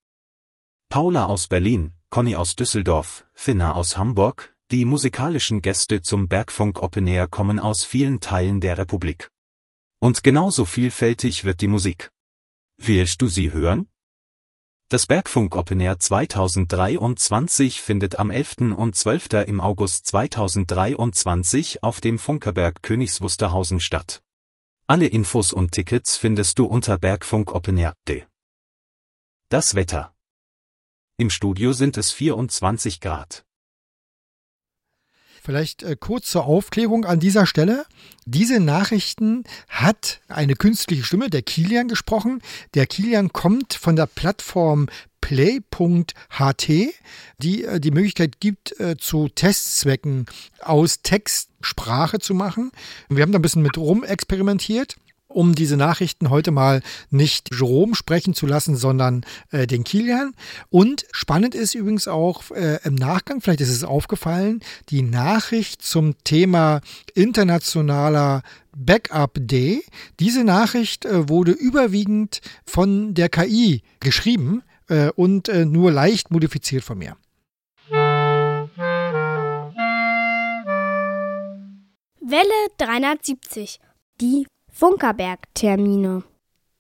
Paula 0.89 1.27
aus 1.27 1.49
Berlin, 1.49 1.95
Conny 2.11 2.37
aus 2.37 2.55
Düsseldorf, 2.55 3.27
Finna 3.35 3.73
aus 3.73 3.97
Hamburg, 3.97 4.55
die 4.70 4.85
musikalischen 4.85 5.62
Gäste 5.62 6.01
zum 6.01 6.29
Bergfunk 6.29 6.81
Open 6.81 7.09
Air 7.09 7.27
kommen 7.27 7.59
aus 7.59 7.83
vielen 7.83 8.20
Teilen 8.20 8.61
der 8.61 8.79
Republik. 8.79 9.29
Und 9.99 10.23
genauso 10.23 10.64
vielfältig 10.64 11.43
wird 11.43 11.61
die 11.61 11.66
Musik. 11.66 12.12
Willst 12.77 13.20
du 13.20 13.27
sie 13.27 13.53
hören? 13.53 13.89
Das 14.89 15.07
Bergfunk 15.07 15.57
Open 15.57 15.80
Air 15.80 15.99
2023 15.99 17.80
findet 17.80 18.18
am 18.18 18.30
11. 18.30 18.74
und 18.76 18.95
12. 18.95 19.47
im 19.47 19.61
August 19.61 20.07
2023 20.07 21.83
auf 21.83 22.01
dem 22.01 22.18
Funkerberg 22.18 22.83
Königs 22.83 23.20
Wusterhausen 23.20 23.80
statt. 23.80 24.22
Alle 24.87 25.07
Infos 25.07 25.53
und 25.53 25.72
Tickets 25.72 26.16
findest 26.16 26.59
du 26.59 26.66
unter 26.66 26.99
bergfunkopenair.de. 26.99 28.24
Das 29.49 29.74
Wetter. 29.74 30.14
Im 31.16 31.30
Studio 31.30 31.72
sind 31.72 31.97
es 31.97 32.11
24 32.12 33.01
Grad. 33.01 33.45
Vielleicht 35.45 35.82
äh, 35.82 35.97
kurz 35.99 36.30
zur 36.30 36.45
Aufklärung 36.45 37.05
an 37.05 37.18
dieser 37.18 37.47
Stelle. 37.47 37.84
Diese 38.26 38.61
Nachrichten 38.61 39.43
hat 39.68 40.20
eine 40.28 40.55
künstliche 40.55 41.03
Stimme, 41.03 41.30
der 41.30 41.43
Kilian, 41.43 41.88
gesprochen. 41.88 42.40
Der 42.74 42.86
Kilian 42.86 43.32
kommt 43.32 43.74
von 43.74 43.97
der 43.97 44.07
Plattform 44.07 44.88
play.ht, 45.20 46.68
die 47.38 47.64
äh, 47.64 47.80
die 47.80 47.90
Möglichkeit 47.90 48.38
gibt, 48.38 48.78
äh, 48.78 48.97
zu 48.97 49.28
Testzwecken 49.28 50.26
aus 50.61 51.03
Text 51.03 51.49
Sprache 51.61 52.20
zu 52.20 52.34
machen. 52.34 52.70
Wir 53.09 53.22
haben 53.22 53.32
da 53.32 53.40
ein 53.40 53.43
bisschen 53.43 53.62
mit 53.62 53.76
rum 53.76 54.05
experimentiert 54.05 54.95
um 55.35 55.55
diese 55.55 55.76
Nachrichten 55.76 56.30
heute 56.30 56.51
mal 56.51 56.83
nicht 57.11 57.51
Jerome 57.55 57.95
sprechen 57.95 58.35
zu 58.35 58.47
lassen, 58.47 58.76
sondern 58.76 59.24
äh, 59.51 59.66
den 59.66 59.85
Kilian. 59.85 60.35
Und 60.70 61.07
spannend 61.12 61.55
ist 61.55 61.74
übrigens 61.74 62.09
auch 62.09 62.51
äh, 62.51 62.78
im 62.85 62.95
Nachgang, 62.95 63.41
vielleicht 63.41 63.61
ist 63.61 63.70
es 63.70 63.85
aufgefallen, 63.85 64.61
die 64.89 65.03
Nachricht 65.03 65.83
zum 65.83 66.14
Thema 66.24 66.80
internationaler 67.14 68.43
Backup 68.76 69.39
Day. 69.41 69.83
Diese 70.20 70.45
Nachricht 70.45 71.05
äh, 71.05 71.28
wurde 71.28 71.53
überwiegend 71.53 72.41
von 72.64 73.14
der 73.14 73.28
KI 73.28 73.83
geschrieben 74.01 74.62
äh, 74.89 75.11
und 75.11 75.49
äh, 75.49 75.64
nur 75.64 75.93
leicht 75.93 76.30
modifiziert 76.30 76.85
von 76.85 76.99
mir. 76.99 77.16
Welle 82.33 82.68
370. 82.78 83.78
Die 84.20 84.47
Funkerberg-Termine. 84.73 86.25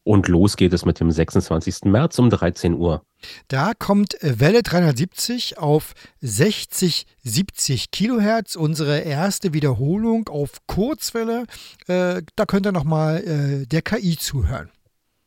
Und 0.04 0.26
los 0.26 0.56
geht 0.56 0.72
es 0.72 0.84
mit 0.84 0.98
dem 0.98 1.12
26. 1.12 1.84
März 1.84 2.18
um 2.18 2.28
13 2.28 2.74
Uhr. 2.74 3.02
Da 3.46 3.72
kommt 3.78 4.16
Welle 4.20 4.62
370 4.62 5.58
auf 5.58 5.94
60, 6.20 7.06
70 7.22 7.92
Kilohertz, 7.92 8.56
unsere 8.56 8.98
erste 9.00 9.52
Wiederholung 9.52 10.28
auf 10.28 10.58
Kurzwelle. 10.66 11.44
Äh, 11.86 12.22
da 12.34 12.46
könnt 12.46 12.66
ihr 12.66 12.72
nochmal 12.72 13.22
äh, 13.62 13.66
der 13.66 13.82
KI 13.82 14.16
zuhören. 14.16 14.70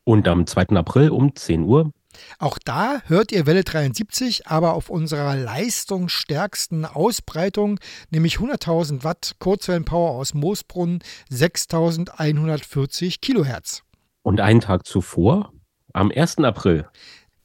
Und 0.03 0.27
am 0.27 0.45
2. 0.45 0.75
April 0.75 1.09
um 1.09 1.33
10 1.35 1.63
Uhr 1.63 1.91
Auch 2.39 2.57
da 2.63 3.01
hört 3.07 3.31
ihr 3.31 3.45
Welle 3.45 3.63
73, 3.63 4.47
aber 4.47 4.73
auf 4.73 4.89
unserer 4.89 5.35
leistungsstärksten 5.35 6.85
Ausbreitung, 6.85 7.79
nämlich 8.09 8.37
100.000 8.37 9.03
Watt 9.03 9.35
Kurzwellenpower 9.39 10.11
aus 10.11 10.33
Moosbrunn, 10.33 10.99
6.140 11.31 13.19
Kilohertz. 13.21 13.81
und 14.23 14.41
einen 14.41 14.61
Tag 14.61 14.85
zuvor, 14.85 15.51
am 15.93 16.11
1. 16.13 16.39
April, 16.39 16.87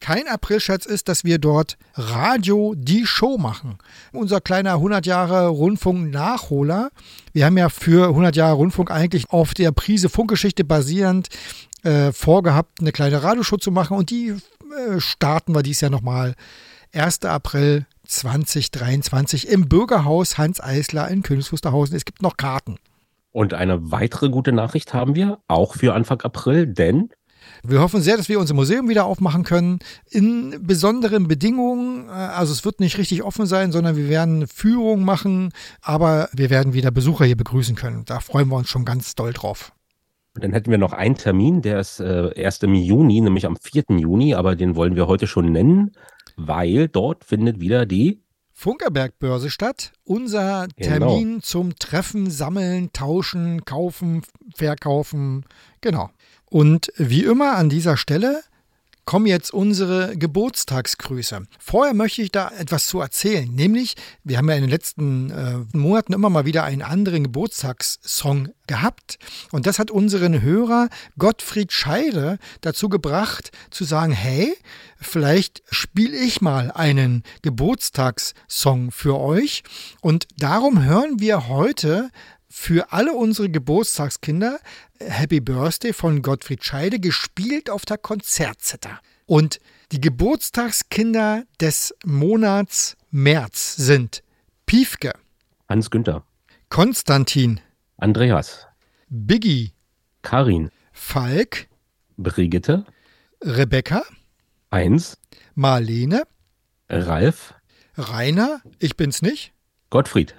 Kein 0.01 0.27
Aprilscherz 0.29 0.87
ist, 0.87 1.09
dass 1.09 1.25
wir 1.25 1.39
dort 1.39 1.77
Radio 1.95 2.75
die 2.75 3.05
Show 3.07 3.37
machen. 3.37 3.77
Unser 4.13 4.41
kleiner 4.41 4.73
100 4.73 5.05
Jahre 5.05 5.49
Rundfunk 5.49 6.11
Nachholer. 6.11 6.91
Wir 7.35 7.45
haben 7.45 7.59
ja 7.59 7.69
für 7.69 8.09
100 8.09 8.35
Jahre 8.35 8.55
Rundfunk 8.55 8.91
eigentlich 8.91 9.29
auf 9.29 9.53
der 9.53 9.73
Prise 9.73 10.09
Funkgeschichte 10.09 10.65
basierend 10.65 11.29
äh, 11.83 12.13
vorgehabt, 12.13 12.81
eine 12.81 12.93
kleine 12.93 13.23
Radioshow 13.23 13.59
zu 13.59 13.71
machen 13.71 13.97
und 13.97 14.09
die 14.11 14.37
starten 14.99 15.55
wir 15.55 15.63
dieses 15.63 15.81
Jahr 15.83 15.91
nochmal. 15.91 16.35
1. 16.93 17.25
April 17.25 17.87
2023 18.07 19.49
im 19.49 19.69
Bürgerhaus 19.69 20.39
Hans 20.39 20.61
Eisler 20.61 21.09
in 21.09 21.23
Königs 21.23 21.53
Wusterhausen. 21.53 21.97
Es 21.97 22.05
gibt 22.05 22.23
noch 22.23 22.37
Karten. 22.37 22.79
Und 23.33 23.55
eine 23.55 23.93
weitere 23.93 24.29
gute 24.29 24.53
Nachricht 24.53 24.93
haben 24.93 25.15
wir, 25.15 25.39
auch 25.47 25.75
für 25.75 25.95
Anfang 25.95 26.21
April, 26.23 26.67
denn 26.67 27.11
Wir 27.63 27.81
hoffen 27.81 28.03
sehr, 28.03 28.17
dass 28.17 28.29
wir 28.29 28.41
unser 28.41 28.55
Museum 28.55 28.89
wieder 28.89 29.05
aufmachen 29.05 29.45
können. 29.45 29.79
In 30.11 30.67
besonderen 30.67 31.29
Bedingungen. 31.29 32.09
Äh, 32.09 32.13
Also 32.13 32.53
es 32.53 32.65
wird 32.65 32.81
nicht 32.81 32.99
richtig 32.99 33.23
offen 33.23 33.47
sein, 33.47 33.71
sondern 33.71 33.97
wir 33.97 34.09
werden 34.09 34.47
Führung 34.49 35.05
machen, 35.05 35.53
aber 35.81 36.29
wir 36.33 36.51
werden 36.51 36.73
wieder 36.73 36.91
Besucher 36.91 37.25
hier 37.25 37.37
begrüßen 37.37 37.77
können. 37.77 38.05
Da 38.05 38.19
freuen 38.21 38.49
wir 38.49 38.57
uns 38.57 38.69
schon 38.69 38.85
ganz 38.85 39.15
doll 39.15 39.33
drauf. 39.33 39.73
Dann 40.35 40.53
hätten 40.53 40.71
wir 40.71 40.79
noch 40.79 40.93
einen 40.93 41.17
Termin, 41.17 41.63
der 41.63 41.81
ist 41.81 42.01
äh, 42.01 42.33
erst 42.35 42.63
im 42.63 42.75
Juni, 42.75 43.21
nämlich 43.21 43.47
am 43.47 43.57
4. 43.57 43.85
Juni, 43.99 44.35
aber 44.35 44.57
den 44.57 44.77
wollen 44.77 44.95
wir 44.97 45.07
heute 45.07 45.27
schon 45.27 45.51
nennen, 45.53 45.93
weil 46.37 46.89
dort 46.89 47.25
findet 47.25 47.61
wieder 47.61 47.87
die 47.87 48.23
Funkerberg-Börse 48.53 49.49
statt. 49.51 49.93
Unser 50.05 50.69
Genau. 50.77 51.09
Termin 51.09 51.41
zum 51.43 51.77
Treffen, 51.77 52.31
Sammeln, 52.31 52.93
Tauschen, 52.93 53.65
Kaufen, 53.65 54.23
Verkaufen. 54.55 55.47
Genau. 55.81 56.11
Und 56.51 56.93
wie 56.97 57.25
immer 57.25 57.57
an 57.57 57.71
dieser 57.71 57.97
Stelle 57.97 58.43
kommen 59.11 59.27
jetzt 59.27 59.53
unsere 59.53 60.17
Geburtstagsgrüße. 60.17 61.43
Vorher 61.59 61.95
möchte 61.95 62.23
ich 62.23 62.31
da 62.31 62.53
etwas 62.57 62.87
zu 62.87 63.01
erzählen, 63.01 63.53
nämlich 63.53 63.97
wir 64.23 64.39
haben 64.39 64.49
ja 64.49 64.55
in 64.55 64.61
den 64.61 64.71
letzten 64.71 65.31
äh, 65.31 65.77
Monaten 65.77 66.13
immer 66.13 66.31
mal 66.31 66.45
wieder 66.45 66.63
einen 66.63 66.83
anderen 66.83 67.25
Geburtstagssong 67.25 68.51
gehabt 68.69 69.19
und 69.51 69.67
das 69.67 69.81
hat 69.81 69.91
unseren 69.91 70.43
Hörer 70.43 70.91
Gottfried 71.19 71.73
Scheide 71.73 72.39
dazu 72.61 72.89
gebracht 72.89 73.51
zu 73.71 73.83
sagen, 73.83 74.13
hey, 74.13 74.57
vielleicht 75.01 75.65
spiele 75.73 76.17
ich 76.17 76.41
mal 76.41 76.71
einen 76.71 77.25
Geburtstagssong 77.43 78.93
für 78.93 79.19
euch 79.19 79.65
und 80.01 80.29
darum 80.39 80.85
hören 80.85 81.19
wir 81.19 81.49
heute 81.49 82.11
für 82.51 82.93
alle 82.93 83.13
unsere 83.13 83.49
Geburtstagskinder 83.49 84.59
Happy 84.99 85.41
Birthday 85.41 85.93
von 85.93 86.21
Gottfried 86.21 86.65
Scheide, 86.65 86.99
gespielt 86.99 87.71
auf 87.71 87.87
der 87.87 87.97
Konzertzither. 87.97 89.01
Und 89.27 89.61
die 89.93 90.01
Geburtstagskinder 90.01 91.45
des 91.61 91.95
Monats 92.05 92.97
März 93.11 93.77
sind 93.77 94.23
Piefke, 94.67 95.13
Hans 95.69 95.91
Günther, 95.91 96.25
Konstantin, 96.69 97.61
Andreas, 97.97 98.67
Biggie, 99.09 99.73
Karin, 100.23 100.71
Falk, 100.93 101.69
Brigitte, 102.17 102.85
Rebecca, 103.43 104.03
Heinz, 104.73 105.17
Marlene, 105.55 106.25
Ralf, 106.89 107.55
Rainer, 107.97 108.61
ich 108.79 108.97
bin's 108.97 109.23
nicht. 109.23 109.53
Gottfried. 109.91 110.35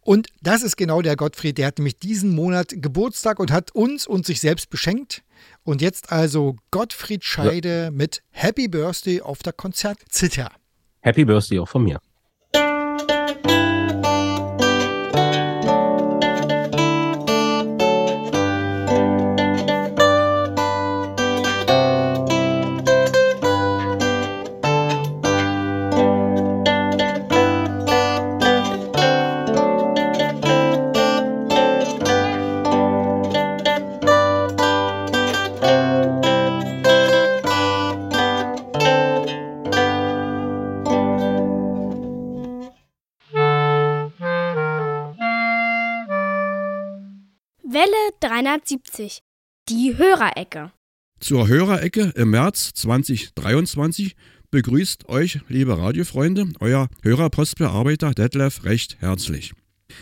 Und 0.00 0.28
das 0.42 0.62
ist 0.62 0.76
genau 0.76 1.02
der 1.02 1.16
Gottfried, 1.16 1.58
der 1.58 1.66
hat 1.66 1.78
nämlich 1.78 1.98
diesen 1.98 2.34
Monat 2.34 2.68
Geburtstag 2.70 3.38
und 3.38 3.50
hat 3.50 3.74
uns 3.74 4.06
und 4.06 4.26
sich 4.26 4.40
selbst 4.40 4.70
beschenkt. 4.70 5.22
Und 5.64 5.82
jetzt 5.82 6.12
also 6.12 6.56
Gottfried 6.70 7.24
Scheide 7.24 7.90
mit 7.92 8.22
Happy 8.30 8.68
Birthday 8.68 9.20
auf 9.20 9.42
der 9.42 9.52
Konzertzither. 9.52 10.50
Happy 11.00 11.24
Birthday 11.24 11.58
auch 11.58 11.68
von 11.68 11.82
mir. 11.82 11.98
Hörerecke. 50.16 50.72
Zur 51.20 51.48
Hörerecke 51.48 52.12
im 52.16 52.30
März 52.30 52.72
2023 52.74 54.16
begrüßt 54.50 55.08
euch, 55.08 55.40
liebe 55.48 55.76
Radiofreunde, 55.76 56.48
euer 56.60 56.88
Hörerpostbearbeiter 57.02 58.12
Detlef 58.12 58.64
recht 58.64 58.96
herzlich. 59.00 59.52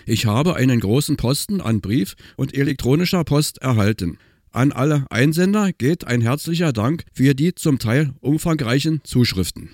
Ich 0.06 0.26
habe 0.26 0.54
einen 0.54 0.78
großen 0.80 1.16
Posten 1.16 1.60
an 1.60 1.80
Brief 1.80 2.14
und 2.36 2.54
elektronischer 2.54 3.24
Post 3.24 3.58
erhalten. 3.58 4.18
An 4.52 4.70
alle 4.70 5.06
Einsender 5.10 5.72
geht 5.72 6.06
ein 6.06 6.20
herzlicher 6.20 6.72
Dank 6.72 7.04
für 7.12 7.34
die 7.34 7.54
zum 7.54 7.80
Teil 7.80 8.14
umfangreichen 8.20 9.00
Zuschriften. 9.02 9.70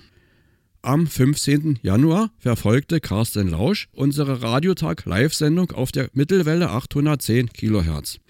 Am 0.81 1.05
15. 1.05 1.77
Januar 1.83 2.31
verfolgte 2.39 2.99
Carsten 2.99 3.49
Lausch 3.49 3.87
unsere 3.91 4.41
Radiotag-Live-Sendung 4.41 5.71
auf 5.71 5.91
der 5.91 6.09
Mittelwelle 6.13 6.71
810 6.71 7.53
kHz. 7.53 8.20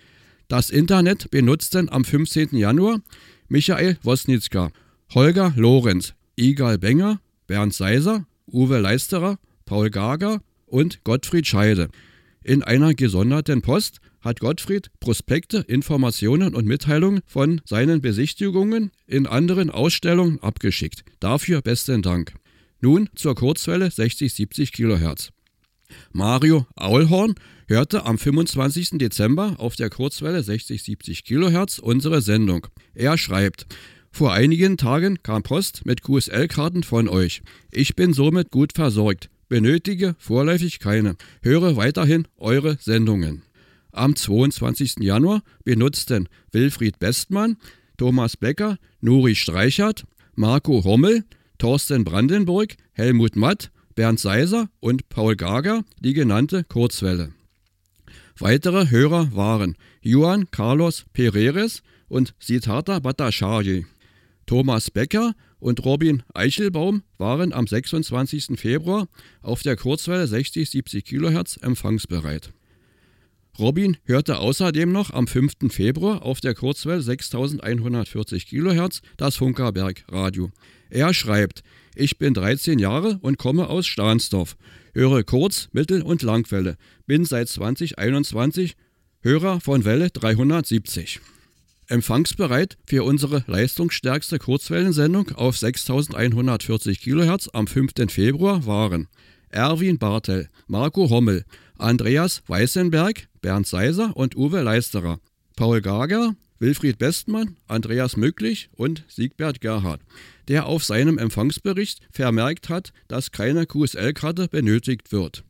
Das 0.51 0.69
Internet 0.69 1.31
benutzten 1.31 1.87
am 1.87 2.03
15. 2.03 2.57
Januar 2.57 2.99
Michael 3.47 3.97
Wosnitzka, 4.03 4.69
Holger 5.13 5.53
Lorenz, 5.55 6.13
Igal 6.35 6.77
Benger, 6.77 7.21
Bernd 7.47 7.73
Seiser, 7.73 8.27
Uwe 8.47 8.79
Leisterer, 8.79 9.39
Paul 9.63 9.89
Gager 9.89 10.41
und 10.65 11.05
Gottfried 11.05 11.47
Scheide. 11.47 11.87
In 12.43 12.63
einer 12.63 12.93
gesonderten 12.93 13.61
Post 13.61 14.01
hat 14.19 14.41
Gottfried 14.41 14.91
Prospekte, 14.99 15.59
Informationen 15.59 16.53
und 16.53 16.65
Mitteilungen 16.65 17.21
von 17.25 17.61
seinen 17.63 18.01
Besichtigungen 18.01 18.91
in 19.07 19.27
anderen 19.27 19.69
Ausstellungen 19.69 20.43
abgeschickt. 20.43 21.05
Dafür 21.21 21.61
besten 21.61 22.01
Dank. 22.01 22.33
Nun 22.81 23.07
zur 23.15 23.35
Kurzwelle 23.35 23.87
60-70 23.87 24.73
kHz. 24.73 25.31
Mario 26.11 26.65
Aulhorn 26.75 27.35
hörte 27.67 28.05
am 28.05 28.17
25. 28.17 28.97
Dezember 28.97 29.55
auf 29.57 29.75
der 29.75 29.89
Kurzwelle 29.89 30.39
60-70 30.39 31.23
kHz 31.23 31.79
unsere 31.79 32.21
Sendung. 32.21 32.67
Er 32.93 33.17
schreibt, 33.17 33.65
vor 34.11 34.33
einigen 34.33 34.77
Tagen 34.77 35.23
kam 35.23 35.41
Post 35.41 35.85
mit 35.85 36.03
QSL-Karten 36.03 36.83
von 36.83 37.07
euch. 37.07 37.41
Ich 37.71 37.95
bin 37.95 38.13
somit 38.13 38.51
gut 38.51 38.73
versorgt, 38.73 39.29
benötige 39.47 40.15
vorläufig 40.19 40.79
keine. 40.79 41.15
Höre 41.41 41.77
weiterhin 41.77 42.27
eure 42.37 42.77
Sendungen. 42.81 43.43
Am 43.93 44.15
22. 44.15 44.95
Januar 44.99 45.43
benutzten 45.63 46.27
Wilfried 46.51 46.99
Bestmann, 46.99 47.57
Thomas 47.97 48.37
Becker, 48.37 48.77
Nuri 48.99 49.35
Streichert, 49.35 50.05
Marco 50.35 50.83
Hommel, 50.83 51.23
Thorsten 51.57 52.03
Brandenburg, 52.03 52.75
Helmut 52.93 53.35
Matt, 53.35 53.71
Bernd 53.95 54.19
Seiser 54.19 54.69
und 54.79 55.09
Paul 55.09 55.35
Gager 55.35 55.83
die 55.99 56.13
genannte 56.13 56.63
Kurzwelle. 56.63 57.33
Weitere 58.39 58.89
Hörer 58.89 59.35
waren 59.35 59.75
Juan 60.01 60.49
Carlos 60.51 61.05
Pereres 61.13 61.83
und 62.07 62.33
Siddhartha 62.39 62.99
Bhattacharya. 62.99 63.83
Thomas 64.45 64.91
Becker 64.91 65.33
und 65.59 65.85
Robin 65.85 66.23
Eichelbaum 66.33 67.03
waren 67.17 67.53
am 67.53 67.67
26. 67.67 68.59
Februar 68.59 69.07
auf 69.41 69.61
der 69.61 69.75
Kurzwelle 69.75 70.25
60-70 70.25 71.03
kHz 71.03 71.57
empfangsbereit. 71.61 72.51
Robin 73.59 73.97
hörte 74.05 74.39
außerdem 74.39 74.91
noch 74.91 75.11
am 75.11 75.27
5. 75.27 75.53
Februar 75.69 76.23
auf 76.23 76.39
der 76.39 76.55
Kurzwelle 76.55 77.01
6140 77.01 78.47
kHz 78.47 79.01
das 79.17 79.35
Funkerberg 79.35 80.03
Radio. 80.09 80.51
Er 80.89 81.13
schreibt, 81.13 81.63
ich 81.95 82.17
bin 82.17 82.33
13 82.33 82.79
Jahre 82.79 83.19
und 83.21 83.37
komme 83.37 83.69
aus 83.69 83.87
Stahnsdorf, 83.87 84.55
höre 84.93 85.23
Kurz-, 85.23 85.69
Mittel- 85.71 86.01
und 86.01 86.21
Langwelle, 86.21 86.77
bin 87.05 87.25
seit 87.25 87.49
2021 87.49 88.75
Hörer 89.21 89.59
von 89.61 89.85
Welle 89.85 90.09
370. 90.09 91.19
Empfangsbereit 91.87 92.77
für 92.85 93.03
unsere 93.03 93.43
leistungsstärkste 93.47 94.39
Kurzwellensendung 94.39 95.31
auf 95.35 95.57
6140 95.57 97.01
kHz 97.01 97.49
am 97.53 97.67
5. 97.67 97.91
Februar 98.09 98.65
waren 98.65 99.09
Erwin 99.49 99.99
Bartel, 99.99 100.49
Marco 100.67 101.09
Hommel, 101.09 101.43
Andreas 101.77 102.43
Weißenberg, 102.47 103.27
Bernd 103.41 103.67
Seiser 103.67 104.15
und 104.15 104.37
Uwe 104.37 104.61
Leisterer, 104.61 105.19
Paul 105.57 105.81
Gager, 105.81 106.35
Wilfried 106.59 106.97
Bestmann, 106.97 107.57
Andreas 107.67 108.15
Möglich 108.15 108.69
und 108.75 109.03
Siegbert 109.09 109.59
Gerhard, 109.61 110.01
der 110.47 110.65
auf 110.65 110.83
seinem 110.83 111.17
Empfangsbericht 111.17 111.99
vermerkt 112.11 112.69
hat, 112.69 112.93
dass 113.07 113.31
keine 113.31 113.65
QSL-Karte 113.65 114.47
benötigt 114.47 115.11
wird. 115.11 115.43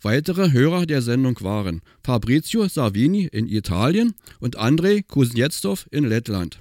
Weitere 0.00 0.52
Hörer 0.52 0.86
der 0.86 1.02
Sendung 1.02 1.40
waren 1.40 1.82
Fabrizio 2.04 2.68
Savini 2.68 3.24
in 3.24 3.48
Italien 3.48 4.14
und 4.38 4.56
Andrei 4.56 5.02
Kuznetsov 5.02 5.86
in 5.90 6.04
Lettland. 6.04 6.60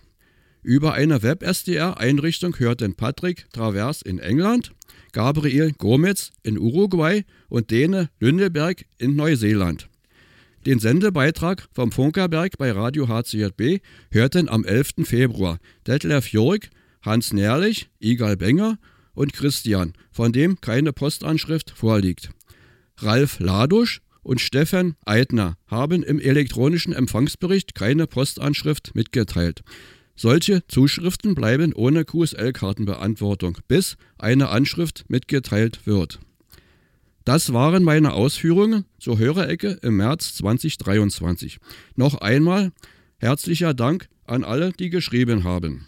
Über 0.63 0.93
eine 0.93 1.21
Web-SDR-Einrichtung 1.21 2.57
hörten 2.57 2.95
Patrick 2.95 3.45
Travers 3.53 4.01
in 4.01 4.19
England, 4.19 4.73
Gabriel 5.13 5.71
Gomez 5.71 6.32
in 6.43 6.57
Uruguay 6.57 7.23
und 7.47 7.71
Dene 7.71 8.09
Lündeberg 8.19 8.86
in 8.97 9.15
Neuseeland. 9.15 9.88
Den 10.65 10.80
Sendebeitrag 10.80 11.69
vom 11.71 11.91
Funkerberg 11.91 12.57
bei 12.57 12.71
Radio 12.71 13.07
HCJB 13.07 13.82
hörten 14.11 14.49
am 14.49 14.65
11. 14.65 15.05
Februar 15.05 15.59
Detlef 15.86 16.34
Jörg, 16.34 16.69
Hans 17.07 17.33
Nährlich, 17.33 17.89
Igal 17.99 18.37
Benger 18.37 18.77
und 19.13 19.33
Christian, 19.33 19.93
von 20.11 20.31
dem 20.31 20.61
keine 20.61 20.93
Postanschrift 20.93 21.71
vorliegt. 21.71 22.29
Ralf 22.97 23.39
Ladusch 23.39 24.01
und 24.21 24.41
Stefan 24.41 24.95
Eitner 25.05 25.57
haben 25.67 26.03
im 26.03 26.19
elektronischen 26.19 26.93
Empfangsbericht 26.93 27.73
keine 27.73 28.07
Postanschrift 28.07 28.93
mitgeteilt. 28.93 29.63
Solche 30.15 30.67
Zuschriften 30.67 31.33
bleiben 31.33 31.73
ohne 31.73 32.03
QSL-Kartenbeantwortung, 32.03 33.59
bis 33.67 33.97
eine 34.17 34.49
Anschrift 34.49 35.05
mitgeteilt 35.07 35.85
wird. 35.85 36.19
Das 37.23 37.53
waren 37.53 37.83
meine 37.83 38.13
Ausführungen 38.13 38.85
zur 38.99 39.17
Hörerecke 39.19 39.79
im 39.81 39.97
März 39.97 40.35
2023. 40.35 41.59
Noch 41.95 42.15
einmal 42.15 42.71
herzlicher 43.17 43.73
Dank 43.73 44.09
an 44.25 44.43
alle, 44.43 44.71
die 44.73 44.89
geschrieben 44.89 45.43
haben. 45.43 45.85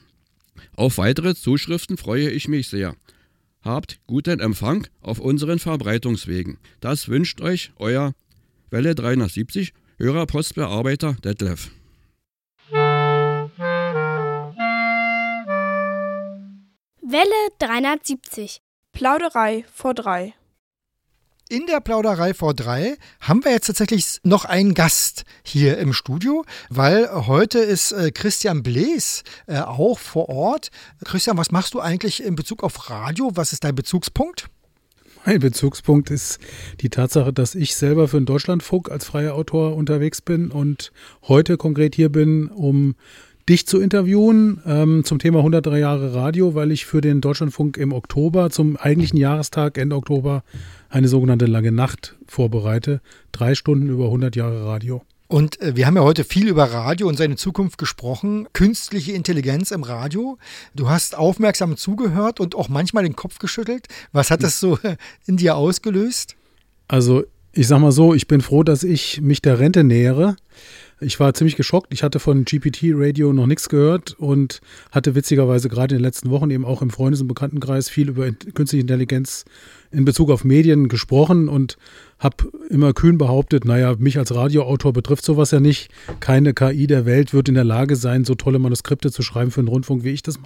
Auf 0.76 0.97
weitere 0.97 1.36
Zuschriften 1.36 1.97
freue 1.97 2.30
ich 2.30 2.47
mich 2.47 2.68
sehr. 2.68 2.95
Habt 3.62 3.99
guten 4.07 4.39
Empfang 4.39 4.88
auf 5.01 5.20
unseren 5.20 5.60
Verbreitungswegen. 5.60 6.57
Das 6.80 7.10
wünscht 7.10 7.41
euch 7.41 7.72
euer 7.76 8.14
Welle 8.70 8.95
370 8.95 9.74
Hörerpostbearbeiter 9.97 11.18
Detlef. 11.24 11.72
Welle 17.01 17.49
370. 17.60 18.62
Plauderei 18.93 19.66
vor 19.74 19.93
drei. 19.93 20.34
In 21.52 21.66
der 21.66 21.80
Plauderei 21.80 22.36
vor 22.36 22.54
drei 22.54 22.95
haben 23.22 23.43
wir 23.43 23.52
jetzt 23.52 23.66
tatsächlich 23.66 24.20
noch 24.22 24.45
einen 24.45 24.76
Gast 24.76 25.24
hier 25.41 25.80
im 25.80 25.93
Studio, 25.93 26.45
weil 26.70 27.10
heute 27.26 27.58
ist 27.58 27.91
äh, 27.91 28.12
Christian 28.12 28.62
Blees 28.62 29.24
äh, 29.47 29.58
auch 29.58 29.97
vor 29.97 30.30
Ort. 30.30 30.70
Christian, 31.04 31.39
was 31.39 31.50
machst 31.50 31.74
du 31.74 31.80
eigentlich 31.80 32.24
in 32.24 32.36
Bezug 32.36 32.62
auf 32.62 32.91
Radio? 32.91 33.32
Was 33.34 33.52
ist 33.52 33.64
dein 33.64 33.74
Bezugspunkt? 33.74 34.45
Mein 35.26 35.39
Bezugspunkt 35.39 36.12
ist 36.12 36.38
die 36.82 36.89
Tatsache, 36.89 37.34
dass 37.34 37.56
ich 37.56 37.76
selber 37.76 38.08
für 38.08 38.20
den 38.20 38.28
Deutschlandfunk 38.28 38.91
als 38.91 39.06
freier 39.06 39.34
Autor 39.34 39.76
unterwegs 39.76 40.22
bin 40.22 40.52
und 40.52 40.91
heute 41.24 41.58
konkret 41.58 41.95
hier 41.95 42.10
bin, 42.10 42.50
um 42.50 42.93
dich 43.50 43.66
zu 43.66 43.82
interviewen 43.82 44.62
ähm, 44.68 45.04
zum 45.04 45.18
Thema 45.18 45.39
103 45.39 45.80
Jahre 45.80 46.14
Radio, 46.14 46.54
weil 46.54 46.72
ich 46.72 46.86
für 46.86 47.02
den 47.02 47.22
Deutschlandfunk 47.22 47.78
im 47.78 47.91
Oktober, 47.91 48.52
zum 48.52 48.78
eigentlichen 48.78 49.18
Jahrestag, 49.18 49.80
Ende 49.80 49.95
Oktober, 49.95 50.43
eine 50.90 51.08
sogenannte 51.08 51.46
lange 51.46 51.72
Nacht 51.72 52.16
vorbereite. 52.28 53.02
Drei 53.32 53.56
Stunden 53.56 53.90
über 53.90 54.06
100 54.06 54.36
Jahre 54.36 54.66
Radio. 54.66 55.04
Und 55.28 55.62
äh, 55.62 55.76
wir 55.76 55.86
haben 55.86 55.96
ja 55.96 56.02
heute 56.02 56.24
viel 56.24 56.48
über 56.48 56.66
Radio 56.66 57.08
und 57.08 57.16
seine 57.16 57.36
Zukunft 57.36 57.78
gesprochen. 57.78 58.48
Künstliche 58.54 59.12
Intelligenz 59.12 59.70
im 59.72 59.84
Radio. 59.84 60.40
Du 60.76 60.90
hast 60.90 61.16
aufmerksam 61.16 61.78
zugehört 61.78 62.40
und 62.40 62.56
auch 62.56 62.68
manchmal 62.68 63.04
den 63.04 63.16
Kopf 63.16 63.38
geschüttelt. 63.38 63.88
Was 64.12 64.32
hat 64.32 64.42
das 64.42 64.60
so 64.60 64.80
in 65.28 65.38
dir 65.38 65.56
ausgelöst? 65.56 66.36
Also 66.88 67.24
ich 67.54 67.68
sag 67.68 67.80
mal 67.80 67.92
so, 67.92 68.14
ich 68.14 68.28
bin 68.28 68.42
froh, 68.42 68.64
dass 68.64 68.84
ich 68.84 69.22
mich 69.22 69.42
der 69.42 69.60
Rente 69.60 69.84
nähere. 69.84 70.36
Ich 71.02 71.18
war 71.20 71.34
ziemlich 71.34 71.56
geschockt. 71.56 71.93
Ich 71.93 72.04
hatte 72.04 72.20
von 72.20 72.43
GPT 72.43 72.91
Radio 72.93 73.32
noch 73.32 73.47
nichts 73.47 73.70
gehört 73.70 74.20
und 74.20 74.60
hatte 74.91 75.16
witzigerweise 75.16 75.70
gerade 75.70 75.95
in 75.95 76.00
den 76.00 76.04
letzten 76.04 76.30
Wochen 76.30 76.50
eben 76.50 76.66
auch 76.66 76.82
im 76.82 76.89
Freundes- 76.89 77.22
und 77.22 77.30
Bekanntenkreis 77.30 77.89
viel 77.89 78.10
über 78.10 78.30
künstliche 78.32 78.82
Intelligenz 78.82 79.45
in 79.91 80.04
Bezug 80.04 80.30
auf 80.30 80.43
Medien 80.43 80.89
gesprochen 80.89 81.47
und 81.47 81.78
habe 82.20 82.52
immer 82.70 82.93
kühn 82.93 83.18
behauptet, 83.18 83.64
naja, 83.64 83.95
mich 83.97 84.18
als 84.18 84.36
Radioautor 84.36 84.91
betrifft 84.91 85.24
sowas 85.24 85.52
ja 85.52 85.62
nicht. 85.62 85.89
Keine 86.20 86.54
KI 86.54 86.86
der 86.86 87.06
Welt 87.06 87.34
wird 87.34 87.47
in 87.47 87.56
der 87.56 87.64
Lage 87.64 87.95
sein, 87.95 88.26
so 88.26 88.36
tolle 88.36 88.60
Manuskripte 88.60 89.10
zu 89.10 89.22
schreiben 89.22 89.52
für 89.52 89.62
den 89.62 89.70
Rundfunk, 89.70 90.04
wie 90.04 90.10
ich 90.10 90.22
das 90.22 90.38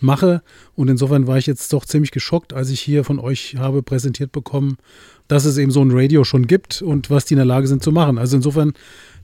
mache. 0.00 0.42
Und 0.76 0.88
insofern 0.88 1.26
war 1.26 1.38
ich 1.38 1.46
jetzt 1.46 1.72
doch 1.72 1.84
ziemlich 1.84 2.12
geschockt, 2.12 2.52
als 2.52 2.70
ich 2.70 2.80
hier 2.80 3.02
von 3.02 3.18
euch 3.18 3.56
habe 3.58 3.82
präsentiert 3.82 4.30
bekommen, 4.30 4.76
dass 5.26 5.44
es 5.44 5.58
eben 5.58 5.72
so 5.72 5.82
ein 5.82 5.90
Radio 5.90 6.22
schon 6.22 6.46
gibt 6.46 6.80
und 6.82 7.10
was 7.10 7.24
die 7.24 7.34
in 7.34 7.38
der 7.38 7.46
Lage 7.46 7.66
sind 7.66 7.82
zu 7.82 7.90
machen. 7.90 8.16
Also 8.16 8.36
insofern 8.36 8.72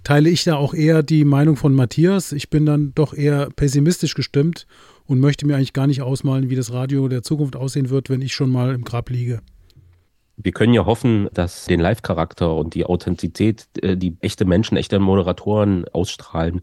teile 0.05 0.29
ich 0.29 0.45
da 0.45 0.57
auch 0.57 0.75
eher 0.75 1.03
die 1.03 1.25
Meinung 1.25 1.57
von 1.57 1.75
Matthias. 1.75 2.33
Ich 2.33 2.51
bin 2.51 2.67
dann 2.67 2.93
doch 2.95 3.15
eher 3.15 3.49
pessimistisch 3.57 4.15
gestimmt 4.15 4.67
und 5.07 5.19
möchte 5.19 5.47
mir 5.47 5.57
eigentlich 5.57 5.73
gar 5.73 5.87
nicht 5.87 6.03
ausmalen, 6.03 6.51
wie 6.51 6.57
das 6.57 6.73
Radio 6.73 7.09
der 7.09 7.23
Zukunft 7.23 7.57
aussehen 7.57 7.91
wird, 7.91 8.11
wenn 8.11 8.23
ich 8.23 8.35
schon 8.35 8.51
mal 8.51 8.75
im 8.75 8.85
Grab 8.85 9.11
liege. 9.11 9.41
Wir 10.37 10.53
können 10.53 10.75
ja 10.75 10.85
hoffen, 10.85 11.29
dass 11.33 11.67
den 11.67 11.81
Live-Charakter 11.81 12.55
und 12.55 12.75
die 12.75 12.85
Authentizität, 12.85 13.67
äh, 13.81 13.97
die 13.97 14.17
echte 14.21 14.45
Menschen, 14.45 14.77
echte 14.77 14.99
Moderatoren 14.99 15.87
ausstrahlen, 15.89 16.61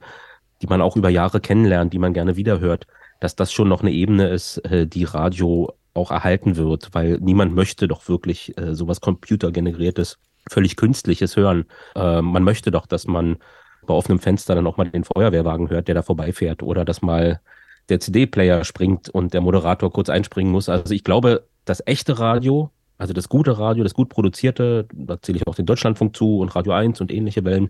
die 0.61 0.67
man 0.67 0.81
auch 0.81 0.95
über 0.95 1.09
Jahre 1.09 1.39
kennenlernt, 1.39 1.93
die 1.93 1.99
man 1.99 2.13
gerne 2.13 2.35
wiederhört, 2.35 2.85
dass 3.21 3.35
das 3.35 3.53
schon 3.53 3.69
noch 3.69 3.81
eine 3.81 3.91
Ebene 3.91 4.27
ist, 4.29 4.57
äh, 4.65 4.87
die 4.87 5.05
Radio 5.05 5.73
auch 5.93 6.11
erhalten 6.11 6.57
wird, 6.57 6.89
weil 6.93 7.17
niemand 7.21 7.55
möchte 7.55 7.87
doch 7.87 8.07
wirklich 8.07 8.57
äh, 8.57 8.75
sowas 8.75 9.01
computergeneriertes, 9.01 10.17
völlig 10.49 10.75
künstliches 10.75 11.35
hören. 11.35 11.65
Äh, 11.95 12.21
man 12.21 12.43
möchte 12.43 12.71
doch, 12.71 12.85
dass 12.85 13.07
man 13.07 13.37
bei 13.85 13.93
offenem 13.93 14.19
Fenster 14.19 14.55
dann 14.55 14.67
auch 14.67 14.77
mal 14.77 14.89
den 14.89 15.03
Feuerwehrwagen 15.03 15.69
hört, 15.69 15.87
der 15.87 15.95
da 15.95 16.01
vorbeifährt 16.01 16.63
oder 16.63 16.85
dass 16.85 17.01
mal 17.01 17.41
der 17.89 17.99
CD-Player 17.99 18.63
springt 18.63 19.09
und 19.09 19.33
der 19.33 19.41
Moderator 19.41 19.91
kurz 19.91 20.09
einspringen 20.09 20.51
muss. 20.51 20.69
Also 20.69 20.93
ich 20.93 21.03
glaube, 21.03 21.47
das 21.65 21.81
echte 21.85 22.19
Radio, 22.19 22.71
also 22.97 23.13
das 23.13 23.29
gute 23.29 23.57
Radio, 23.57 23.83
das 23.83 23.93
gut 23.93 24.09
produzierte, 24.09 24.87
da 24.93 25.21
zähle 25.21 25.39
ich 25.39 25.47
auch 25.47 25.55
den 25.55 25.65
Deutschlandfunk 25.65 26.15
zu 26.15 26.39
und 26.39 26.55
Radio 26.55 26.73
1 26.73 27.01
und 27.01 27.11
ähnliche 27.11 27.43
Wellen, 27.43 27.69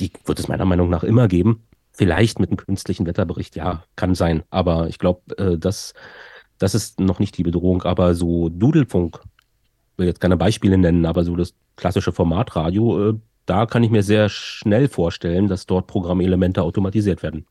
die 0.00 0.12
wird 0.24 0.38
es 0.38 0.48
meiner 0.48 0.64
Meinung 0.64 0.88
nach 0.88 1.04
immer 1.04 1.28
geben. 1.28 1.64
Vielleicht 1.92 2.40
mit 2.40 2.50
einem 2.50 2.56
künstlichen 2.56 3.06
Wetterbericht, 3.06 3.54
ja, 3.54 3.84
kann 3.94 4.14
sein. 4.14 4.42
Aber 4.50 4.88
ich 4.88 4.98
glaube, 4.98 5.36
äh, 5.38 5.58
das, 5.58 5.94
das 6.58 6.74
ist 6.74 6.98
noch 6.98 7.20
nicht 7.20 7.36
die 7.38 7.44
Bedrohung. 7.44 7.82
Aber 7.82 8.14
so 8.14 8.48
Dudelfunk, 8.48 9.20
will 9.96 10.06
jetzt 10.06 10.20
keine 10.20 10.36
Beispiele 10.36 10.76
nennen, 10.76 11.06
aber 11.06 11.22
so 11.22 11.36
das 11.36 11.54
klassische 11.76 12.12
Formatradio, 12.12 13.10
äh, 13.10 13.14
da 13.46 13.66
kann 13.66 13.82
ich 13.82 13.90
mir 13.90 14.02
sehr 14.02 14.28
schnell 14.28 14.88
vorstellen, 14.88 15.48
dass 15.48 15.66
dort 15.66 15.86
Programmelemente 15.86 16.62
automatisiert 16.62 17.22
werden. 17.22 17.46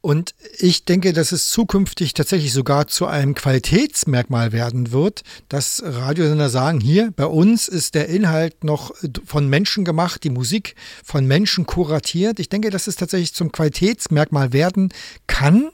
Und 0.00 0.34
ich 0.58 0.84
denke, 0.84 1.12
dass 1.12 1.32
es 1.32 1.50
zukünftig 1.50 2.14
tatsächlich 2.14 2.52
sogar 2.52 2.86
zu 2.86 3.06
einem 3.06 3.34
Qualitätsmerkmal 3.34 4.52
werden 4.52 4.92
wird, 4.92 5.22
dass 5.48 5.82
Radiosender 5.84 6.48
sagen, 6.48 6.80
hier 6.80 7.12
bei 7.14 7.26
uns 7.26 7.68
ist 7.68 7.94
der 7.94 8.08
Inhalt 8.08 8.64
noch 8.64 8.92
von 9.24 9.48
Menschen 9.48 9.84
gemacht, 9.84 10.24
die 10.24 10.30
Musik 10.30 10.76
von 11.04 11.26
Menschen 11.26 11.66
kuratiert. 11.66 12.40
Ich 12.40 12.48
denke, 12.48 12.70
dass 12.70 12.86
es 12.86 12.96
tatsächlich 12.96 13.34
zum 13.34 13.52
Qualitätsmerkmal 13.52 14.52
werden 14.52 14.92
kann, 15.26 15.70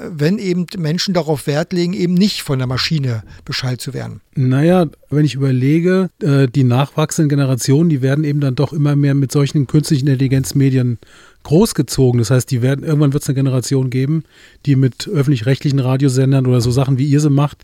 wenn 0.00 0.38
eben 0.38 0.66
Menschen 0.78 1.14
darauf 1.14 1.46
Wert 1.46 1.72
legen, 1.72 1.92
eben 1.92 2.14
nicht 2.14 2.42
von 2.42 2.58
der 2.58 2.66
Maschine 2.66 3.22
Bescheid 3.44 3.80
zu 3.80 3.92
werden? 3.92 4.20
Naja, 4.34 4.86
wenn 5.10 5.24
ich 5.24 5.34
überlege, 5.34 6.08
äh, 6.22 6.48
die 6.48 6.64
nachwachsenden 6.64 7.28
Generationen, 7.28 7.90
die 7.90 8.00
werden 8.00 8.24
eben 8.24 8.40
dann 8.40 8.54
doch 8.54 8.72
immer 8.72 8.96
mehr 8.96 9.14
mit 9.14 9.32
solchen 9.32 9.66
künstlichen 9.66 10.06
Intelligenzmedien 10.06 10.98
großgezogen. 11.42 12.18
Das 12.18 12.30
heißt, 12.30 12.50
die 12.50 12.62
werden, 12.62 12.84
irgendwann 12.84 13.12
wird 13.12 13.22
es 13.22 13.28
eine 13.28 13.34
Generation 13.34 13.90
geben, 13.90 14.24
die 14.64 14.76
mit 14.76 15.08
öffentlich-rechtlichen 15.08 15.80
Radiosendern 15.80 16.46
oder 16.46 16.60
so 16.60 16.70
Sachen, 16.70 16.98
wie 16.98 17.06
ihr 17.06 17.20
sie 17.20 17.30
macht, 17.30 17.58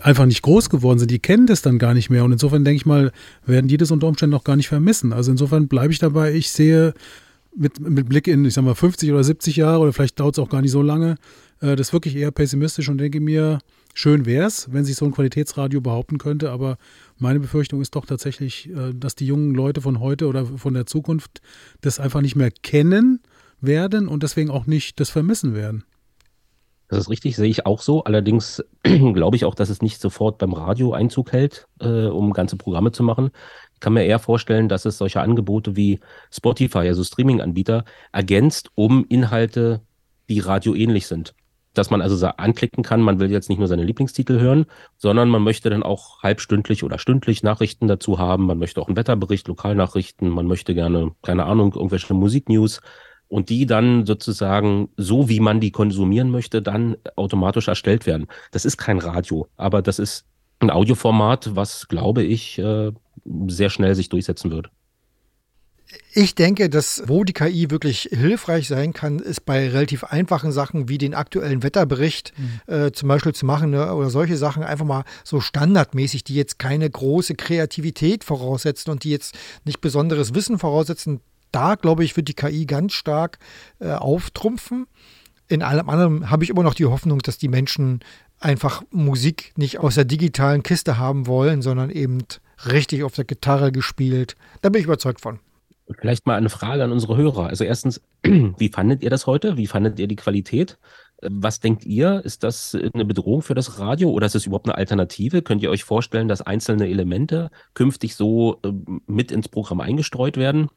einfach 0.00 0.26
nicht 0.26 0.42
groß 0.42 0.70
geworden 0.70 0.98
sind. 0.98 1.10
Die 1.10 1.18
kennen 1.18 1.46
das 1.46 1.62
dann 1.62 1.78
gar 1.78 1.94
nicht 1.94 2.10
mehr. 2.10 2.24
Und 2.24 2.32
insofern 2.32 2.64
denke 2.64 2.76
ich 2.76 2.86
mal, 2.86 3.12
werden 3.46 3.68
die 3.68 3.76
das 3.76 3.90
unter 3.90 4.06
Umständen 4.06 4.36
auch 4.36 4.44
gar 4.44 4.56
nicht 4.56 4.68
vermissen. 4.68 5.12
Also 5.12 5.30
insofern 5.30 5.68
bleibe 5.68 5.92
ich 5.92 5.98
dabei. 5.98 6.34
Ich 6.34 6.50
sehe 6.50 6.94
mit, 7.56 7.80
mit 7.80 8.08
Blick 8.08 8.26
in, 8.26 8.44
ich 8.44 8.54
sag 8.54 8.64
mal, 8.64 8.74
50 8.74 9.12
oder 9.12 9.24
70 9.24 9.56
Jahre 9.56 9.80
oder 9.80 9.92
vielleicht 9.92 10.20
dauert 10.20 10.36
es 10.36 10.38
auch 10.38 10.48
gar 10.48 10.62
nicht 10.62 10.70
so 10.70 10.82
lange, 10.82 11.16
äh, 11.60 11.76
das 11.76 11.92
wirklich 11.92 12.16
eher 12.16 12.30
pessimistisch 12.30 12.88
und 12.88 12.98
denke 12.98 13.20
mir, 13.20 13.60
schön 13.94 14.26
wäre 14.26 14.46
es, 14.46 14.72
wenn 14.72 14.84
sich 14.84 14.96
so 14.96 15.04
ein 15.04 15.12
Qualitätsradio 15.12 15.80
behaupten 15.80 16.18
könnte, 16.18 16.50
aber 16.50 16.76
meine 17.18 17.40
Befürchtung 17.40 17.80
ist 17.80 17.94
doch 17.94 18.06
tatsächlich, 18.06 18.68
äh, 18.70 18.92
dass 18.94 19.14
die 19.14 19.26
jungen 19.26 19.54
Leute 19.54 19.80
von 19.80 20.00
heute 20.00 20.26
oder 20.26 20.46
von 20.46 20.74
der 20.74 20.86
Zukunft 20.86 21.40
das 21.80 22.00
einfach 22.00 22.20
nicht 22.20 22.36
mehr 22.36 22.50
kennen 22.50 23.20
werden 23.60 24.08
und 24.08 24.22
deswegen 24.22 24.50
auch 24.50 24.66
nicht 24.66 25.00
das 25.00 25.10
vermissen 25.10 25.54
werden. 25.54 25.84
Das 26.88 26.98
ist 26.98 27.10
richtig, 27.10 27.34
sehe 27.36 27.48
ich 27.48 27.66
auch 27.66 27.80
so. 27.80 28.04
Allerdings 28.04 28.62
glaube 28.82 29.36
ich 29.36 29.44
auch, 29.44 29.54
dass 29.54 29.70
es 29.70 29.80
nicht 29.80 30.00
sofort 30.00 30.38
beim 30.38 30.52
Radio 30.52 30.92
Einzug 30.92 31.32
hält, 31.32 31.66
äh, 31.80 32.06
um 32.06 32.32
ganze 32.32 32.56
Programme 32.56 32.92
zu 32.92 33.02
machen. 33.02 33.30
Ich 33.74 33.80
kann 33.80 33.92
mir 33.92 34.04
eher 34.04 34.18
vorstellen, 34.18 34.68
dass 34.68 34.84
es 34.84 34.98
solche 34.98 35.20
Angebote 35.20 35.76
wie 35.76 36.00
Spotify, 36.30 36.78
also 36.78 37.04
Streaming-Anbieter, 37.04 37.84
ergänzt, 38.12 38.70
um 38.74 39.04
Inhalte, 39.08 39.82
die 40.28 40.40
radioähnlich 40.40 41.06
sind. 41.06 41.34
Dass 41.74 41.90
man 41.90 42.00
also 42.00 42.24
anklicken 42.26 42.84
kann, 42.84 43.02
man 43.02 43.18
will 43.18 43.30
jetzt 43.30 43.48
nicht 43.48 43.58
nur 43.58 43.66
seine 43.66 43.82
Lieblingstitel 43.82 44.38
hören, 44.38 44.66
sondern 44.96 45.28
man 45.28 45.42
möchte 45.42 45.70
dann 45.70 45.82
auch 45.82 46.22
halbstündlich 46.22 46.84
oder 46.84 46.98
stündlich 46.98 47.42
Nachrichten 47.42 47.88
dazu 47.88 48.18
haben. 48.18 48.46
Man 48.46 48.58
möchte 48.58 48.80
auch 48.80 48.86
einen 48.86 48.96
Wetterbericht, 48.96 49.48
Lokalnachrichten, 49.48 50.28
man 50.28 50.46
möchte 50.46 50.74
gerne, 50.74 51.12
keine 51.22 51.44
Ahnung, 51.44 51.74
irgendwelche 51.74 52.14
Musiknews 52.14 52.80
und 53.28 53.48
die 53.48 53.66
dann 53.66 54.06
sozusagen 54.06 54.90
so, 54.96 55.28
wie 55.28 55.40
man 55.40 55.58
die 55.58 55.72
konsumieren 55.72 56.30
möchte, 56.30 56.62
dann 56.62 56.96
automatisch 57.16 57.66
erstellt 57.66 58.06
werden. 58.06 58.28
Das 58.52 58.64
ist 58.64 58.76
kein 58.76 58.98
Radio, 58.98 59.48
aber 59.56 59.82
das 59.82 59.98
ist 59.98 60.26
ein 60.60 60.70
Audioformat, 60.70 61.56
was, 61.56 61.88
glaube 61.88 62.22
ich, 62.22 62.58
äh, 62.58 62.92
sehr 63.46 63.70
schnell 63.70 63.94
sich 63.94 64.08
durchsetzen 64.08 64.50
wird. 64.50 64.70
Ich 66.12 66.34
denke, 66.34 66.68
dass 66.68 67.02
wo 67.06 67.24
die 67.24 67.32
KI 67.32 67.70
wirklich 67.70 68.08
hilfreich 68.10 68.68
sein 68.68 68.92
kann, 68.92 69.18
ist 69.18 69.44
bei 69.44 69.68
relativ 69.68 70.04
einfachen 70.04 70.52
Sachen 70.52 70.88
wie 70.88 70.98
den 70.98 71.14
aktuellen 71.14 71.62
Wetterbericht 71.62 72.32
mhm. 72.36 72.72
äh, 72.72 72.92
zum 72.92 73.08
Beispiel 73.08 73.34
zu 73.34 73.46
machen 73.46 73.70
ne, 73.70 73.94
oder 73.94 74.10
solche 74.10 74.36
Sachen 74.36 74.62
einfach 74.62 74.86
mal 74.86 75.04
so 75.24 75.40
standardmäßig, 75.40 76.24
die 76.24 76.34
jetzt 76.34 76.58
keine 76.58 76.88
große 76.88 77.34
Kreativität 77.34 78.24
voraussetzen 78.24 78.90
und 78.90 79.04
die 79.04 79.10
jetzt 79.10 79.36
nicht 79.64 79.80
besonderes 79.80 80.34
Wissen 80.34 80.58
voraussetzen. 80.58 81.20
Da, 81.52 81.74
glaube 81.76 82.04
ich, 82.04 82.16
wird 82.16 82.28
die 82.28 82.34
KI 82.34 82.66
ganz 82.66 82.94
stark 82.94 83.38
äh, 83.78 83.90
auftrumpfen. 83.90 84.86
In 85.46 85.62
allem 85.62 85.90
anderen 85.90 86.30
habe 86.30 86.42
ich 86.42 86.50
immer 86.50 86.62
noch 86.62 86.74
die 86.74 86.86
Hoffnung, 86.86 87.18
dass 87.18 87.38
die 87.38 87.48
Menschen 87.48 88.00
einfach 88.44 88.82
Musik 88.90 89.52
nicht 89.56 89.78
aus 89.78 89.94
der 89.94 90.04
digitalen 90.04 90.62
Kiste 90.62 90.98
haben 90.98 91.26
wollen, 91.26 91.62
sondern 91.62 91.90
eben 91.90 92.18
richtig 92.66 93.02
auf 93.02 93.14
der 93.14 93.24
Gitarre 93.24 93.72
gespielt. 93.72 94.36
Da 94.60 94.68
bin 94.68 94.80
ich 94.80 94.86
überzeugt 94.86 95.20
von. 95.20 95.40
Vielleicht 96.00 96.26
mal 96.26 96.36
eine 96.36 96.48
Frage 96.48 96.82
an 96.82 96.92
unsere 96.92 97.16
Hörer. 97.16 97.46
Also 97.48 97.64
erstens, 97.64 98.00
wie 98.22 98.68
fandet 98.68 99.02
ihr 99.02 99.10
das 99.10 99.26
heute? 99.26 99.56
Wie 99.56 99.66
fandet 99.66 99.98
ihr 99.98 100.06
die 100.06 100.16
Qualität? 100.16 100.78
Was 101.22 101.60
denkt 101.60 101.84
ihr? 101.84 102.22
Ist 102.24 102.42
das 102.42 102.74
eine 102.74 103.04
Bedrohung 103.04 103.42
für 103.42 103.54
das 103.54 103.78
Radio 103.78 104.10
oder 104.10 104.26
ist 104.26 104.34
es 104.34 104.46
überhaupt 104.46 104.66
eine 104.66 104.76
Alternative? 104.76 105.42
Könnt 105.42 105.62
ihr 105.62 105.70
euch 105.70 105.84
vorstellen, 105.84 106.28
dass 106.28 106.42
einzelne 106.42 106.88
Elemente 106.88 107.50
künftig 107.74 108.14
so 108.14 108.60
äh, 108.64 108.72
mit 109.06 109.32
ins 109.32 109.48
Programm 109.48 109.80
eingestreut 109.80 110.36
werden? 110.36 110.68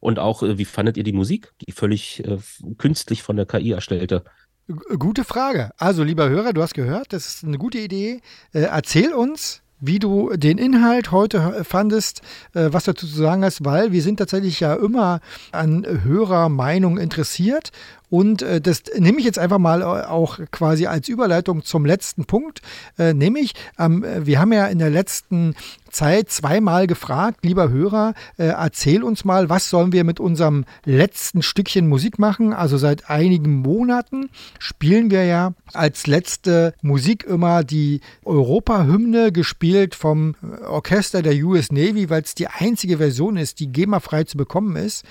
Und 0.00 0.18
auch, 0.18 0.42
äh, 0.42 0.58
wie 0.58 0.64
fandet 0.64 0.96
ihr 0.96 1.04
die 1.04 1.12
Musik, 1.12 1.52
die 1.66 1.72
völlig 1.72 2.24
äh, 2.24 2.38
künstlich 2.78 3.22
von 3.22 3.36
der 3.36 3.46
KI 3.46 3.72
erstellte? 3.72 4.24
Gute 4.68 5.24
Frage. 5.24 5.70
Also, 5.76 6.04
lieber 6.04 6.28
Hörer, 6.28 6.52
du 6.52 6.62
hast 6.62 6.74
gehört, 6.74 7.12
das 7.12 7.26
ist 7.26 7.44
eine 7.44 7.58
gute 7.58 7.78
Idee. 7.78 8.20
Äh, 8.52 8.60
erzähl 8.60 9.12
uns, 9.12 9.60
wie 9.80 9.98
du 9.98 10.30
den 10.36 10.56
Inhalt 10.56 11.10
heute 11.10 11.64
fandest, 11.64 12.22
äh, 12.54 12.68
was 12.70 12.84
dazu 12.84 13.08
zu 13.08 13.16
sagen 13.16 13.44
hast, 13.44 13.64
weil 13.64 13.90
wir 13.90 14.02
sind 14.02 14.18
tatsächlich 14.18 14.60
ja 14.60 14.74
immer 14.74 15.20
an 15.50 15.84
Hörermeinung 16.04 16.96
interessiert. 16.96 17.72
Und 18.08 18.42
äh, 18.42 18.60
das 18.60 18.84
nehme 18.96 19.18
ich 19.18 19.24
jetzt 19.24 19.40
einfach 19.40 19.58
mal 19.58 19.82
äh, 19.82 20.06
auch 20.06 20.38
quasi 20.52 20.86
als 20.86 21.08
Überleitung 21.08 21.64
zum 21.64 21.84
letzten 21.84 22.24
Punkt. 22.26 22.62
Nämlich, 22.96 23.54
ähm, 23.80 24.04
wir 24.06 24.38
haben 24.38 24.52
ja 24.52 24.66
in 24.66 24.78
der 24.78 24.90
letzten 24.90 25.56
Zeit 25.92 26.30
zweimal 26.30 26.86
gefragt, 26.86 27.44
lieber 27.44 27.70
Hörer, 27.70 28.14
äh, 28.38 28.46
erzähl 28.46 29.02
uns 29.02 29.24
mal, 29.24 29.48
was 29.48 29.70
sollen 29.70 29.92
wir 29.92 30.04
mit 30.04 30.18
unserem 30.18 30.64
letzten 30.84 31.42
Stückchen 31.42 31.88
Musik 31.88 32.18
machen? 32.18 32.52
Also 32.52 32.78
seit 32.78 33.10
einigen 33.10 33.56
Monaten 33.56 34.30
spielen 34.58 35.10
wir 35.10 35.24
ja 35.24 35.52
als 35.72 36.06
letzte 36.06 36.74
Musik 36.82 37.24
immer 37.24 37.62
die 37.64 38.00
Europahymne, 38.24 39.32
gespielt 39.32 39.94
vom 39.94 40.34
Orchester 40.66 41.22
der 41.22 41.34
US 41.44 41.70
Navy, 41.70 42.10
weil 42.10 42.22
es 42.22 42.34
die 42.34 42.48
einzige 42.48 42.98
Version 42.98 43.36
ist, 43.36 43.60
die 43.60 43.70
GEMA-frei 43.70 44.24
zu 44.24 44.36
bekommen 44.36 44.76
ist. 44.76 45.04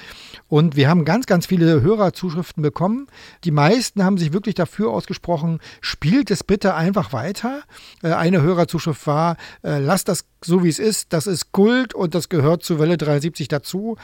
Und 0.48 0.76
wir 0.76 0.90
haben 0.90 1.06
ganz, 1.06 1.26
ganz 1.26 1.46
viele 1.46 1.82
Hörerzuschriften 1.82 2.62
bekommen. 2.64 3.08
Die 3.44 3.52
meisten 3.52 4.04
haben 4.04 4.18
sich 4.18 4.34
wirklich 4.34 4.56
dafür 4.56 4.92
ausgesprochen, 4.92 5.60
spielt 5.80 6.32
es 6.32 6.44
bitte 6.44 6.76
einfach 6.76 7.14
weiter. 7.14 7.62
Äh, 8.02 8.14
eine 8.14 8.42
Hörerzuschrift 8.42 9.06
war, 9.08 9.38
äh, 9.64 9.80
lasst 9.80 10.08
das 10.08 10.26
so 10.44 10.64
wie 10.64 10.70
es 10.70 10.80
ist, 10.80 11.14
das 11.14 11.28
ist 11.28 11.52
Kult 11.52 11.94
und 11.94 12.16
das 12.16 12.30
gehört 12.30 12.64
zu 12.64 12.80
Welle 12.80 12.98
73 12.98 13.48
dazu. 13.48 13.98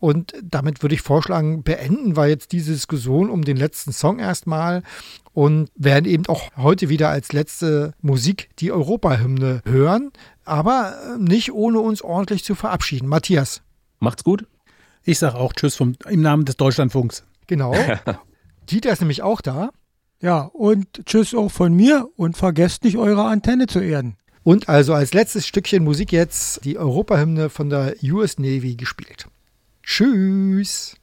Und 0.00 0.34
damit 0.42 0.82
würde 0.82 0.94
ich 0.94 1.02
vorschlagen, 1.02 1.62
beenden 1.62 2.16
wir 2.16 2.26
jetzt 2.26 2.52
diese 2.52 2.72
Diskussion 2.72 3.30
um 3.30 3.44
den 3.44 3.56
letzten 3.56 3.92
Song 3.92 4.18
erstmal 4.18 4.82
und 5.32 5.70
werden 5.76 6.06
eben 6.06 6.26
auch 6.26 6.50
heute 6.56 6.88
wieder 6.88 7.10
als 7.10 7.32
letzte 7.32 7.94
Musik 8.00 8.50
die 8.58 8.72
Europahymne 8.72 9.62
hören, 9.64 10.10
aber 10.44 10.96
nicht 11.18 11.52
ohne 11.52 11.78
uns 11.80 12.02
ordentlich 12.02 12.42
zu 12.42 12.54
verabschieden. 12.54 13.08
Matthias. 13.08 13.62
Macht's 14.00 14.24
gut. 14.24 14.46
Ich 15.04 15.18
sage 15.18 15.36
auch 15.36 15.52
Tschüss 15.52 15.76
vom, 15.76 15.94
im 16.08 16.22
Namen 16.22 16.44
des 16.44 16.56
Deutschlandfunks. 16.56 17.24
Genau. 17.46 17.74
Dieter 18.70 18.92
ist 18.92 19.00
nämlich 19.00 19.22
auch 19.22 19.40
da. 19.40 19.70
Ja, 20.20 20.42
und 20.42 21.04
Tschüss 21.04 21.34
auch 21.34 21.50
von 21.50 21.74
mir 21.74 22.08
und 22.16 22.36
vergesst 22.36 22.84
nicht, 22.84 22.96
eure 22.96 23.24
Antenne 23.24 23.66
zu 23.66 23.80
erden. 23.80 24.16
Und 24.44 24.68
also 24.68 24.94
als 24.94 25.14
letztes 25.14 25.46
Stückchen 25.46 25.84
Musik 25.84 26.12
jetzt 26.12 26.64
die 26.64 26.78
Europahymne 26.78 27.48
von 27.48 27.70
der 27.70 27.94
US 28.02 28.38
Navy 28.38 28.74
gespielt. 28.74 29.26
Tschüss. 29.82 30.96